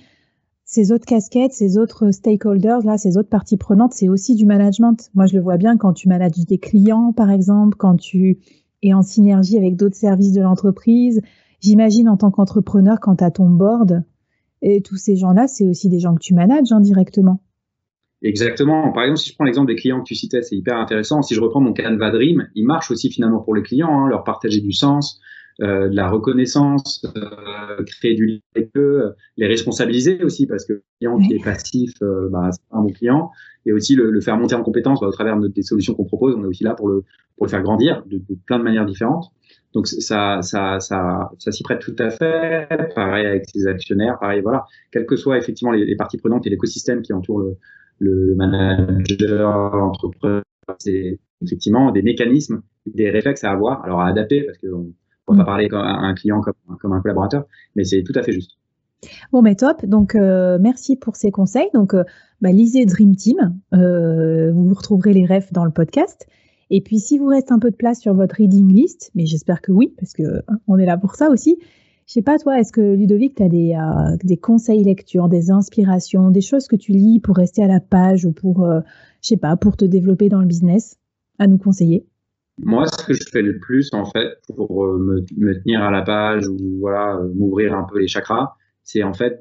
ces 0.64 0.92
autres 0.92 1.06
casquettes, 1.06 1.52
ces 1.52 1.78
autres 1.78 2.10
stakeholders, 2.10 2.84
là, 2.84 2.98
ces 2.98 3.16
autres 3.16 3.28
parties 3.28 3.56
prenantes, 3.56 3.94
c'est 3.94 4.08
aussi 4.08 4.34
du 4.34 4.46
management. 4.46 5.10
Moi, 5.14 5.26
je 5.26 5.34
le 5.34 5.42
vois 5.42 5.56
bien 5.56 5.76
quand 5.76 5.92
tu 5.92 6.08
manages 6.08 6.32
des 6.32 6.58
clients, 6.58 7.12
par 7.12 7.30
exemple, 7.30 7.76
quand 7.76 7.96
tu 7.96 8.38
es 8.82 8.92
en 8.94 9.02
synergie 9.02 9.56
avec 9.56 9.76
d'autres 9.76 9.96
services 9.96 10.32
de 10.32 10.42
l'entreprise. 10.42 11.20
J'imagine 11.60 12.08
en 12.08 12.16
tant 12.16 12.30
qu'entrepreneur, 12.30 13.00
quand 13.00 13.16
tu 13.16 13.24
as 13.24 13.30
ton 13.30 13.48
board, 13.48 14.02
et 14.62 14.80
tous 14.80 14.96
ces 14.96 15.16
gens-là, 15.16 15.48
c'est 15.48 15.66
aussi 15.66 15.88
des 15.88 15.98
gens 15.98 16.14
que 16.14 16.20
tu 16.20 16.34
manages 16.34 16.70
indirectement. 16.70 17.40
Exactement. 18.22 18.92
Par 18.92 19.02
exemple, 19.04 19.18
si 19.18 19.30
je 19.30 19.34
prends 19.34 19.44
l'exemple 19.44 19.66
des 19.66 19.76
clients 19.76 19.98
que 19.98 20.04
tu 20.04 20.14
citais, 20.14 20.42
c'est 20.42 20.56
hyper 20.56 20.76
intéressant. 20.76 21.22
Si 21.22 21.34
je 21.34 21.40
reprends 21.40 21.60
mon 21.60 21.72
Canva 21.72 22.10
Dream, 22.10 22.48
il 22.54 22.64
marche 22.64 22.90
aussi 22.90 23.10
finalement 23.10 23.40
pour 23.40 23.54
les 23.54 23.62
clients, 23.62 24.04
hein, 24.04 24.08
leur 24.08 24.22
partager 24.22 24.60
du 24.60 24.72
sens, 24.72 25.20
euh, 25.60 25.88
de 25.88 25.96
la 25.96 26.08
reconnaissance, 26.08 27.04
euh, 27.16 27.82
créer 27.84 28.14
du 28.14 28.26
lien 28.26 28.38
avec 28.54 28.70
eux, 28.76 29.02
euh, 29.02 29.10
les 29.36 29.46
responsabiliser 29.46 30.22
aussi 30.22 30.46
parce 30.46 30.64
que 30.64 30.74
le 30.74 30.82
client 30.98 31.18
qui 31.18 31.34
est 31.34 31.44
passif, 31.44 31.92
bah, 32.30 32.48
c'est 32.52 32.62
pas 32.70 32.78
un 32.78 32.82
bon 32.82 32.92
client, 32.92 33.30
et 33.66 33.72
aussi 33.72 33.96
le, 33.96 34.10
le 34.10 34.20
faire 34.20 34.36
monter 34.36 34.54
en 34.54 34.62
compétence 34.62 35.00
bah, 35.00 35.08
au 35.08 35.12
travers 35.12 35.36
de, 35.38 35.48
des 35.48 35.62
solutions 35.62 35.94
qu'on 35.94 36.04
propose. 36.04 36.34
On 36.36 36.44
est 36.44 36.48
aussi 36.48 36.64
là 36.64 36.74
pour 36.74 36.88
le 36.88 37.04
pour 37.36 37.46
le 37.46 37.50
faire 37.50 37.62
grandir 37.62 38.04
de, 38.06 38.18
de 38.18 38.38
plein 38.46 38.58
de 38.58 38.64
manières 38.64 38.86
différentes. 38.86 39.26
Donc 39.74 39.88
ça 39.88 40.42
ça 40.42 40.78
ça 40.80 41.30
ça 41.38 41.52
s'y 41.52 41.62
prête 41.64 41.80
tout 41.80 41.96
à 41.98 42.10
fait. 42.10 42.68
Pareil 42.94 43.26
avec 43.26 43.46
ses 43.52 43.66
actionnaires, 43.66 44.18
pareil 44.20 44.42
voilà. 44.42 44.64
Quelles 44.92 45.06
que 45.06 45.16
soient 45.16 45.38
effectivement 45.38 45.72
les, 45.72 45.84
les 45.84 45.96
parties 45.96 46.18
prenantes 46.18 46.46
et 46.46 46.50
l'écosystème 46.50 47.02
qui 47.02 47.12
entoure 47.12 47.40
le, 47.40 47.56
le 48.02 48.34
manager, 48.34 49.76
l'entrepreneur, 49.76 50.42
c'est 50.78 51.18
effectivement 51.42 51.92
des 51.92 52.02
mécanismes, 52.02 52.62
des 52.86 53.10
réflexes 53.10 53.44
à 53.44 53.50
avoir, 53.50 53.84
alors 53.84 54.00
à 54.00 54.08
adapter 54.08 54.42
parce 54.42 54.58
que 54.58 54.66
on 55.28 55.34
va 55.34 55.36
pas 55.36 55.42
mm. 55.42 55.46
parler 55.46 55.68
comme 55.68 55.80
un 55.80 56.14
client 56.14 56.40
comme, 56.40 56.92
un 56.92 57.00
collaborateur, 57.00 57.46
mais 57.76 57.84
c'est 57.84 58.02
tout 58.02 58.12
à 58.16 58.22
fait 58.22 58.32
juste. 58.32 58.52
Bon, 59.32 59.42
mais 59.42 59.54
top. 59.54 59.84
Donc, 59.84 60.14
euh, 60.14 60.58
merci 60.60 60.96
pour 60.96 61.16
ces 61.16 61.30
conseils. 61.30 61.68
Donc, 61.74 61.94
euh, 61.94 62.04
bah, 62.40 62.50
lisez 62.50 62.86
Dream 62.86 63.16
Team. 63.16 63.58
Euh, 63.74 64.52
vous 64.52 64.74
retrouverez 64.74 65.12
les 65.12 65.26
refs 65.26 65.52
dans 65.52 65.64
le 65.64 65.72
podcast. 65.72 66.26
Et 66.70 66.80
puis, 66.80 67.00
si 67.00 67.18
vous 67.18 67.26
reste 67.26 67.50
un 67.50 67.58
peu 67.58 67.70
de 67.70 67.76
place 67.76 68.00
sur 68.00 68.14
votre 68.14 68.36
reading 68.36 68.72
list, 68.72 69.10
mais 69.14 69.26
j'espère 69.26 69.60
que 69.60 69.72
oui, 69.72 69.92
parce 69.98 70.12
que 70.12 70.22
hein, 70.48 70.58
on 70.68 70.78
est 70.78 70.86
là 70.86 70.96
pour 70.96 71.16
ça 71.16 71.30
aussi. 71.30 71.58
Je 72.12 72.16
sais 72.16 72.22
pas, 72.22 72.36
toi, 72.38 72.60
est-ce 72.60 72.72
que 72.72 72.94
Ludovic, 72.94 73.36
tu 73.36 73.42
as 73.42 73.48
des, 73.48 73.72
euh, 73.72 74.18
des 74.22 74.36
conseils 74.36 74.84
lecture, 74.84 75.30
des 75.30 75.50
inspirations, 75.50 76.30
des 76.30 76.42
choses 76.42 76.68
que 76.68 76.76
tu 76.76 76.92
lis 76.92 77.20
pour 77.20 77.34
rester 77.34 77.64
à 77.64 77.66
la 77.66 77.80
page 77.80 78.26
ou 78.26 78.32
pour, 78.32 78.66
euh, 78.66 78.80
je 79.22 79.28
sais 79.28 79.38
pas, 79.38 79.56
pour 79.56 79.78
te 79.78 79.86
développer 79.86 80.28
dans 80.28 80.40
le 80.40 80.46
business 80.46 81.00
à 81.38 81.46
nous 81.46 81.56
conseiller? 81.56 82.04
Moi, 82.58 82.84
ce 82.84 83.06
que 83.06 83.14
je 83.14 83.22
fais 83.32 83.40
le 83.40 83.58
plus, 83.58 83.88
en 83.94 84.04
fait, 84.04 84.28
pour 84.54 84.84
euh, 84.84 85.24
me, 85.38 85.58
tenir 85.62 85.82
à 85.82 85.90
la 85.90 86.02
page 86.02 86.46
ou 86.46 86.58
voilà, 86.80 87.18
m'ouvrir 87.34 87.72
un 87.72 87.84
peu 87.90 87.98
les 87.98 88.08
chakras, 88.08 88.56
c'est 88.84 89.02
en 89.02 89.14
fait 89.14 89.38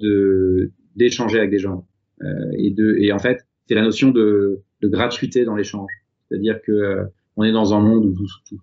d'échanger 0.95 1.39
avec 1.39 1.51
des 1.51 1.59
gens. 1.59 1.85
et, 2.53 2.71
de, 2.71 2.95
et 2.99 3.11
en 3.11 3.19
fait, 3.19 3.45
c'est 3.67 3.75
la 3.75 3.81
notion 3.81 4.11
de, 4.11 4.61
de 4.81 4.87
gratuité 4.87 5.43
dans 5.43 5.57
l'échange. 5.57 5.91
C'est-à-dire 6.29 6.61
que 6.61 6.99
on 7.35 7.43
est 7.43 7.51
dans 7.51 7.73
un 7.73 7.81
monde 7.81 8.05
où 8.05 8.13
tout, 8.13 8.27
tout, 8.47 8.61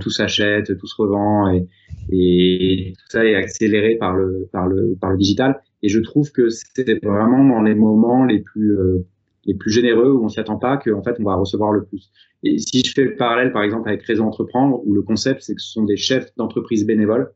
tout 0.00 0.10
s'achète, 0.10 0.76
tout 0.78 0.86
se 0.86 0.94
revend 0.96 1.50
et, 1.50 1.66
et 2.10 2.92
tout 2.92 3.06
ça 3.08 3.24
est 3.24 3.34
accéléré 3.34 3.96
par 3.96 4.14
le, 4.14 4.48
par 4.52 4.66
le, 4.66 4.96
par 5.00 5.10
le 5.10 5.18
digital. 5.18 5.60
Et 5.82 5.88
je 5.88 6.00
trouve 6.00 6.32
que 6.32 6.48
c'est 6.48 7.04
vraiment 7.04 7.44
dans 7.44 7.62
les 7.62 7.74
moments 7.74 8.24
les 8.24 8.40
plus, 8.40 8.78
euh, 8.78 9.06
les 9.44 9.54
plus 9.54 9.70
généreux 9.70 10.12
où 10.12 10.24
on 10.24 10.28
s'y 10.28 10.40
attend 10.40 10.56
pas 10.56 10.76
qu'en 10.78 11.02
fait 11.02 11.16
on 11.20 11.24
va 11.24 11.34
recevoir 11.34 11.72
le 11.72 11.84
plus. 11.84 12.10
Et 12.42 12.58
si 12.58 12.82
je 12.84 12.92
fais 12.92 13.04
le 13.04 13.16
parallèle 13.16 13.52
par 13.52 13.62
exemple 13.62 13.88
avec 13.88 14.02
Réseau 14.02 14.24
Entreprendre, 14.24 14.80
où 14.84 14.94
le 14.94 15.02
concept 15.02 15.42
c'est 15.42 15.54
que 15.54 15.60
ce 15.60 15.72
sont 15.72 15.84
des 15.84 15.96
chefs 15.96 16.34
d'entreprise 16.36 16.86
bénévoles, 16.86 17.30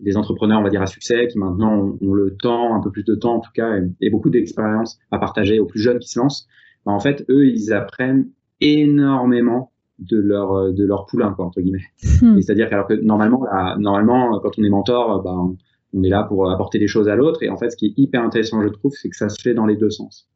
des 0.00 0.16
entrepreneurs 0.16 0.60
on 0.60 0.64
va 0.64 0.70
dire 0.70 0.82
à 0.82 0.86
succès 0.86 1.28
qui 1.28 1.38
maintenant 1.38 1.96
ont, 2.00 2.14
le 2.14 2.36
temps, 2.36 2.74
un 2.74 2.80
peu 2.80 2.90
plus 2.90 3.04
de 3.04 3.14
temps 3.14 3.36
en 3.36 3.40
tout 3.40 3.52
cas, 3.54 3.78
et, 4.00 4.10
beaucoup 4.10 4.30
d'expérience 4.30 4.98
à 5.10 5.18
partager 5.18 5.58
aux 5.58 5.66
plus 5.66 5.80
jeunes 5.80 5.98
qui 5.98 6.08
se 6.08 6.18
lancent. 6.18 6.46
Ben, 6.84 6.92
en 6.92 7.00
fait, 7.00 7.24
eux, 7.30 7.46
ils 7.46 7.72
apprennent 7.72 8.28
énormément 8.60 9.70
de 9.98 10.18
leur 10.18 10.52
euh, 10.52 10.72
de 10.72 10.84
leur 10.84 11.06
poulain 11.06 11.32
quoi 11.32 11.46
entre 11.46 11.60
guillemets. 11.60 11.84
Hmm. 12.20 12.40
C'est-à-dire 12.40 12.68
alors 12.72 12.86
que 12.86 12.94
normalement 12.94 13.46
normalement 13.78 14.40
quand 14.40 14.58
on 14.58 14.64
est 14.64 14.70
mentor 14.70 15.22
bah, 15.22 15.34
on, 15.92 16.02
est 16.02 16.08
là 16.08 16.24
pour 16.24 16.50
apporter 16.50 16.78
des 16.78 16.88
choses 16.88 17.08
à 17.08 17.14
l'autre 17.14 17.42
et 17.42 17.48
en 17.48 17.56
fait 17.56 17.70
ce 17.70 17.76
qui 17.76 17.86
est 17.86 17.94
hyper 17.96 18.22
intéressant 18.22 18.62
je 18.62 18.68
trouve 18.68 18.92
c'est 18.92 19.08
que 19.08 19.16
ça 19.16 19.28
se 19.28 19.40
fait 19.40 19.54
dans 19.54 19.66
les 19.66 19.76
deux 19.76 19.90
sens. 19.90 20.28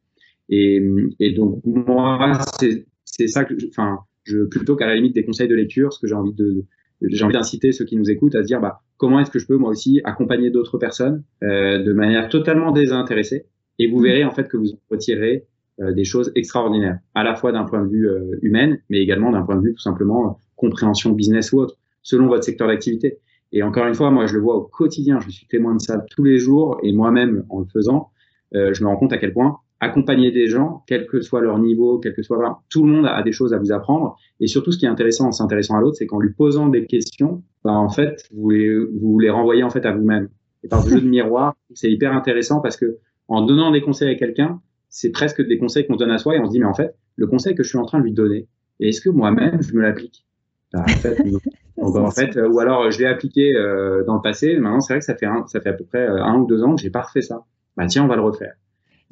Et, 0.49 0.81
et 1.19 1.33
donc 1.33 1.61
moi 1.65 2.39
c'est 2.59 2.85
c'est 3.05 3.27
ça 3.27 3.45
que 3.45 3.53
enfin 3.69 3.99
je 4.23 4.43
plutôt 4.45 4.75
qu'à 4.75 4.87
la 4.87 4.95
limite 4.95 5.15
des 5.15 5.25
conseils 5.25 5.47
de 5.47 5.55
lecture 5.55 5.93
ce 5.93 5.99
que 5.99 6.07
j'ai 6.07 6.15
envie 6.15 6.33
de 6.33 6.65
j'ai 7.01 7.23
envie 7.23 7.33
d'inciter 7.33 7.71
ceux 7.71 7.85
qui 7.85 7.95
nous 7.95 8.09
écoutent 8.09 8.35
à 8.35 8.41
se 8.41 8.47
dire 8.47 8.59
bah 8.59 8.81
comment 8.97 9.19
est-ce 9.19 9.31
que 9.31 9.39
je 9.39 9.47
peux 9.47 9.57
moi 9.57 9.69
aussi 9.69 10.01
accompagner 10.03 10.49
d'autres 10.49 10.77
personnes 10.77 11.23
euh, 11.43 11.81
de 11.83 11.93
manière 11.93 12.29
totalement 12.29 12.71
désintéressée 12.71 13.45
et 13.79 13.87
vous 13.87 13.99
verrez 13.99 14.23
en 14.23 14.31
fait 14.31 14.47
que 14.47 14.57
vous 14.57 14.71
en 14.73 14.79
retirez 14.89 15.35
euh, 15.35 15.48
des 15.79 16.03
choses 16.03 16.31
extraordinaires, 16.35 16.99
à 17.15 17.23
la 17.23 17.35
fois 17.35 17.51
d'un 17.51 17.63
point 17.63 17.83
de 17.83 17.89
vue 17.89 18.09
euh, 18.09 18.37
humain, 18.41 18.77
mais 18.89 18.99
également 18.99 19.31
d'un 19.31 19.43
point 19.43 19.55
de 19.55 19.61
vue 19.61 19.73
tout 19.73 19.81
simplement 19.81 20.27
euh, 20.27 20.31
compréhension 20.55 21.11
business 21.11 21.51
ou 21.51 21.59
autre, 21.59 21.75
selon 22.01 22.27
votre 22.27 22.43
secteur 22.43 22.67
d'activité. 22.67 23.19
Et 23.51 23.63
encore 23.63 23.87
une 23.87 23.95
fois, 23.95 24.11
moi, 24.11 24.25
je 24.27 24.35
le 24.35 24.41
vois 24.41 24.55
au 24.55 24.61
quotidien, 24.61 25.19
je 25.19 25.29
suis 25.29 25.47
témoin 25.47 25.75
de 25.75 25.81
ça 25.81 25.97
tous 26.15 26.23
les 26.23 26.37
jours, 26.37 26.79
et 26.83 26.93
moi-même, 26.93 27.45
en 27.49 27.59
le 27.59 27.65
faisant, 27.65 28.09
je 28.51 28.83
me 28.83 28.87
rends 28.87 28.97
compte 28.97 29.13
à 29.13 29.17
quel 29.17 29.33
point 29.33 29.57
accompagner 29.79 30.31
des 30.31 30.47
gens, 30.47 30.83
quel 30.87 31.07
que 31.07 31.21
soit 31.21 31.41
leur 31.41 31.57
niveau, 31.59 31.99
quel 31.99 32.13
que 32.13 32.21
soit 32.21 32.61
tout 32.69 32.85
le 32.85 32.91
monde 32.91 33.05
a 33.05 33.21
des 33.23 33.31
choses 33.31 33.53
à 33.53 33.57
vous 33.57 33.71
apprendre. 33.71 34.17
Et 34.39 34.47
surtout, 34.47 34.71
ce 34.71 34.77
qui 34.77 34.85
est 34.85 34.89
intéressant 34.89 35.27
en 35.27 35.31
s'intéressant 35.31 35.77
à 35.77 35.81
l'autre, 35.81 35.95
c'est 35.97 36.05
qu'en 36.05 36.19
lui 36.19 36.33
posant 36.33 36.67
des 36.67 36.85
questions, 36.85 37.43
bah, 37.63 37.71
en 37.71 37.89
fait, 37.89 38.27
vous 38.33 38.49
les, 38.49 38.77
vous 38.77 39.19
les 39.19 39.29
renvoyez 39.29 39.63
en 39.63 39.69
fait 39.69 39.85
à 39.85 39.91
vous-même. 39.93 40.29
Et 40.63 40.67
par 40.67 40.83
le 40.83 40.89
jeu 40.89 41.01
de 41.01 41.07
miroir, 41.07 41.55
c'est 41.73 41.91
hyper 41.91 42.13
intéressant 42.13 42.59
parce 42.59 42.75
que 42.75 42.97
en 43.29 43.41
donnant 43.41 43.71
des 43.71 43.81
conseils 43.81 44.09
à 44.09 44.15
quelqu'un, 44.15 44.61
c'est 44.89 45.11
presque 45.11 45.45
des 45.45 45.57
conseils 45.57 45.85
qu'on 45.87 45.95
donne 45.95 46.11
à 46.11 46.17
soi 46.17 46.35
et 46.35 46.39
on 46.39 46.45
se 46.45 46.51
dit, 46.51 46.59
mais 46.59 46.65
en 46.65 46.73
fait, 46.73 46.95
le 47.15 47.27
conseil 47.27 47.55
que 47.55 47.63
je 47.63 47.69
suis 47.69 47.77
en 47.77 47.85
train 47.85 47.99
de 47.99 48.03
lui 48.03 48.13
donner, 48.13 48.47
est-ce 48.79 49.01
que 49.01 49.09
moi-même, 49.09 49.61
je 49.61 49.73
me 49.73 49.81
l'applique? 49.81 50.25
Bah, 50.73 50.85
en 50.87 50.87
fait, 50.87 51.17
en 51.81 52.11
fait, 52.11 52.37
euh, 52.37 52.47
ou 52.47 52.59
alors 52.59 52.91
je 52.91 52.99
l'ai 52.99 53.07
appliqué 53.07 53.55
euh, 53.55 54.03
dans 54.05 54.15
le 54.15 54.21
passé. 54.21 54.57
Maintenant, 54.57 54.79
c'est 54.79 54.93
vrai 54.93 54.99
que 54.99 55.05
ça 55.05 55.15
fait 55.15 55.25
un, 55.25 55.45
ça 55.47 55.59
fait 55.59 55.69
à 55.69 55.73
peu 55.73 55.83
près 55.83 56.07
euh, 56.07 56.23
un 56.23 56.39
ou 56.39 56.45
deux 56.45 56.63
ans 56.63 56.75
que 56.75 56.81
j'ai 56.81 56.89
pas 56.89 57.01
refait 57.01 57.21
ça. 57.21 57.43
Bah 57.77 57.85
tiens, 57.87 58.03
on 58.03 58.07
va 58.07 58.15
le 58.15 58.21
refaire. 58.21 58.53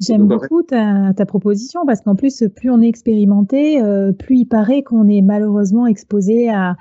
J'aime 0.00 0.28
beaucoup 0.28 0.62
ta, 0.62 1.12
ta, 1.16 1.26
proposition 1.26 1.84
parce 1.84 2.00
qu'en 2.02 2.14
plus, 2.14 2.44
plus 2.54 2.70
on 2.70 2.80
est 2.80 2.88
expérimenté, 2.88 3.82
plus 4.16 4.36
il 4.36 4.46
paraît 4.46 4.84
qu'on 4.84 5.08
est 5.08 5.22
malheureusement 5.22 5.88
exposé 5.88 6.48
à 6.48 6.76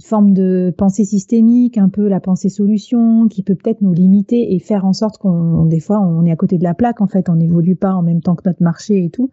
forme 0.00 0.32
de 0.32 0.72
pensée 0.76 1.04
systémique, 1.04 1.78
un 1.78 1.88
peu 1.88 2.08
la 2.08 2.20
pensée 2.20 2.48
solution, 2.48 3.28
qui 3.28 3.42
peut 3.42 3.54
peut-être 3.54 3.80
nous 3.80 3.92
limiter 3.92 4.54
et 4.54 4.58
faire 4.58 4.84
en 4.84 4.92
sorte 4.92 5.18
qu'on, 5.18 5.66
des 5.66 5.80
fois, 5.80 6.00
on 6.00 6.24
est 6.24 6.32
à 6.32 6.36
côté 6.36 6.58
de 6.58 6.64
la 6.64 6.74
plaque, 6.74 7.00
en 7.00 7.06
fait, 7.06 7.28
on 7.28 7.36
n'évolue 7.36 7.76
pas 7.76 7.92
en 7.92 8.02
même 8.02 8.20
temps 8.20 8.36
que 8.36 8.42
notre 8.46 8.62
marché 8.62 9.04
et 9.04 9.10
tout. 9.10 9.30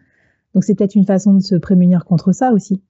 Donc 0.54 0.64
c'est 0.64 0.76
peut-être 0.76 0.96
une 0.96 1.06
façon 1.06 1.34
de 1.36 1.42
se 1.42 1.56
prémunir 1.56 2.06
contre 2.06 2.32
ça 2.32 2.52
aussi. 2.52 2.82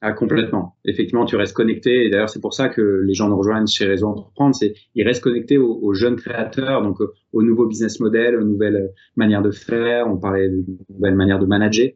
Ah, 0.00 0.12
complètement. 0.12 0.76
Effectivement, 0.84 1.24
tu 1.24 1.36
restes 1.36 1.54
connecté. 1.54 2.10
D'ailleurs, 2.10 2.28
c'est 2.28 2.40
pour 2.40 2.52
ça 2.52 2.68
que 2.68 3.02
les 3.06 3.14
gens 3.14 3.28
nous 3.28 3.38
rejoignent 3.38 3.66
chez 3.66 3.86
Réseau 3.86 4.08
Entreprendre. 4.08 4.54
C'est, 4.54 4.74
ils 4.94 5.02
restent 5.02 5.22
connectés 5.22 5.56
aux, 5.56 5.94
jeunes 5.94 6.16
créateurs, 6.16 6.82
donc 6.82 6.98
aux, 7.32 7.42
nouveaux 7.42 7.66
business 7.66 8.00
models, 8.00 8.36
aux 8.36 8.44
nouvelles 8.44 8.90
manières 9.16 9.40
de 9.40 9.50
faire. 9.50 10.06
On 10.06 10.18
parlait 10.18 10.50
de 10.50 10.62
nouvelles 10.90 11.14
manières 11.14 11.38
de 11.38 11.46
manager 11.46 11.88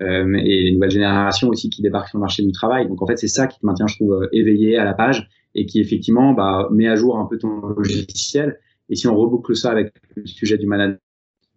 euh, 0.00 0.34
et 0.42 0.68
une 0.68 0.74
nouvelle 0.74 0.90
génération 0.90 1.48
aussi 1.48 1.70
qui 1.70 1.82
débarque 1.82 2.08
sur 2.08 2.18
le 2.18 2.22
marché 2.22 2.42
du 2.42 2.52
travail. 2.52 2.88
Donc 2.88 3.00
en 3.02 3.06
fait, 3.06 3.16
c'est 3.16 3.28
ça 3.28 3.46
qui 3.46 3.60
te 3.60 3.66
maintient, 3.66 3.86
je 3.86 3.96
trouve, 3.96 4.14
euh, 4.14 4.28
éveillé 4.32 4.76
à 4.76 4.84
la 4.84 4.94
page 4.94 5.28
et 5.54 5.66
qui 5.66 5.80
effectivement 5.80 6.32
bah, 6.32 6.68
met 6.72 6.88
à 6.88 6.96
jour 6.96 7.18
un 7.18 7.26
peu 7.26 7.38
ton 7.38 7.60
logiciel. 7.76 8.58
Et 8.90 8.96
si 8.96 9.06
on 9.06 9.16
reboucle 9.16 9.54
ça 9.56 9.70
avec 9.70 9.92
le 10.16 10.26
sujet 10.26 10.58
du 10.58 10.66
management, 10.66 11.00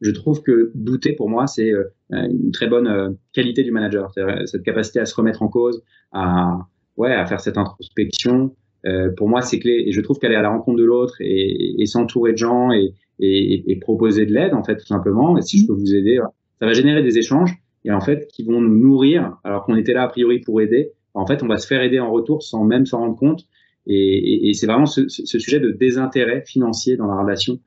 je 0.02 0.12
trouve 0.12 0.44
que 0.44 0.72
douter 0.76 1.14
pour 1.14 1.30
moi, 1.30 1.48
c'est 1.48 1.72
euh, 1.72 1.86
une 2.12 2.52
très 2.52 2.68
bonne 2.68 3.18
qualité 3.34 3.64
du 3.64 3.72
manager. 3.72 4.14
Cette 4.46 4.62
capacité 4.62 5.00
à 5.00 5.06
se 5.06 5.16
remettre 5.16 5.42
en 5.42 5.48
cause, 5.48 5.82
à, 6.12 6.60
ouais, 6.98 7.14
à 7.14 7.26
faire 7.26 7.42
cette 7.42 7.58
introspection. 7.58 8.56
Euh, 8.86 9.10
pour 9.10 9.28
moi, 9.28 9.42
c'est 9.42 9.58
clé. 9.58 9.84
Et 9.88 9.92
je 9.92 10.02
trouve 10.02 10.20
qu'aller 10.20 10.36
à 10.36 10.44
la 10.44 10.50
rencontre 10.50 10.78
de 10.78 10.84
l'autre 10.84 11.16
et, 11.20 11.82
et, 11.82 11.86
s'entourer 11.88 12.34
de 12.34 12.38
gens 12.38 12.72
et, 12.72 12.94
et, 13.20 13.76
proposer 13.78 14.28
de 14.28 14.34
l'aide, 14.34 14.54
en 14.54 14.64
fait, 14.64 14.78
tout 14.78 14.86
simplement. 14.86 15.38
Et 15.38 15.42
si 15.42 15.60
je 15.60 15.66
peux 15.68 15.74
vous 15.74 15.96
aider, 15.96 16.20
ça 16.60 16.68
va 16.68 16.74
générer 16.74 17.02
des 17.02 17.18
échanges 17.18 17.58
et 17.88 17.92
en 17.92 18.02
fait 18.02 18.28
qui 18.28 18.44
vont 18.44 18.62
nous 18.62 18.78
nourrir 18.78 19.38
alors 19.44 19.66
qu'on 19.66 19.76
était 19.76 19.94
là 19.94 20.04
a 20.04 20.08
priori 20.08 20.40
pour 20.40 20.62
aider. 20.62 20.92
En 21.14 21.26
fait, 21.26 21.42
on 21.42 21.48
va 21.48 21.58
se 21.58 21.66
faire 21.66 21.82
aider 21.82 22.00
en 22.00 22.12
retour 22.12 22.44
sans 22.44 22.64
même 22.64 22.86
s'en 22.86 23.00
rendre 23.00 23.16
compte. 23.16 23.48
Et, 23.88 24.50
et 24.50 24.54
c'est 24.54 24.68
vraiment 24.68 24.86
ce, 24.86 25.08
ce, 25.08 25.40
sujet 25.40 25.60
de 25.60 25.72
désintérêt 25.72 26.44
financier 26.46 26.98
dans 26.98 27.08
la 27.08 27.20
relation 27.20 27.60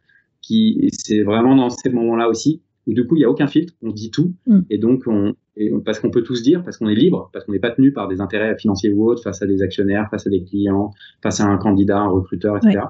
qui 0.42 0.88
c'est 0.92 1.22
vraiment 1.22 1.56
dans 1.56 1.70
ces 1.70 1.88
moments-là 1.88 2.28
aussi 2.28 2.62
où 2.87 2.92
du 2.92 3.06
coup 3.06 3.16
il 3.16 3.20
y 3.20 3.24
a 3.24 3.30
aucun 3.30 3.46
filtre, 3.46 3.72
on 3.83 3.90
dit 3.90 4.11
tout 4.11 4.35
mm. 4.46 4.61
et 4.68 4.78
donc 4.78 5.04
on 5.06 5.35
et 5.56 5.70
parce 5.85 6.00
qu'on 6.00 6.11
peut 6.11 6.22
tous 6.22 6.42
dire, 6.42 6.62
parce 6.62 6.78
qu'on 6.78 6.88
est 6.88 6.94
libre, 6.94 7.28
parce 7.33 7.44
qu'on 7.44 7.52
n'est 7.52 7.59
pas 7.59 7.70
tenu 7.70 7.92
par 7.92 8.09
des 8.09 8.20
intérêts 8.20 8.56
financiers 8.56 8.90
ou 8.90 9.06
autres 9.11 9.22
face 9.22 9.42
à 9.42 9.46
des 9.46 9.62
actionnaires, 9.62 10.09
face 10.11 10.26
à 10.26 10.30
des 10.30 10.42
clients, 10.42 10.92
face 11.22 11.40
à 11.40 11.44
un 11.44 11.59
candidat, 11.59 11.98
un 11.98 12.09
recruteur, 12.09 12.56
etc. 12.56 12.80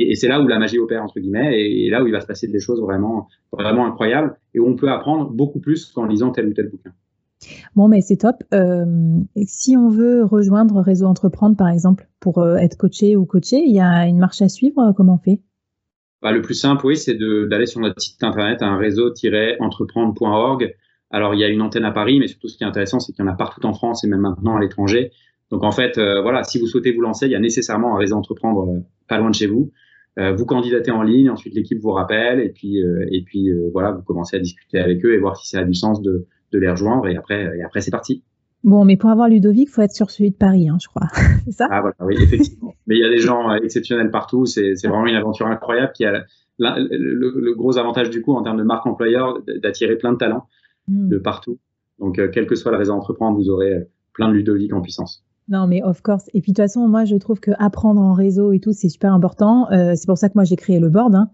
Et, 0.00 0.14
c'est 0.14 0.28
là 0.28 0.40
où 0.40 0.48
la 0.48 0.58
magie 0.58 0.78
opère 0.78 1.02
entre 1.02 1.20
guillemets, 1.20 1.60
et, 1.60 1.90
là 1.90 2.02
où 2.02 2.06
il 2.06 2.12
va 2.12 2.20
se 2.20 2.26
passer 2.26 2.48
des 2.48 2.60
choses 2.60 2.80
vraiment, 2.80 3.28
vraiment 3.52 3.86
incroyables, 3.86 4.36
et 4.54 4.60
où 4.60 4.68
on 4.68 4.76
peut 4.76 4.90
apprendre 4.90 5.30
beaucoup 5.30 5.60
plus 5.60 5.92
qu'en 5.92 6.06
lisant 6.06 6.30
tel 6.30 6.48
ou 6.48 6.52
tel 6.52 6.68
bouquin. 6.68 6.92
Bon, 7.74 7.88
mais 7.88 8.00
c'est 8.00 8.18
top. 8.18 8.36
Euh, 8.52 8.84
si 9.46 9.76
on 9.76 9.88
veut 9.88 10.24
rejoindre 10.24 10.80
Réseau 10.80 11.06
Entreprendre, 11.06 11.56
par 11.56 11.68
exemple, 11.68 12.08
pour 12.20 12.38
euh, 12.38 12.56
être 12.56 12.76
coaché 12.76 13.16
ou 13.16 13.24
coaché, 13.24 13.62
il 13.64 13.74
y 13.74 13.80
a 13.80 14.06
une 14.06 14.18
marche 14.18 14.42
à 14.42 14.48
suivre. 14.48 14.92
Comment 14.96 15.14
on 15.14 15.18
fait? 15.18 15.40
Bah, 16.22 16.32
Le 16.32 16.42
plus 16.42 16.54
simple, 16.54 16.86
oui, 16.86 16.96
c'est 16.96 17.14
d'aller 17.14 17.66
sur 17.66 17.80
notre 17.80 18.00
site 18.00 18.22
internet, 18.22 18.62
un 18.62 18.76
réseau-entreprendre.org. 18.76 20.74
Alors, 21.10 21.34
il 21.34 21.40
y 21.40 21.44
a 21.44 21.48
une 21.48 21.62
antenne 21.62 21.84
à 21.84 21.90
Paris, 21.90 22.20
mais 22.20 22.28
surtout, 22.28 22.48
ce 22.48 22.56
qui 22.56 22.64
est 22.64 22.66
intéressant, 22.66 23.00
c'est 23.00 23.12
qu'il 23.12 23.24
y 23.24 23.28
en 23.28 23.30
a 23.30 23.36
partout 23.36 23.64
en 23.66 23.72
France 23.72 24.04
et 24.04 24.06
même 24.08 24.20
maintenant 24.20 24.56
à 24.56 24.60
l'étranger. 24.60 25.10
Donc, 25.50 25.64
en 25.64 25.72
fait, 25.72 25.98
euh, 25.98 26.22
voilà, 26.22 26.44
si 26.44 26.60
vous 26.60 26.66
souhaitez 26.66 26.92
vous 26.92 27.00
lancer, 27.00 27.26
il 27.26 27.32
y 27.32 27.36
a 27.36 27.40
nécessairement 27.40 27.96
un 27.96 27.98
réseau 27.98 28.16
entreprendre 28.16 28.84
pas 29.08 29.18
loin 29.18 29.30
de 29.30 29.34
chez 29.34 29.46
vous. 29.46 29.72
Euh, 30.18 30.32
vous 30.34 30.44
candidatez 30.44 30.90
en 30.90 31.02
ligne, 31.02 31.30
ensuite 31.30 31.54
l'équipe 31.54 31.78
vous 31.80 31.92
rappelle 31.92 32.40
et 32.40 32.48
puis 32.48 32.82
euh, 32.82 33.06
et 33.10 33.22
puis 33.22 33.48
euh, 33.48 33.70
voilà, 33.72 33.92
vous 33.92 34.02
commencez 34.02 34.36
à 34.36 34.40
discuter 34.40 34.78
avec 34.78 35.04
eux 35.04 35.14
et 35.14 35.18
voir 35.18 35.36
si 35.36 35.48
ça 35.48 35.60
a 35.60 35.64
du 35.64 35.74
sens 35.74 36.02
de, 36.02 36.26
de 36.52 36.58
les 36.58 36.68
rejoindre 36.68 37.06
et 37.06 37.16
après 37.16 37.56
et 37.56 37.62
après 37.62 37.80
c'est 37.80 37.92
parti. 37.92 38.24
Bon, 38.64 38.84
mais 38.84 38.96
pour 38.96 39.08
avoir 39.08 39.28
Ludovic, 39.28 39.70
faut 39.70 39.80
être 39.82 39.92
sur 39.92 40.10
celui 40.10 40.32
de 40.32 40.36
Paris, 40.36 40.68
hein, 40.68 40.76
je 40.82 40.88
crois. 40.88 41.06
c'est 41.44 41.52
ça? 41.52 41.68
Ah 41.70 41.80
voilà, 41.80 41.96
oui, 42.00 42.16
effectivement. 42.20 42.74
mais 42.86 42.96
il 42.96 43.00
y 43.00 43.04
a 43.04 43.08
des 43.08 43.20
gens 43.20 43.54
exceptionnels 43.54 44.10
partout. 44.10 44.46
C'est 44.46 44.74
c'est 44.74 44.88
vraiment 44.88 45.06
une 45.06 45.14
aventure 45.14 45.46
incroyable 45.46 45.92
qui 45.94 46.04
a 46.04 46.24
le, 46.58 47.54
gros 47.54 47.78
avantage 47.78 48.10
du 48.10 48.20
coup 48.20 48.34
en 48.34 48.42
termes 48.42 48.58
de 48.58 48.64
marque 48.64 48.86
employeur 48.86 49.40
d'attirer 49.62 49.96
plein 49.96 50.12
de 50.12 50.18
talents 50.18 50.46
hmm. 50.88 51.08
de 51.08 51.18
partout. 51.18 51.58
Donc 52.00 52.20
quel 52.32 52.46
que 52.46 52.56
soit 52.56 52.72
le 52.72 52.78
réseau 52.78 52.94
entreprendre, 52.94 53.38
vous 53.38 53.48
aurez 53.48 53.86
plein 54.12 54.28
de 54.28 54.34
Ludovic 54.34 54.72
en 54.72 54.80
puissance. 54.80 55.24
Non, 55.50 55.66
mais 55.66 55.82
of 55.82 56.00
course. 56.00 56.26
Et 56.32 56.40
puis 56.40 56.52
de 56.52 56.56
toute 56.56 56.64
façon, 56.64 56.88
moi, 56.88 57.04
je 57.04 57.16
trouve 57.16 57.40
que 57.40 57.50
apprendre 57.58 58.00
en 58.00 58.12
réseau 58.12 58.52
et 58.52 58.60
tout, 58.60 58.72
c'est 58.72 58.88
super 58.88 59.12
important. 59.12 59.68
Euh, 59.72 59.94
c'est 59.96 60.06
pour 60.06 60.16
ça 60.16 60.28
que 60.28 60.34
moi, 60.36 60.44
j'ai 60.44 60.54
créé 60.54 60.78
le 60.78 60.88
board. 60.88 61.14
Hein. 61.16 61.28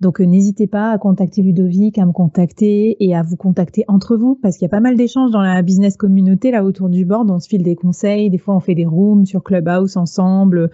Donc, 0.00 0.20
euh, 0.20 0.24
n'hésitez 0.24 0.68
pas 0.68 0.92
à 0.92 0.98
contacter 0.98 1.42
Ludovic, 1.42 1.98
à 1.98 2.06
me 2.06 2.12
contacter 2.12 2.96
et 3.04 3.16
à 3.16 3.22
vous 3.22 3.36
contacter 3.36 3.84
entre 3.88 4.16
vous, 4.16 4.36
parce 4.40 4.56
qu'il 4.56 4.66
y 4.66 4.66
a 4.66 4.70
pas 4.70 4.80
mal 4.80 4.96
d'échanges 4.96 5.32
dans 5.32 5.40
la 5.40 5.62
business 5.62 5.96
communauté 5.96 6.52
là 6.52 6.62
autour 6.62 6.88
du 6.88 7.04
board. 7.04 7.28
On 7.28 7.40
se 7.40 7.48
file 7.48 7.64
des 7.64 7.74
conseils. 7.74 8.30
Des 8.30 8.38
fois, 8.38 8.54
on 8.54 8.60
fait 8.60 8.76
des 8.76 8.86
rooms 8.86 9.26
sur 9.26 9.42
Clubhouse 9.42 9.96
ensemble. 9.96 10.70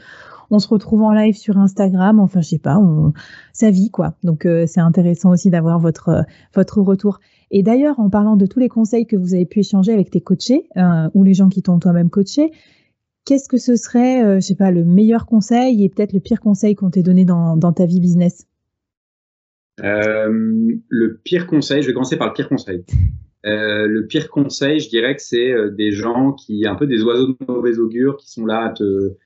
On 0.50 0.58
se 0.58 0.68
retrouve 0.68 1.02
en 1.02 1.12
live 1.12 1.34
sur 1.34 1.56
Instagram. 1.56 2.20
Enfin, 2.20 2.42
je 2.42 2.48
sais 2.48 2.58
pas, 2.58 2.76
on... 2.76 3.14
sa 3.54 3.70
vie 3.70 3.90
quoi. 3.90 4.16
Donc, 4.22 4.44
euh, 4.44 4.66
c'est 4.66 4.80
intéressant 4.80 5.30
aussi 5.30 5.48
d'avoir 5.48 5.78
votre 5.78 6.26
votre 6.54 6.82
retour. 6.82 7.20
Et 7.50 7.62
d'ailleurs, 7.62 7.98
en 8.00 8.10
parlant 8.10 8.36
de 8.36 8.44
tous 8.44 8.58
les 8.58 8.68
conseils 8.68 9.06
que 9.06 9.16
vous 9.16 9.32
avez 9.32 9.46
pu 9.46 9.60
échanger 9.60 9.94
avec 9.94 10.10
tes 10.10 10.20
coachés 10.20 10.68
ou 11.14 11.22
les 11.22 11.34
gens 11.34 11.50
qui 11.50 11.62
t'ont 11.62 11.78
toi-même 11.78 12.08
coaché, 12.08 12.50
qu'est-ce 13.24 13.48
que 13.48 13.58
ce 13.58 13.76
serait, 13.76 14.24
euh, 14.24 14.34
je 14.36 14.46
sais 14.46 14.54
pas, 14.54 14.70
le 14.70 14.84
meilleur 14.84 15.26
conseil 15.26 15.84
et 15.84 15.88
peut-être 15.88 16.12
le 16.12 16.20
pire 16.20 16.40
conseil 16.40 16.74
qu'on 16.74 16.90
t'ait 16.90 17.02
donné 17.02 17.24
dans, 17.24 17.56
dans, 17.56 17.72
ta 17.72 17.86
vie 17.86 18.00
business? 18.00 18.46
Euh, 19.82 20.28
Le 20.88 21.20
pire 21.24 21.46
conseil, 21.46 21.82
je 21.82 21.88
vais 21.88 21.92
commencer 21.92 22.16
par 22.16 22.28
le 22.28 22.34
pire 22.34 22.48
conseil. 22.48 22.84
Euh, 23.44 23.88
le 23.88 24.06
pire 24.06 24.30
conseil, 24.30 24.78
je 24.78 24.88
dirais 24.88 25.16
que 25.16 25.20
c'est 25.20 25.50
euh, 25.50 25.68
des 25.68 25.90
gens 25.90 26.32
qui, 26.32 26.64
un 26.64 26.76
peu 26.76 26.86
des 26.86 27.02
oiseaux 27.02 27.26
de 27.26 27.36
mauvais 27.48 27.78
augure, 27.80 28.16
qui 28.16 28.30
sont 28.30 28.46
là 28.46 28.66
à 28.66 28.70
te, 28.70 29.16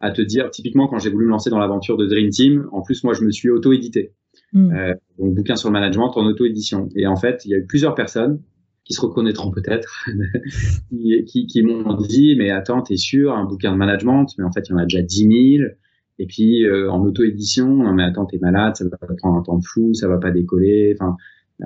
à 0.00 0.10
te 0.10 0.22
dire, 0.22 0.50
typiquement 0.50 0.88
quand 0.88 0.98
j'ai 0.98 1.10
voulu 1.10 1.26
me 1.26 1.30
lancer 1.30 1.50
dans 1.50 1.58
l'aventure 1.58 1.96
de 1.96 2.06
Dream 2.06 2.30
Team, 2.30 2.68
en 2.72 2.82
plus 2.82 3.04
moi 3.04 3.14
je 3.14 3.22
me 3.22 3.30
suis 3.30 3.48
auto-édité. 3.48 4.12
Mm. 4.52 4.72
Euh, 4.72 4.94
donc 5.18 5.34
bouquin 5.34 5.56
sur 5.56 5.68
le 5.68 5.74
management 5.74 6.16
en 6.16 6.26
auto-édition. 6.26 6.88
Et 6.96 7.06
en 7.06 7.16
fait, 7.16 7.44
il 7.44 7.52
y 7.52 7.54
a 7.54 7.58
eu 7.58 7.66
plusieurs 7.66 7.94
personnes 7.94 8.42
qui 8.90 8.94
se 8.94 9.00
reconnaîtront 9.02 9.52
peut-être, 9.52 10.04
qui, 10.90 11.24
qui, 11.24 11.46
qui 11.46 11.62
m'ont 11.62 11.94
dit, 11.94 12.34
mais 12.36 12.50
attends, 12.50 12.82
t'es 12.82 12.96
sûr, 12.96 13.32
un 13.32 13.44
bouquin 13.44 13.70
de 13.70 13.76
management, 13.76 14.26
mais 14.36 14.42
en 14.42 14.50
fait, 14.50 14.68
il 14.68 14.72
y 14.72 14.74
en 14.74 14.78
a 14.78 14.82
déjà 14.82 15.00
10 15.00 15.58
000. 15.58 15.70
Et 16.18 16.26
puis, 16.26 16.66
euh, 16.66 16.90
en 16.90 17.00
auto-édition, 17.04 17.68
non, 17.68 17.92
mais 17.94 18.02
attends, 18.02 18.26
t'es 18.26 18.38
malade, 18.38 18.74
ça 18.74 18.84
va 18.84 18.98
prendre 19.16 19.38
un 19.38 19.42
temps 19.42 19.58
de 19.58 19.64
fou, 19.64 19.94
ça 19.94 20.08
va 20.08 20.18
pas 20.18 20.32
décoller. 20.32 20.96
Enfin, 20.98 21.16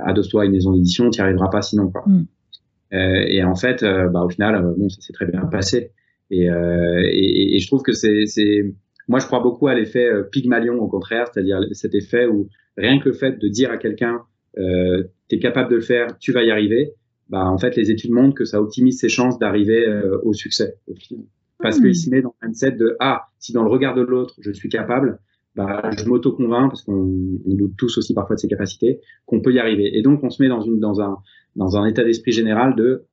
adosse-toi 0.04 0.42
à 0.42 0.44
une 0.44 0.52
maison 0.52 0.74
d'édition, 0.74 1.08
tu 1.08 1.18
n'y 1.18 1.24
arriveras 1.24 1.48
pas 1.48 1.62
sinon. 1.62 1.90
Quoi. 1.90 2.04
Mm. 2.06 2.26
Euh, 2.92 3.24
et 3.26 3.42
en 3.42 3.54
fait, 3.54 3.82
euh, 3.82 4.08
bah, 4.08 4.22
au 4.22 4.28
final, 4.28 4.74
bon, 4.76 4.90
ça 4.90 5.00
s'est 5.00 5.14
très 5.14 5.24
bien 5.24 5.46
passé. 5.46 5.92
Et, 6.30 6.44
et, 6.44 7.56
et, 7.56 7.58
je 7.58 7.66
trouve 7.66 7.82
que 7.82 7.92
c'est, 7.92 8.26
c'est, 8.26 8.74
moi, 9.08 9.18
je 9.18 9.26
crois 9.26 9.40
beaucoup 9.40 9.68
à 9.68 9.74
l'effet 9.74 10.10
Pygmalion, 10.30 10.74
au 10.78 10.88
contraire, 10.88 11.28
c'est-à-dire 11.32 11.60
cet 11.72 11.94
effet 11.94 12.26
où 12.26 12.48
rien 12.76 12.98
que 12.98 13.08
le 13.08 13.14
fait 13.14 13.38
de 13.38 13.48
dire 13.48 13.70
à 13.70 13.78
quelqu'un, 13.78 14.20
euh, 14.58 15.04
tu 15.28 15.36
es 15.36 15.38
capable 15.38 15.70
de 15.70 15.76
le 15.76 15.82
faire, 15.82 16.18
tu 16.18 16.32
vas 16.32 16.42
y 16.42 16.50
arriver, 16.50 16.92
bah, 17.28 17.44
en 17.44 17.58
fait, 17.58 17.76
les 17.76 17.90
études 17.90 18.10
montrent 18.10 18.34
que 18.34 18.44
ça 18.44 18.60
optimise 18.60 18.98
ses 18.98 19.08
chances 19.08 19.38
d'arriver 19.38 19.86
au 20.22 20.32
succès, 20.32 20.76
au 20.86 20.94
final. 20.94 21.24
Parce 21.58 21.78
mmh. 21.78 21.82
qu'il 21.82 21.96
se 21.96 22.10
met 22.10 22.22
dans 22.22 22.34
un 22.42 22.52
set 22.52 22.76
de, 22.76 22.96
ah, 23.00 23.22
si 23.38 23.52
dans 23.52 23.62
le 23.62 23.70
regard 23.70 23.94
de 23.94 24.02
l'autre, 24.02 24.34
je 24.40 24.50
suis 24.50 24.68
capable, 24.68 25.18
bah, 25.54 25.90
je 25.96 26.04
m'auto-convainc, 26.04 26.68
parce 26.68 26.82
qu'on 26.82 27.06
doute 27.46 27.74
tous 27.76 27.96
aussi 27.98 28.12
parfois 28.12 28.36
de 28.36 28.40
ses 28.40 28.48
capacités, 28.48 29.00
qu'on 29.24 29.40
peut 29.40 29.52
y 29.52 29.58
arriver. 29.58 29.96
Et 29.96 30.02
donc, 30.02 30.22
on 30.24 30.30
se 30.30 30.42
met 30.42 30.48
dans, 30.48 30.60
une, 30.60 30.80
dans, 30.80 31.00
un, 31.00 31.18
dans 31.56 31.76
un 31.76 31.86
état 31.86 32.02
d'esprit 32.02 32.32
général 32.32 32.74
de 32.74 33.04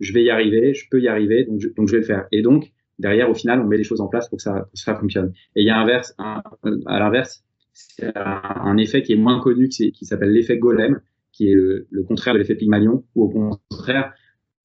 je 0.00 0.12
vais 0.12 0.24
y 0.24 0.30
arriver, 0.30 0.74
je 0.74 0.88
peux 0.90 1.00
y 1.00 1.08
arriver, 1.08 1.44
donc 1.44 1.60
je, 1.60 1.68
donc 1.68 1.86
je 1.86 1.92
vais 1.92 2.00
le 2.00 2.04
faire. 2.04 2.26
Et 2.32 2.42
donc, 2.42 2.72
derrière, 2.98 3.30
au 3.30 3.34
final, 3.34 3.60
on 3.60 3.66
met 3.66 3.76
les 3.76 3.84
choses 3.84 4.00
en 4.00 4.08
place 4.08 4.28
pour 4.28 4.38
que 4.38 4.42
ça, 4.42 4.52
pour 4.52 4.72
que 4.72 4.78
ça 4.78 4.96
fonctionne. 4.96 5.32
Et 5.54 5.62
il 5.62 5.66
y 5.66 5.70
a 5.70 5.78
inverse, 5.78 6.14
un, 6.18 6.42
à 6.86 6.98
l'inverse, 6.98 7.44
c'est 7.72 8.12
un, 8.16 8.76
effet 8.76 9.02
qui 9.02 9.12
est 9.12 9.16
moins 9.16 9.40
connu, 9.40 9.68
qui 9.68 9.92
s'appelle 10.02 10.30
l'effet 10.30 10.58
golem, 10.58 11.00
qui 11.34 11.50
est 11.50 11.54
le, 11.54 11.86
le 11.90 12.02
contraire 12.04 12.32
de 12.34 12.38
l'effet 12.38 12.54
Pygmalion, 12.54 13.04
ou 13.14 13.24
au 13.24 13.28
contraire, 13.28 14.14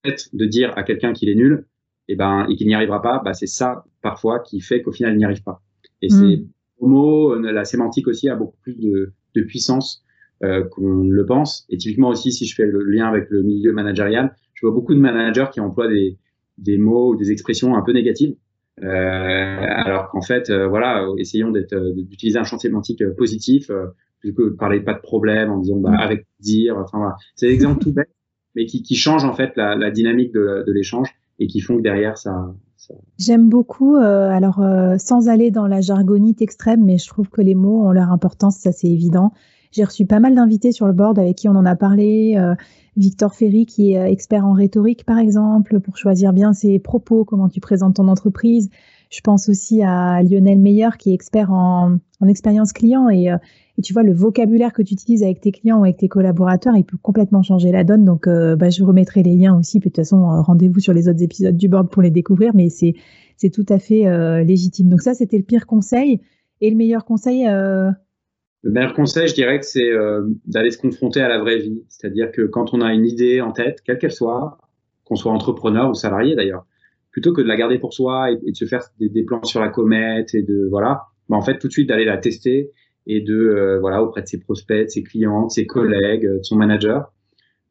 de 0.06 0.46
dire 0.46 0.72
à 0.78 0.84
quelqu'un 0.84 1.12
qu'il 1.14 1.30
est 1.30 1.36
nul, 1.36 1.66
et 2.08 2.16
ben, 2.16 2.48
et 2.50 2.56
qu'il 2.56 2.68
n'y 2.68 2.74
arrivera 2.74 3.02
pas, 3.02 3.22
bah, 3.24 3.34
c'est 3.34 3.48
ça, 3.48 3.84
parfois, 4.02 4.40
qui 4.40 4.62
fait 4.62 4.82
qu'au 4.82 4.92
final, 4.92 5.14
il 5.14 5.18
n'y 5.18 5.26
arrive 5.26 5.44
pas. 5.44 5.62
Et 6.02 6.08
mmh. 6.08 6.10
c'est 6.10 6.46
mot, 6.82 7.34
euh, 7.34 7.52
la 7.52 7.66
sémantique 7.66 8.08
aussi 8.08 8.30
a 8.30 8.36
beaucoup 8.36 8.58
plus 8.62 8.80
de, 8.80 9.14
de 9.36 9.42
puissance 9.42 10.04
euh, 10.44 10.64
qu'on 10.64 11.04
le 11.04 11.26
pense. 11.26 11.66
Et 11.70 11.78
typiquement 11.78 12.10
aussi, 12.10 12.32
si 12.32 12.46
je 12.46 12.56
fais 12.56 12.66
le 12.66 12.84
lien 12.84 13.08
avec 13.08 13.30
le 13.30 13.44
milieu 13.44 13.74
managérial, 13.74 14.34
je 14.54 14.66
vois 14.66 14.74
beaucoup 14.74 14.94
de 14.94 15.00
managers 15.00 15.48
qui 15.52 15.60
emploient 15.60 15.90
des, 15.90 16.18
des 16.58 16.78
mots 16.78 17.14
ou 17.14 17.16
des 17.16 17.32
expressions 17.32 17.76
un 17.76 17.82
peu 17.82 17.92
négatives. 17.92 18.36
Euh, 18.82 18.86
alors 18.88 20.10
qu'en 20.10 20.22
fait, 20.22 20.50
euh, 20.50 20.68
voilà, 20.68 21.06
essayons 21.18 21.52
d'être, 21.52 21.76
d'utiliser 21.94 22.40
un 22.40 22.46
champ 22.46 22.58
sémantique 22.58 23.04
positif, 23.18 23.70
euh, 24.26 24.32
de 24.38 24.50
parler 24.50 24.82
pas 24.82 24.94
de 24.94 25.02
problème 25.02 25.52
en 25.52 25.60
disant 25.60 25.78
bah, 25.78 25.92
avec 26.00 26.28
dire. 26.40 26.78
Enfin 26.78 26.98
voilà, 26.98 27.16
c'est 27.36 27.48
l'exemple 27.48 27.82
tout 27.82 27.94
bête, 27.94 28.10
mais 28.56 28.66
qui, 28.66 28.84
qui 28.84 28.96
change 28.96 29.24
en 29.24 29.34
fait 29.34 29.52
la, 29.56 29.76
la 29.76 29.92
dynamique 29.92 30.34
de, 30.34 30.64
de 30.66 30.72
l'échange 30.72 31.10
et 31.40 31.48
qui 31.48 31.62
font 31.62 31.78
que 31.78 31.82
derrière 31.82 32.18
ça, 32.18 32.54
J'aime 33.18 33.50
beaucoup, 33.50 33.98
euh, 33.98 34.30
alors 34.30 34.62
euh, 34.62 34.96
sans 34.98 35.28
aller 35.28 35.52
dans 35.52 35.68
la 35.68 35.82
jargonite 35.82 36.42
extrême, 36.42 36.86
mais 36.86 36.98
je 36.98 37.08
trouve 37.08 37.30
que 37.30 37.42
les 37.42 37.56
mots 37.56 37.86
ont 37.86 37.92
leur 37.92 38.12
importance, 38.12 38.58
ça 38.58 38.72
c'est 38.72 38.88
évident. 38.88 39.34
J'ai 39.72 39.84
reçu 39.84 40.06
pas 40.06 40.20
mal 40.20 40.34
d'invités 40.34 40.72
sur 40.72 40.88
le 40.88 40.94
board 40.94 41.20
avec 41.20 41.36
qui 41.36 41.50
on 41.50 41.56
en 41.56 41.66
a 41.66 41.76
parlé. 41.76 42.36
Euh, 42.38 42.56
Victor 42.98 43.36
Ferry, 43.36 43.66
qui 43.66 43.94
est 43.94 44.12
expert 44.12 44.46
en 44.46 44.54
rhétorique, 44.54 45.06
par 45.06 45.20
exemple, 45.20 45.80
pour 45.80 45.98
choisir 45.98 46.34
bien 46.34 46.54
ses 46.54 46.80
propos, 46.80 47.24
comment 47.24 47.48
tu 47.48 47.60
présentes 47.60 47.96
ton 47.96 48.08
entreprise. 48.08 48.70
Je 49.10 49.22
pense 49.22 49.50
aussi 49.50 49.82
à 49.82 50.22
Lionel 50.24 50.60
Meyer, 50.60 50.90
qui 50.98 51.12
est 51.12 51.14
expert 51.14 51.52
en, 51.52 51.98
en 52.20 52.28
expérience 52.28 52.74
client 52.74 53.10
et, 53.10 53.34
et 53.80 53.82
tu 53.82 53.94
vois, 53.94 54.04
le 54.04 54.12
vocabulaire 54.12 54.74
que 54.74 54.82
tu 54.82 54.94
utilises 54.94 55.24
avec 55.24 55.40
tes 55.40 55.54
clients 55.54 55.80
ou 55.80 55.86
avec 55.86 55.96
tes 55.96 56.10
collaborateurs, 56.10 56.76
il 56.76 56.84
peut 56.84 56.98
complètement 57.02 57.42
changer 57.44 57.72
la 57.72 57.86
donne. 57.86 58.04
Donc, 58.04 58.28
euh, 58.28 58.58
bah, 58.58 58.70
je 58.70 58.84
remettrai 58.84 59.24
les 59.24 59.38
liens 59.38 59.58
aussi. 59.58 59.80
Puis, 59.80 59.90
de 59.90 59.94
toute 59.94 60.04
façon, 60.04 60.30
euh, 60.30 60.42
rendez-vous 60.42 60.82
sur 60.82 60.92
les 60.92 61.08
autres 61.08 61.24
épisodes 61.24 61.56
du 61.56 61.70
board 61.70 61.90
pour 61.90 62.02
les 62.02 62.12
découvrir. 62.12 62.52
Mais 62.54 62.68
c'est, 62.68 62.94
tout 63.52 63.66
à 63.70 63.80
fait 63.80 64.06
euh, 64.06 64.44
légitime. 64.44 64.90
Donc, 64.90 65.00
ça, 65.00 65.14
c'était 65.14 65.38
le 65.38 65.46
pire 65.46 65.66
conseil. 65.66 66.20
Et 66.60 66.70
le 66.70 66.76
meilleur 66.76 67.06
conseil 67.06 67.46
Le 67.46 67.94
meilleur 68.64 68.94
conseil, 68.94 69.30
je 69.30 69.34
dirais 69.34 69.62
que 69.62 69.66
c'est 69.66 69.90
d'aller 70.46 70.72
se 70.72 70.78
confronter 70.78 71.22
à 71.22 71.30
la 71.30 71.40
vraie 71.40 71.60
vie. 71.60 71.82
C'est-à-dire 71.88 72.34
que 72.34 72.42
quand 72.42 72.74
on 72.74 72.82
a 72.82 72.94
une 72.94 73.06
idée 73.06 73.40
en 73.40 73.54
tête, 73.54 73.80
quelle 73.86 73.98
qu'elle 73.98 74.12
soit, 74.12 74.58
qu'on 75.06 75.16
soit 75.16 75.32
entrepreneur 75.32 75.90
ou 75.90 75.94
salarié 75.94 76.36
d'ailleurs, 76.36 76.66
plutôt 77.12 77.34
que 77.34 77.42
de 77.42 77.48
la 77.48 77.56
garder 77.56 77.80
pour 77.80 77.94
soi 77.94 78.32
et, 78.32 78.38
de 78.38 78.56
se 78.56 78.66
faire 78.66 78.82
des, 79.00 79.24
plans 79.24 79.44
sur 79.44 79.62
la 79.62 79.70
comète 79.70 80.34
et 80.36 80.44
de 80.44 80.68
voilà, 80.70 81.04
bah, 81.28 81.38
en 81.38 81.42
fait 81.42 81.58
tout 81.58 81.68
de 81.68 81.74
suite 81.74 81.90
d'aller 81.90 82.06
la 82.06 82.18
tester 82.18 82.72
et 83.08 83.22
de 83.22 83.36
euh, 83.36 83.80
voilà 83.80 84.04
auprès 84.04 84.22
de 84.22 84.28
ses 84.28 84.40
prospects, 84.40 84.86
de 84.86 84.90
ses 84.90 85.04
clients, 85.04 85.48
de 85.48 85.52
ses 85.52 85.66
collègues, 85.66 86.28
de 86.28 86.44
son 86.44 86.56
manager, 86.56 87.12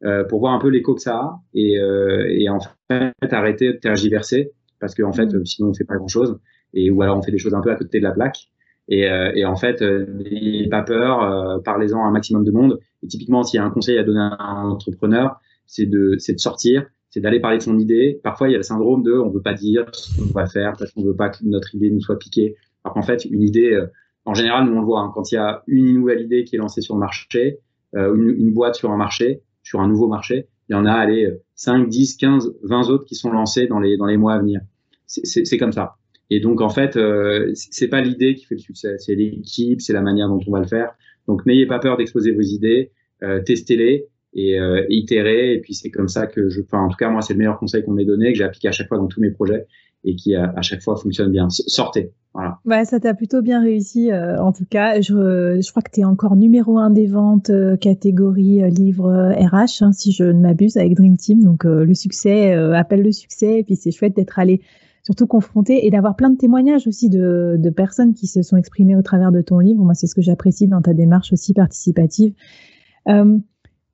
euh, 0.05 0.25
pour 0.25 0.41
voir 0.41 0.53
un 0.53 0.59
peu 0.59 0.69
l'écho 0.69 0.95
que 0.95 1.01
ça 1.01 1.17
a 1.17 1.41
et, 1.55 1.79
euh, 1.79 2.27
et 2.29 2.49
en 2.49 2.59
fait 2.61 3.33
arrêter 3.33 3.73
de 3.73 3.79
tergiverser 3.79 4.53
parce 4.81 4.95
qu'en 4.95 5.09
en 5.09 5.13
fait 5.13 5.27
mm. 5.27 5.45
sinon 5.45 5.69
on 5.71 5.75
fait 5.75 5.85
pas 5.85 5.97
grand 5.97 6.09
chose 6.09 6.39
et 6.75 6.91
ou 6.91 7.03
alors 7.03 7.19
on 7.19 7.23
fait 7.23 7.33
des 7.33 7.39
choses 7.39 7.55
un 7.55 7.61
peu 7.61 7.71
à 7.71 7.77
côté 7.77 7.99
de 7.99 8.05
la 8.05 8.13
plaque 8.13 8.49
et, 8.91 9.03
et 9.03 9.45
en 9.45 9.57
fait 9.57 9.83
n'ayez 9.83 10.67
pas 10.69 10.83
peur, 10.83 11.63
parlez-en 11.63 12.03
à 12.03 12.09
un 12.09 12.11
maximum 12.11 12.43
de 12.43 12.51
monde 12.51 12.81
et 13.03 13.07
typiquement 13.07 13.43
s'il 13.43 13.59
y 13.59 13.61
a 13.61 13.67
un 13.67 13.71
conseil 13.71 13.99
à 13.99 14.03
donner 14.03 14.21
à 14.21 14.43
un 14.43 14.71
entrepreneur 14.71 15.39
c'est 15.67 15.85
de 15.85 16.17
c'est 16.19 16.33
de 16.33 16.39
sortir 16.39 16.87
c'est 17.11 17.21
d'aller 17.21 17.41
parler 17.41 17.59
de 17.59 17.63
son 17.63 17.79
idée. 17.79 18.21
Parfois, 18.23 18.49
il 18.49 18.53
y 18.53 18.55
a 18.55 18.59
le 18.59 18.63
syndrome 18.63 19.03
de 19.03 19.13
on 19.13 19.31
veut 19.31 19.43
pas 19.43 19.55
dire 19.55 19.87
ce 19.93 20.17
qu'on 20.17 20.33
va 20.33 20.47
faire 20.47 20.75
parce 20.79 20.93
qu'on 20.93 21.03
veut 21.03 21.17
pas 21.17 21.31
que 21.31 21.39
notre 21.43 21.75
idée 21.75 21.91
nous 21.91 22.01
soit 22.01 22.19
piquée. 22.19 22.57
Alors 22.85 22.95
qu'en 22.95 23.03
fait, 23.03 23.25
une 23.25 23.43
idée, 23.43 23.81
en 24.25 24.35
général, 24.35 24.67
nous 24.67 24.77
on 24.77 24.81
le 24.81 24.85
voit, 24.85 25.01
hein, 25.01 25.11
quand 25.15 25.33
il 25.33 25.37
y 25.37 25.39
a 25.39 25.63
une 25.67 25.95
nouvelle 25.95 26.21
idée 26.21 26.45
qui 26.45 26.57
est 26.57 26.59
lancée 26.59 26.83
sur 26.83 26.95
le 26.95 27.01
marché, 27.01 27.61
euh, 27.97 28.15
une, 28.15 28.29
une, 28.29 28.53
boîte 28.53 28.75
sur 28.75 28.91
un 28.91 28.97
marché, 28.99 29.41
sur 29.63 29.81
un 29.81 29.89
nouveau 29.89 30.07
marché, 30.07 30.49
il 30.69 30.75
y 30.75 30.77
en 30.77 30.85
a, 30.85 30.93
allez, 30.93 31.33
5, 31.55 31.89
10, 31.89 32.17
15, 32.17 32.55
20 32.63 32.91
autres 32.91 33.07
qui 33.07 33.15
sont 33.15 33.31
lancés 33.31 33.67
dans 33.67 33.81
les, 33.81 33.97
dans 33.97 34.05
les 34.05 34.19
mois 34.19 34.35
à 34.35 34.39
venir. 34.39 34.61
C'est 35.07 35.57
comme 35.57 35.73
ça. 35.73 35.97
Et 36.29 36.41
donc, 36.41 36.61
en 36.61 36.69
fait, 36.69 36.99
euh, 36.99 37.51
c'est 37.55 37.89
pas 37.89 38.03
l'idée 38.03 38.35
qui 38.35 38.45
fait 38.45 38.57
le 38.57 38.61
succès, 38.61 38.99
c'est 38.99 39.15
l'équipe, 39.15 39.81
c'est 39.81 39.95
la 39.95 40.03
manière 40.03 40.29
dont 40.29 40.41
on 40.47 40.51
va 40.51 40.61
le 40.61 40.67
faire. 40.67 40.91
Donc, 41.27 41.47
n'ayez 41.47 41.65
pas 41.65 41.79
peur 41.79 41.97
d'exposer 41.97 42.33
vos 42.33 42.43
idées, 42.43 42.93
euh, 43.23 43.41
testez-les 43.41 44.09
et 44.35 44.59
euh, 44.59 44.85
itérer. 44.89 45.55
Et 45.55 45.61
puis, 45.61 45.75
c'est 45.75 45.91
comme 45.91 46.09
ça 46.09 46.27
que 46.27 46.49
je, 46.49 46.61
enfin, 46.63 46.83
en 46.83 46.89
tout 46.89 46.97
cas, 46.97 47.11
moi, 47.11 47.23
c'est 47.23 47.35
le 47.35 47.39
meilleur 47.39 47.59
conseil 47.59 47.83
qu'on 47.83 47.93
m'ait 47.93 48.05
donné, 48.05 48.33
que 48.33 48.39
j'ai 48.39 48.45
appliqué 48.45 48.69
à 48.69 48.73
chaque 48.73 48.89
fois 48.89 48.99
dans 48.99 49.07
tous 49.07 49.21
mes 49.21 49.31
projets 49.31 49.67
et 50.05 50.15
qui 50.15 50.35
à, 50.35 50.63
chaque 50.63 50.83
fois 50.83 50.97
fonctionne 50.97 51.31
bien. 51.31 51.49
Sortez. 51.51 52.13
Voilà. 52.35 52.59
Ouais, 52.65 52.85
ça 52.85 53.01
t'a 53.01 53.15
plutôt 53.15 53.43
bien 53.43 53.61
réussi. 53.61 54.13
Euh, 54.13 54.41
en 54.41 54.53
tout 54.53 54.67
cas, 54.69 55.01
je, 55.01 55.61
je 55.61 55.71
crois 55.71 55.83
que 55.83 55.91
tu 55.91 56.01
es 56.01 56.05
encore 56.05 56.37
numéro 56.37 56.79
un 56.79 56.91
des 56.91 57.07
ventes 57.07 57.51
euh, 57.51 57.77
catégorie 57.77 58.63
euh, 58.63 58.69
livre 58.69 59.11
RH, 59.11 59.83
hein, 59.83 59.93
si 59.93 60.13
je 60.13 60.25
ne 60.25 60.41
m'abuse, 60.41 60.77
avec 60.77 60.95
Dream 60.95 61.17
Team. 61.17 61.43
Donc 61.43 61.65
le 61.65 61.95
succès 61.95 62.53
appelle 62.53 63.03
le 63.03 63.13
succès. 63.13 63.59
Et 63.59 63.65
puis 63.65 63.77
c'est 63.77 63.91
chouette 63.91 64.15
d'être 64.15 64.39
allé 64.39 64.61
surtout 65.03 65.27
confronté 65.27 65.87
et 65.87 65.91
d'avoir 65.91 66.17
plein 66.17 66.31
de 66.31 66.37
témoignages 66.37 66.87
aussi 66.87 67.09
de, 67.09 67.57
de, 67.59 67.71
personnes 67.71 68.13
qui 68.13 68.27
se 68.27 68.43
sont 68.43 68.57
exprimées 68.59 68.95
au 68.95 69.03
travers 69.03 69.33
de 69.33 69.41
ton 69.41 69.59
livre. 69.59 69.83
Moi, 69.83 69.95
c'est 69.95 70.07
ce 70.07 70.15
que 70.15 70.21
j'apprécie 70.21 70.69
dans 70.69 70.83
ta 70.83 70.93
démarche 70.93 71.33
aussi 71.33 71.55
participative. 71.55 72.35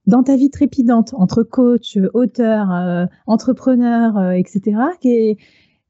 Dans 0.07 0.23
ta 0.23 0.37
vie 0.37 0.51
trépidante 0.51 1.15
entre 1.15 1.43
coach, 1.43 1.99
auteur, 2.13 2.69
entrepreneur, 3.27 4.33
etc., 4.33 4.77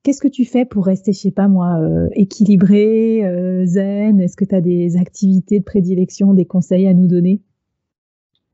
Qu'est-ce 0.04 0.20
que 0.20 0.28
tu 0.28 0.44
fais 0.44 0.66
pour 0.66 0.84
rester, 0.84 1.14
je 1.14 1.18
sais 1.18 1.30
pas 1.30 1.48
moi, 1.48 1.78
euh, 1.80 2.08
équilibré, 2.12 3.24
euh, 3.24 3.64
zen? 3.64 4.20
Est-ce 4.20 4.36
que 4.36 4.44
tu 4.44 4.54
as 4.54 4.60
des 4.60 4.98
activités 4.98 5.60
de 5.60 5.64
prédilection, 5.64 6.34
des 6.34 6.44
conseils 6.44 6.86
à 6.86 6.92
nous 6.92 7.06
donner? 7.06 7.40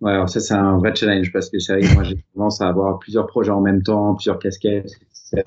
Ouais, 0.01 0.13
alors 0.13 0.29
ça 0.29 0.39
c'est 0.39 0.55
un 0.55 0.79
vrai 0.79 0.95
challenge 0.95 1.33
parce 1.33 1.51
que 1.51 1.59
c'est 1.59 1.73
vrai 1.73 1.83
que 1.83 1.93
moi 1.93 2.05
j'ai 2.05 2.25
tendance 2.35 2.61
à 2.61 2.69
avoir 2.69 3.01
plusieurs 3.01 3.27
projets 3.27 3.51
en 3.51 3.61
même 3.61 3.83
temps, 3.83 4.15
plusieurs 4.15 4.39
casquettes, 4.39 4.93
etc. 5.33 5.43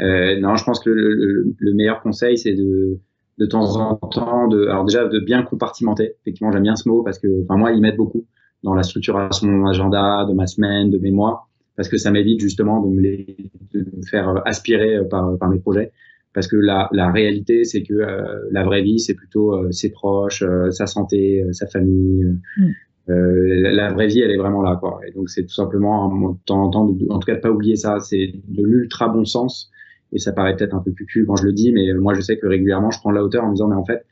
Euh, 0.00 0.38
non, 0.38 0.54
je 0.54 0.62
pense 0.62 0.78
que 0.78 0.88
le, 0.88 1.52
le, 1.58 1.74
meilleur 1.74 2.00
conseil 2.00 2.38
c'est 2.38 2.54
de 2.54 3.00
de 3.38 3.46
temps 3.46 3.76
en 3.76 3.96
temps 3.96 4.46
de, 4.46 4.68
alors 4.68 4.84
déjà 4.84 5.08
de 5.08 5.18
bien 5.18 5.42
compartimenter. 5.42 6.14
Effectivement, 6.22 6.52
j'aime 6.52 6.62
bien 6.62 6.76
ce 6.76 6.88
mot 6.88 7.02
parce 7.02 7.18
que, 7.18 7.42
enfin 7.42 7.56
moi, 7.56 7.72
il 7.72 7.80
m'aide 7.80 7.96
beaucoup 7.96 8.24
dans 8.62 8.74
la 8.74 8.82
structuration 8.82 9.46
de 9.46 9.52
mon 9.52 9.66
agenda, 9.66 10.26
de 10.28 10.34
ma 10.34 10.46
semaine, 10.46 10.90
de 10.90 10.98
mes 10.98 11.10
mois 11.10 11.48
parce 11.78 11.88
que 11.88 11.96
ça 11.96 12.10
m'évite 12.10 12.40
justement 12.40 12.82
de 12.82 12.88
me, 12.88 13.00
les, 13.00 13.36
de 13.72 13.86
me 13.96 14.02
faire 14.02 14.42
aspirer 14.44 14.96
euh, 14.96 15.04
par, 15.04 15.38
par 15.38 15.48
mes 15.48 15.60
projets. 15.60 15.92
Parce 16.34 16.48
que 16.48 16.56
la, 16.56 16.88
la 16.92 17.12
réalité, 17.12 17.64
c'est 17.64 17.84
que 17.84 17.94
euh, 17.94 18.48
la 18.50 18.64
vraie 18.64 18.82
vie, 18.82 18.98
c'est 18.98 19.14
plutôt 19.14 19.54
euh, 19.54 19.70
ses 19.70 19.90
proches, 19.90 20.44
sa 20.72 20.86
santé, 20.86 21.44
sa 21.52 21.68
famille. 21.68 22.36
Mm. 22.56 22.70
La, 23.06 23.72
la, 23.72 23.92
vraie 23.92 24.08
vie, 24.08 24.20
elle 24.20 24.32
est 24.32 24.36
vraiment 24.36 24.60
là, 24.60 24.76
quoi. 24.76 25.00
Et 25.06 25.12
donc, 25.12 25.30
c'est 25.30 25.44
tout 25.44 25.54
simplement, 25.54 26.08
de 26.32 26.36
temps 26.44 26.64
en 26.64 26.68
temps, 26.68 26.84
de, 26.84 27.06
en 27.10 27.20
tout 27.20 27.26
cas, 27.26 27.36
de 27.36 27.40
pas 27.40 27.50
oublier 27.50 27.76
ça. 27.76 28.00
C'est 28.00 28.34
de 28.48 28.62
l'ultra 28.64 29.08
bon 29.08 29.24
sens 29.24 29.70
et 30.12 30.18
ça 30.18 30.32
paraît 30.32 30.56
peut-être 30.56 30.74
un 30.74 30.80
peu 30.80 30.90
plus 30.90 31.06
cul 31.06 31.24
quand 31.26 31.36
je 31.36 31.44
le 31.44 31.52
dis, 31.52 31.72
mais 31.72 31.92
moi 31.94 32.14
je 32.14 32.22
sais 32.22 32.38
que 32.38 32.46
régulièrement 32.46 32.90
je 32.90 32.98
prends 32.98 33.10
la 33.10 33.22
hauteur 33.22 33.44
en 33.44 33.48
me 33.48 33.54
disant 33.54 33.68
mais 33.68 33.76
en 33.76 33.84
fait 33.84 34.06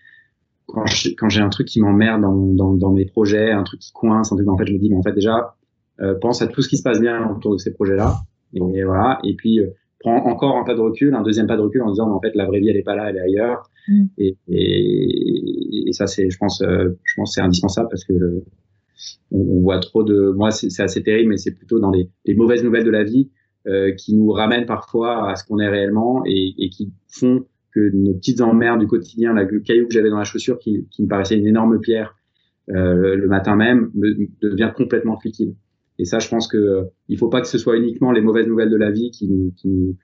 quand 0.66 1.28
j'ai 1.28 1.40
un 1.40 1.48
truc 1.48 1.68
qui 1.68 1.80
m'emmerde 1.80 2.22
dans, 2.22 2.34
dans, 2.34 2.74
dans, 2.74 2.92
mes 2.92 3.04
projets, 3.04 3.52
un 3.52 3.62
truc 3.62 3.80
qui 3.80 3.92
coince, 3.92 4.32
un 4.32 4.36
truc 4.36 4.48
en 4.48 4.56
fait 4.56 4.66
je 4.66 4.72
me 4.72 4.78
dis 4.78 4.90
mais 4.90 4.96
en 4.96 5.02
fait 5.02 5.12
déjà 5.12 5.54
euh, 6.00 6.14
pense 6.20 6.42
à 6.42 6.46
tout 6.48 6.60
ce 6.62 6.68
qui 6.68 6.76
se 6.76 6.82
passe 6.82 7.00
bien 7.00 7.30
autour 7.30 7.52
de 7.52 7.58
ces 7.58 7.72
projets-là. 7.72 8.16
Et, 8.52 8.84
voilà. 8.84 9.18
Et 9.24 9.34
puis 9.34 9.60
euh, 9.60 9.70
prends 10.00 10.16
encore 10.26 10.56
un 10.56 10.64
pas 10.64 10.74
de 10.74 10.80
recul, 10.80 11.14
un 11.14 11.22
deuxième 11.22 11.46
pas 11.46 11.56
de 11.56 11.62
recul 11.62 11.82
en 11.82 11.90
disant 11.90 12.06
mais 12.08 12.14
en 12.14 12.20
fait 12.20 12.34
la 12.34 12.46
vraie 12.46 12.60
vie 12.60 12.68
elle 12.68 12.76
est 12.76 12.82
pas 12.82 12.96
là, 12.96 13.10
elle 13.10 13.16
est 13.16 13.20
ailleurs. 13.20 13.70
Mm. 13.88 14.04
et, 14.18 14.36
et, 14.48 15.88
et, 15.88 15.92
ça 15.92 16.06
c'est 16.08 16.28
je 16.28 16.38
pense 16.38 16.60
euh, 16.62 16.98
je 17.04 17.14
pense 17.16 17.34
c'est 17.34 17.40
indispensable 17.40 17.88
parce 17.88 18.04
que 18.04 18.42
on, 19.30 19.38
on, 19.38 19.60
voit 19.60 19.78
trop 19.78 20.02
de 20.02 20.32
moi 20.36 20.50
c'est 20.50 20.82
assez 20.82 21.02
terrible 21.04 21.30
mais 21.30 21.36
c'est 21.36 21.54
plutôt 21.54 21.78
dans 21.78 21.90
les, 21.90 22.10
les 22.24 22.34
mauvaises 22.34 22.64
nouvelles 22.64 22.84
de 22.84 22.90
la 22.90 23.04
vie 23.04 23.30
euh, 23.66 23.92
qui 23.94 24.14
nous 24.14 24.30
ramènent 24.30 24.66
parfois 24.66 25.28
à 25.28 25.34
ce 25.34 25.44
qu'on 25.44 25.58
est 25.58 25.68
réellement 25.68 26.22
et, 26.24 26.54
et, 26.56 26.68
qui 26.70 26.92
font 27.08 27.46
que 27.76 27.90
nos 27.94 28.14
petites 28.14 28.40
emmerdes 28.40 28.80
du 28.80 28.86
quotidien, 28.86 29.34
la, 29.34 29.44
le 29.44 29.60
caillou 29.60 29.86
que 29.86 29.92
j'avais 29.92 30.08
dans 30.08 30.16
la 30.16 30.24
chaussure 30.24 30.58
qui, 30.58 30.86
qui, 30.90 31.02
me 31.02 31.08
paraissait 31.08 31.36
une 31.36 31.46
énorme 31.46 31.78
pierre 31.78 32.16
euh, 32.70 33.14
le 33.14 33.28
matin 33.28 33.54
même, 33.54 33.90
me, 33.94 34.14
devient 34.40 34.72
complètement 34.74 35.18
futile. 35.18 35.54
Et 35.98 36.06
ça, 36.06 36.18
je 36.18 36.28
pense 36.28 36.48
que 36.48 36.56
euh, 36.56 36.82
il 37.08 37.18
faut 37.18 37.28
pas 37.28 37.42
que 37.42 37.46
ce 37.46 37.58
soit 37.58 37.76
uniquement 37.76 38.12
les 38.12 38.22
mauvaises 38.22 38.46
nouvelles 38.46 38.70
de 38.70 38.76
la 38.76 38.90
vie 38.90 39.10
qui 39.10 39.28
nous, 39.28 39.52
qui 39.56 39.68
nous 39.68 39.96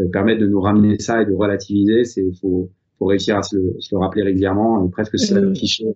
euh, 0.00 0.08
permettent 0.12 0.40
de 0.40 0.48
nous 0.48 0.60
ramener 0.60 0.98
ça 0.98 1.22
et 1.22 1.26
de 1.26 1.32
relativiser. 1.32 2.04
C'est 2.04 2.24
faut, 2.40 2.70
faut 2.98 3.06
réussir 3.06 3.36
à 3.36 3.42
se 3.42 3.56
le, 3.56 3.76
se 3.78 3.94
le 3.94 4.00
rappeler 4.00 4.22
régulièrement 4.24 4.84
et 4.84 4.90
presque 4.90 5.16
se 5.16 5.32
l'afficher 5.32 5.86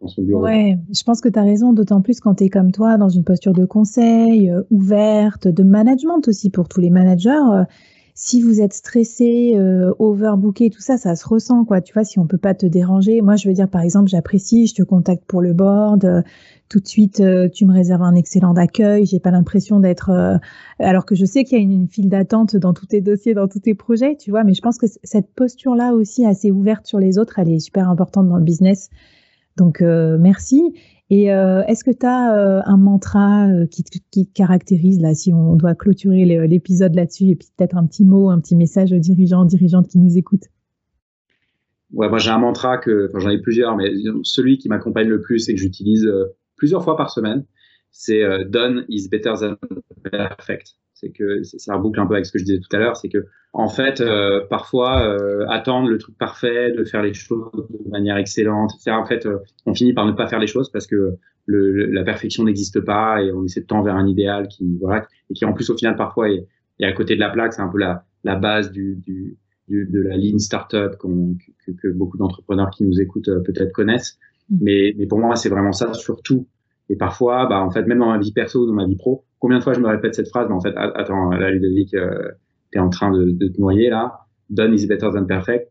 Ouais, 0.00 0.76
je 0.92 1.02
pense 1.04 1.22
que 1.22 1.28
tu 1.28 1.38
as 1.38 1.42
raison, 1.42 1.72
d'autant 1.72 2.02
plus 2.02 2.20
quand 2.20 2.34
tu 2.34 2.44
es 2.44 2.48
comme 2.50 2.70
toi, 2.70 2.98
dans 2.98 3.08
une 3.08 3.24
posture 3.24 3.54
de 3.54 3.64
conseil, 3.64 4.50
euh, 4.50 4.62
ouverte, 4.70 5.48
de 5.48 5.62
management 5.62 6.28
aussi 6.28 6.50
pour 6.50 6.68
tous 6.68 6.82
les 6.82 6.90
managers. 6.90 7.30
Euh, 8.16 8.22
si 8.26 8.42
vous 8.42 8.60
êtes 8.60 8.72
stressé, 8.72 9.52
euh, 9.56 9.92
overbooké, 9.98 10.70
tout 10.70 10.80
ça, 10.80 10.96
ça 10.96 11.14
se 11.16 11.28
ressent, 11.28 11.64
quoi. 11.64 11.80
Tu 11.80 11.92
vois, 11.92 12.04
si 12.04 12.18
on 12.18 12.26
peut 12.26 12.38
pas 12.38 12.54
te 12.54 12.66
déranger. 12.66 13.20
Moi, 13.20 13.36
je 13.36 13.48
veux 13.48 13.54
dire, 13.54 13.68
par 13.68 13.82
exemple, 13.82 14.08
j'apprécie, 14.08 14.66
je 14.66 14.74
te 14.74 14.82
contacte 14.82 15.24
pour 15.26 15.42
le 15.42 15.52
board, 15.52 16.04
euh, 16.04 16.22
tout 16.68 16.80
de 16.80 16.88
suite, 16.88 17.22
tu 17.52 17.64
me 17.64 17.72
réserves 17.72 18.02
un 18.02 18.16
excellent 18.16 18.54
accueil. 18.54 19.06
J'ai 19.06 19.20
pas 19.20 19.30
l'impression 19.30 19.78
d'être, 19.78 20.10
alors 20.80 21.06
que 21.06 21.14
je 21.14 21.24
sais 21.24 21.44
qu'il 21.44 21.58
y 21.58 21.60
a 21.60 21.64
une 21.64 21.86
file 21.86 22.08
d'attente 22.08 22.56
dans 22.56 22.72
tous 22.74 22.86
tes 22.86 23.00
dossiers, 23.00 23.34
dans 23.34 23.46
tous 23.46 23.60
tes 23.60 23.74
projets, 23.74 24.16
tu 24.16 24.32
vois. 24.32 24.42
Mais 24.42 24.52
je 24.52 24.62
pense 24.62 24.76
que 24.76 24.86
cette 25.04 25.28
posture-là 25.36 25.94
aussi, 25.94 26.26
assez 26.26 26.50
ouverte 26.50 26.84
sur 26.84 26.98
les 26.98 27.18
autres, 27.18 27.38
elle 27.38 27.50
est 27.50 27.60
super 27.60 27.88
importante 27.88 28.28
dans 28.28 28.36
le 28.36 28.42
business. 28.42 28.90
Donc 29.56 29.80
euh, 29.80 30.18
merci. 30.18 30.74
Et 31.08 31.32
euh, 31.32 31.62
est-ce 31.68 31.84
que 31.84 31.90
tu 31.90 32.04
as 32.04 32.36
euh, 32.36 32.60
un 32.64 32.76
mantra 32.76 33.48
qui, 33.70 33.84
qui, 33.84 34.26
te 34.26 34.32
caractérise 34.32 35.00
là, 35.00 35.14
si 35.14 35.32
on 35.32 35.54
doit 35.54 35.74
clôturer 35.74 36.24
l'épisode 36.48 36.94
là-dessus, 36.94 37.28
et 37.28 37.36
puis 37.36 37.48
peut-être 37.56 37.76
un 37.76 37.86
petit 37.86 38.04
mot, 38.04 38.30
un 38.30 38.40
petit 38.40 38.56
message 38.56 38.92
aux 38.92 38.98
dirigeants, 38.98 39.44
dirigeantes 39.44 39.88
qui 39.88 39.98
nous 39.98 40.18
écoutent? 40.18 40.48
Ouais, 41.92 42.08
moi 42.08 42.18
j'ai 42.18 42.30
un 42.30 42.38
mantra 42.38 42.78
que, 42.78 43.08
enfin 43.08 43.20
j'en 43.20 43.30
ai 43.30 43.40
plusieurs, 43.40 43.76
mais 43.76 43.88
celui 44.24 44.58
qui 44.58 44.68
m'accompagne 44.68 45.08
le 45.08 45.20
plus 45.20 45.48
et 45.48 45.54
que 45.54 45.60
j'utilise 45.60 46.10
plusieurs 46.56 46.82
fois 46.82 46.96
par 46.96 47.10
semaine, 47.10 47.44
c'est 47.92 48.22
Done 48.48 48.84
is 48.88 49.08
better 49.08 49.34
than 49.38 49.56
perfect 50.10 50.74
c'est 50.96 51.10
que 51.10 51.42
ça 51.42 51.76
reboucle 51.76 52.00
un 52.00 52.06
peu 52.06 52.14
avec 52.14 52.26
ce 52.26 52.32
que 52.32 52.38
je 52.38 52.44
disais 52.44 52.58
tout 52.58 52.74
à 52.74 52.78
l'heure, 52.78 52.96
c'est 52.96 53.10
que 53.10 53.26
en 53.52 53.68
fait, 53.68 54.00
euh, 54.00 54.40
parfois 54.48 55.02
euh, 55.02 55.46
attendre 55.48 55.88
le 55.88 55.98
truc 55.98 56.16
parfait, 56.16 56.72
de 56.72 56.84
faire 56.84 57.02
les 57.02 57.12
choses 57.12 57.50
de 57.70 57.90
manière 57.90 58.16
excellente, 58.16 58.72
etc. 58.74 58.92
En 58.92 59.04
fait, 59.04 59.26
euh, 59.26 59.38
on 59.66 59.74
finit 59.74 59.92
par 59.92 60.06
ne 60.06 60.12
pas 60.12 60.26
faire 60.26 60.38
les 60.38 60.46
choses 60.46 60.70
parce 60.70 60.86
que 60.86 61.16
le, 61.44 61.86
la 61.86 62.02
perfection 62.02 62.44
n'existe 62.44 62.80
pas 62.80 63.22
et 63.22 63.30
on 63.30 63.44
essaie 63.44 63.60
de 63.60 63.66
tendre 63.66 63.84
vers 63.84 63.94
un 63.94 64.06
idéal 64.06 64.48
qui 64.48 64.78
voilà 64.80 65.06
et 65.30 65.34
qui 65.34 65.44
en 65.44 65.52
plus 65.52 65.70
au 65.70 65.76
final 65.76 65.96
parfois 65.96 66.30
est, 66.30 66.46
est 66.80 66.86
à 66.86 66.92
côté 66.92 67.14
de 67.14 67.20
la 67.20 67.28
plaque. 67.28 67.52
C'est 67.52 67.62
un 67.62 67.68
peu 67.68 67.78
la, 67.78 68.04
la 68.24 68.36
base 68.36 68.72
du, 68.72 68.96
du, 68.96 69.36
du 69.68 69.86
de 69.86 70.00
la 70.00 70.16
lean 70.16 70.38
startup 70.38 70.96
que, 70.98 71.72
que, 71.72 71.88
beaucoup 71.88 72.16
d'entrepreneurs 72.16 72.70
qui 72.70 72.84
nous 72.84 73.00
écoutent 73.00 73.30
peut-être 73.44 73.72
connaissent. 73.72 74.18
Mm. 74.48 74.58
Mais, 74.62 74.94
mais 74.96 75.06
pour 75.06 75.18
moi, 75.18 75.36
c'est 75.36 75.50
vraiment 75.50 75.72
ça 75.72 75.92
surtout. 75.92 76.46
Et 76.88 76.96
parfois, 76.96 77.46
bah, 77.46 77.60
en 77.60 77.70
fait, 77.70 77.84
même 77.86 77.98
dans 77.98 78.10
ma 78.10 78.18
vie 78.18 78.32
perso 78.32 78.66
dans 78.66 78.72
ma 78.72 78.86
vie 78.86 78.96
pro, 78.96 79.24
combien 79.38 79.58
de 79.58 79.62
fois 79.62 79.72
je 79.72 79.80
me 79.80 79.88
répète 79.88 80.14
cette 80.14 80.28
phrase, 80.28 80.46
mais 80.48 80.54
en 80.54 80.60
fait, 80.60 80.74
attends, 80.76 81.30
là, 81.30 81.50
Ludovic, 81.50 81.94
euh, 81.94 82.30
t'es 82.72 82.78
en 82.78 82.90
train 82.90 83.10
de, 83.10 83.30
de, 83.30 83.48
te 83.48 83.60
noyer 83.60 83.90
là, 83.90 84.20
done 84.50 84.74
is 84.74 84.86
better 84.86 85.10
than 85.12 85.24
perfect, 85.24 85.70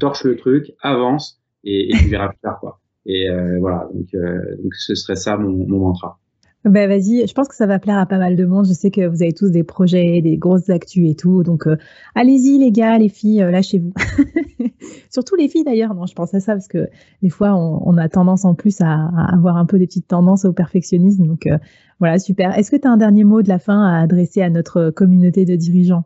torche 0.00 0.24
le 0.24 0.36
truc, 0.36 0.72
avance, 0.82 1.40
et, 1.64 1.90
et 1.90 1.96
tu 1.96 2.08
verras 2.08 2.28
plus 2.28 2.38
tard, 2.42 2.58
quoi. 2.60 2.80
Et 3.06 3.30
euh, 3.30 3.58
voilà, 3.60 3.88
donc, 3.94 4.08
euh, 4.14 4.56
donc 4.62 4.74
ce 4.74 4.94
serait 4.96 5.14
ça 5.14 5.36
mon, 5.36 5.66
mon 5.68 5.78
mantra. 5.78 6.18
Ben 6.66 6.88
vas-y, 6.88 7.24
je 7.28 7.32
pense 7.32 7.46
que 7.46 7.54
ça 7.54 7.66
va 7.66 7.78
plaire 7.78 7.96
à 7.96 8.06
pas 8.06 8.18
mal 8.18 8.34
de 8.34 8.44
monde. 8.44 8.66
Je 8.66 8.72
sais 8.72 8.90
que 8.90 9.06
vous 9.06 9.22
avez 9.22 9.32
tous 9.32 9.50
des 9.50 9.62
projets, 9.62 10.20
des 10.20 10.36
grosses 10.36 10.68
actus 10.68 11.08
et 11.08 11.14
tout. 11.14 11.44
Donc 11.44 11.68
euh, 11.68 11.76
allez-y 12.16 12.58
les 12.58 12.72
gars, 12.72 12.98
les 12.98 13.08
filles, 13.08 13.40
euh, 13.40 13.52
lâchez-vous. 13.52 13.94
Surtout 15.12 15.36
les 15.36 15.48
filles 15.48 15.62
d'ailleurs. 15.62 15.94
Non, 15.94 16.06
je 16.06 16.14
pense 16.14 16.34
à 16.34 16.40
ça 16.40 16.54
parce 16.54 16.66
que 16.66 16.88
des 17.22 17.30
fois 17.30 17.54
on, 17.54 17.96
a 17.98 18.08
tendance 18.08 18.44
en 18.44 18.56
plus 18.56 18.80
à, 18.80 19.10
avoir 19.32 19.58
un 19.58 19.64
peu 19.64 19.78
des 19.78 19.86
petites 19.86 20.08
tendances 20.08 20.44
au 20.44 20.52
perfectionnisme. 20.52 21.24
Donc 21.24 21.46
euh, 21.46 21.56
voilà, 22.00 22.18
super. 22.18 22.58
Est-ce 22.58 22.72
que 22.72 22.76
tu 22.76 22.88
as 22.88 22.90
un 22.90 22.96
dernier 22.96 23.22
mot 23.22 23.42
de 23.42 23.48
la 23.48 23.60
fin 23.60 23.86
à 23.86 24.00
adresser 24.00 24.42
à 24.42 24.50
notre 24.50 24.90
communauté 24.90 25.44
de 25.44 25.54
dirigeants? 25.54 26.02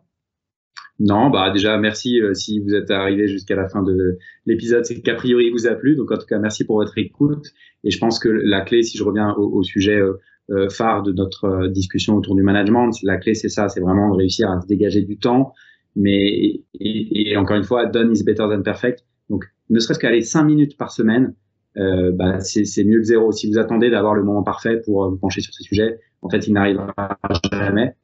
Non, 0.99 1.31
bah 1.31 1.49
déjà 1.49 1.79
merci 1.79 2.19
si 2.35 2.59
vous 2.59 2.75
êtes 2.75 2.91
arrivé 2.91 3.27
jusqu'à 3.27 3.55
la 3.55 3.67
fin 3.67 3.81
de 3.81 4.19
l'épisode, 4.45 4.85
c'est 4.85 5.01
qu'a 5.01 5.15
priori 5.15 5.47
il 5.47 5.51
vous 5.51 5.65
a 5.65 5.73
plu. 5.73 5.95
Donc 5.95 6.11
en 6.11 6.17
tout 6.17 6.27
cas 6.27 6.37
merci 6.37 6.65
pour 6.65 6.75
votre 6.75 6.99
écoute. 6.99 7.47
Et 7.83 7.89
je 7.89 7.97
pense 7.97 8.19
que 8.19 8.29
la 8.29 8.61
clé, 8.61 8.83
si 8.83 8.99
je 8.99 9.03
reviens 9.03 9.33
au, 9.33 9.63
sujet 9.63 9.99
phare 10.69 11.03
de 11.03 11.11
notre 11.11 11.45
euh, 11.45 11.67
discussion 11.67 12.15
autour 12.15 12.35
du 12.35 12.43
management. 12.43 12.91
La 13.03 13.17
clé, 13.17 13.33
c'est 13.33 13.49
ça, 13.49 13.69
c'est 13.69 13.79
vraiment 13.79 14.11
de 14.11 14.17
réussir 14.17 14.49
à 14.49 14.59
se 14.61 14.67
dégager 14.67 15.01
du 15.01 15.17
temps. 15.17 15.53
Mais 15.95 16.61
et, 16.79 17.35
encore 17.37 17.57
une 17.57 17.63
fois, 17.63 17.85
done 17.85 18.11
is 18.13 18.23
better 18.23 18.43
than 18.43 18.61
perfect. 18.61 19.03
Donc, 19.29 19.45
ne 19.69 19.79
serait-ce 19.79 19.99
qu'aller 19.99 20.21
cinq 20.21 20.43
minutes 20.43 20.77
par 20.77 20.91
semaine, 20.91 21.33
euh, 21.77 22.11
bah, 22.11 22.39
c'est 22.39 22.83
mieux 22.83 22.99
que 22.99 23.05
zéro. 23.05 23.31
Si 23.31 23.49
vous 23.49 23.57
attendez 23.57 23.89
d'avoir 23.89 24.13
le 24.13 24.23
moment 24.23 24.43
parfait 24.43 24.81
pour 24.83 25.09
vous 25.09 25.17
pencher 25.17 25.41
sur 25.41 25.53
ce 25.53 25.63
sujet, 25.63 25.99
en 26.21 26.29
fait, 26.29 26.47
il 26.47 26.53
n'arrivera 26.53 27.17
jamais. 27.51 27.95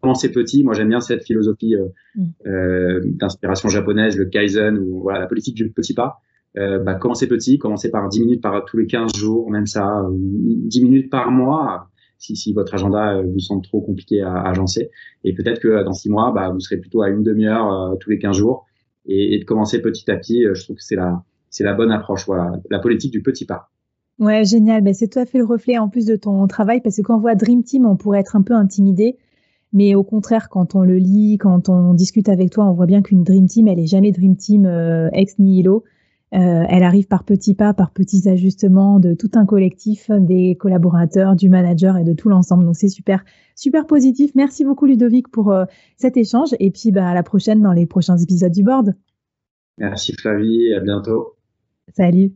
Commencez 0.00 0.30
petit. 0.30 0.64
Moi, 0.64 0.72
j'aime 0.74 0.88
bien 0.88 1.00
cette 1.00 1.24
philosophie 1.24 1.74
mm. 2.14 2.24
euh, 2.46 3.00
d'inspiration 3.04 3.68
japonaise, 3.68 4.16
le 4.16 4.26
kaizen 4.26 4.78
ou 4.78 5.02
voilà 5.02 5.20
la 5.20 5.26
politique 5.26 5.54
du 5.54 5.70
petit 5.70 5.94
pas. 5.94 6.20
Euh, 6.56 6.78
bah, 6.78 6.94
commencez 6.94 7.26
petit, 7.26 7.58
commencez 7.58 7.90
par 7.90 8.08
10 8.08 8.20
minutes 8.20 8.42
par 8.42 8.64
tous 8.64 8.78
les 8.78 8.86
15 8.86 9.16
jours, 9.16 9.50
même 9.50 9.66
ça, 9.66 10.06
10 10.10 10.82
minutes 10.84 11.10
par 11.10 11.30
mois, 11.30 11.88
si, 12.18 12.36
si 12.36 12.52
votre 12.52 12.74
agenda 12.74 13.16
euh, 13.16 13.22
vous 13.22 13.38
semble 13.38 13.62
trop 13.62 13.80
compliqué 13.80 14.22
à, 14.22 14.42
agencer. 14.42 14.90
Et 15.24 15.34
peut-être 15.34 15.60
que 15.60 15.82
dans 15.82 15.92
six 15.92 16.10
mois, 16.10 16.32
bah, 16.32 16.50
vous 16.50 16.60
serez 16.60 16.76
plutôt 16.76 17.02
à 17.02 17.08
une 17.08 17.22
demi-heure 17.22 17.72
euh, 17.72 17.96
tous 17.96 18.10
les 18.10 18.18
15 18.18 18.36
jours. 18.36 18.66
Et, 19.06 19.38
de 19.38 19.44
commencer 19.44 19.80
petit 19.82 20.10
à 20.10 20.16
petit, 20.16 20.46
euh, 20.46 20.54
je 20.54 20.64
trouve 20.64 20.76
que 20.76 20.82
c'est 20.82 20.96
la, 20.96 21.22
c'est 21.50 21.64
la 21.64 21.74
bonne 21.74 21.92
approche. 21.92 22.26
Voilà, 22.26 22.52
la 22.70 22.78
politique 22.78 23.12
du 23.12 23.22
petit 23.22 23.44
pas. 23.44 23.70
Ouais, 24.18 24.44
génial. 24.44 24.82
Ben, 24.82 24.94
c'est 24.94 25.08
tout 25.08 25.18
à 25.18 25.26
fait 25.26 25.38
le 25.38 25.44
reflet 25.44 25.78
en 25.78 25.88
plus 25.88 26.06
de 26.06 26.16
ton 26.16 26.46
travail 26.46 26.80
parce 26.80 26.96
que 26.96 27.02
quand 27.02 27.16
on 27.16 27.20
voit 27.20 27.34
Dream 27.34 27.62
Team, 27.62 27.84
on 27.84 27.96
pourrait 27.96 28.20
être 28.20 28.36
un 28.36 28.42
peu 28.42 28.54
intimidé. 28.54 29.18
Mais 29.72 29.96
au 29.96 30.04
contraire, 30.04 30.48
quand 30.48 30.76
on 30.76 30.82
le 30.82 30.98
lit, 30.98 31.36
quand 31.36 31.68
on 31.68 31.94
discute 31.94 32.28
avec 32.28 32.50
toi, 32.50 32.64
on 32.64 32.74
voit 32.74 32.86
bien 32.86 33.02
qu'une 33.02 33.24
Dream 33.24 33.46
Team, 33.46 33.66
elle 33.66 33.80
est 33.80 33.88
jamais 33.88 34.12
Dream 34.12 34.36
Team 34.36 34.66
ex 35.12 35.40
nihilo. 35.40 35.82
Euh, 36.34 36.64
elle 36.68 36.82
arrive 36.82 37.06
par 37.06 37.22
petits 37.22 37.54
pas, 37.54 37.74
par 37.74 37.92
petits 37.92 38.28
ajustements 38.28 38.98
de 38.98 39.14
tout 39.14 39.30
un 39.34 39.46
collectif, 39.46 40.10
des 40.10 40.56
collaborateurs, 40.56 41.36
du 41.36 41.48
manager 41.48 41.96
et 41.96 42.02
de 42.02 42.12
tout 42.12 42.28
l'ensemble. 42.28 42.64
Donc 42.64 42.74
c'est 42.74 42.88
super, 42.88 43.24
super 43.54 43.86
positif. 43.86 44.32
Merci 44.34 44.64
beaucoup 44.64 44.86
Ludovic 44.86 45.28
pour 45.28 45.52
euh, 45.52 45.64
cet 45.96 46.16
échange 46.16 46.50
et 46.58 46.72
puis 46.72 46.90
bah, 46.90 47.08
à 47.08 47.14
la 47.14 47.22
prochaine 47.22 47.62
dans 47.62 47.72
les 47.72 47.86
prochains 47.86 48.16
épisodes 48.16 48.50
du 48.50 48.64
board. 48.64 48.94
Merci 49.78 50.12
Flavie, 50.12 50.74
à 50.74 50.80
bientôt. 50.80 51.36
Salut. 51.94 52.32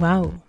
Waouh 0.00 0.32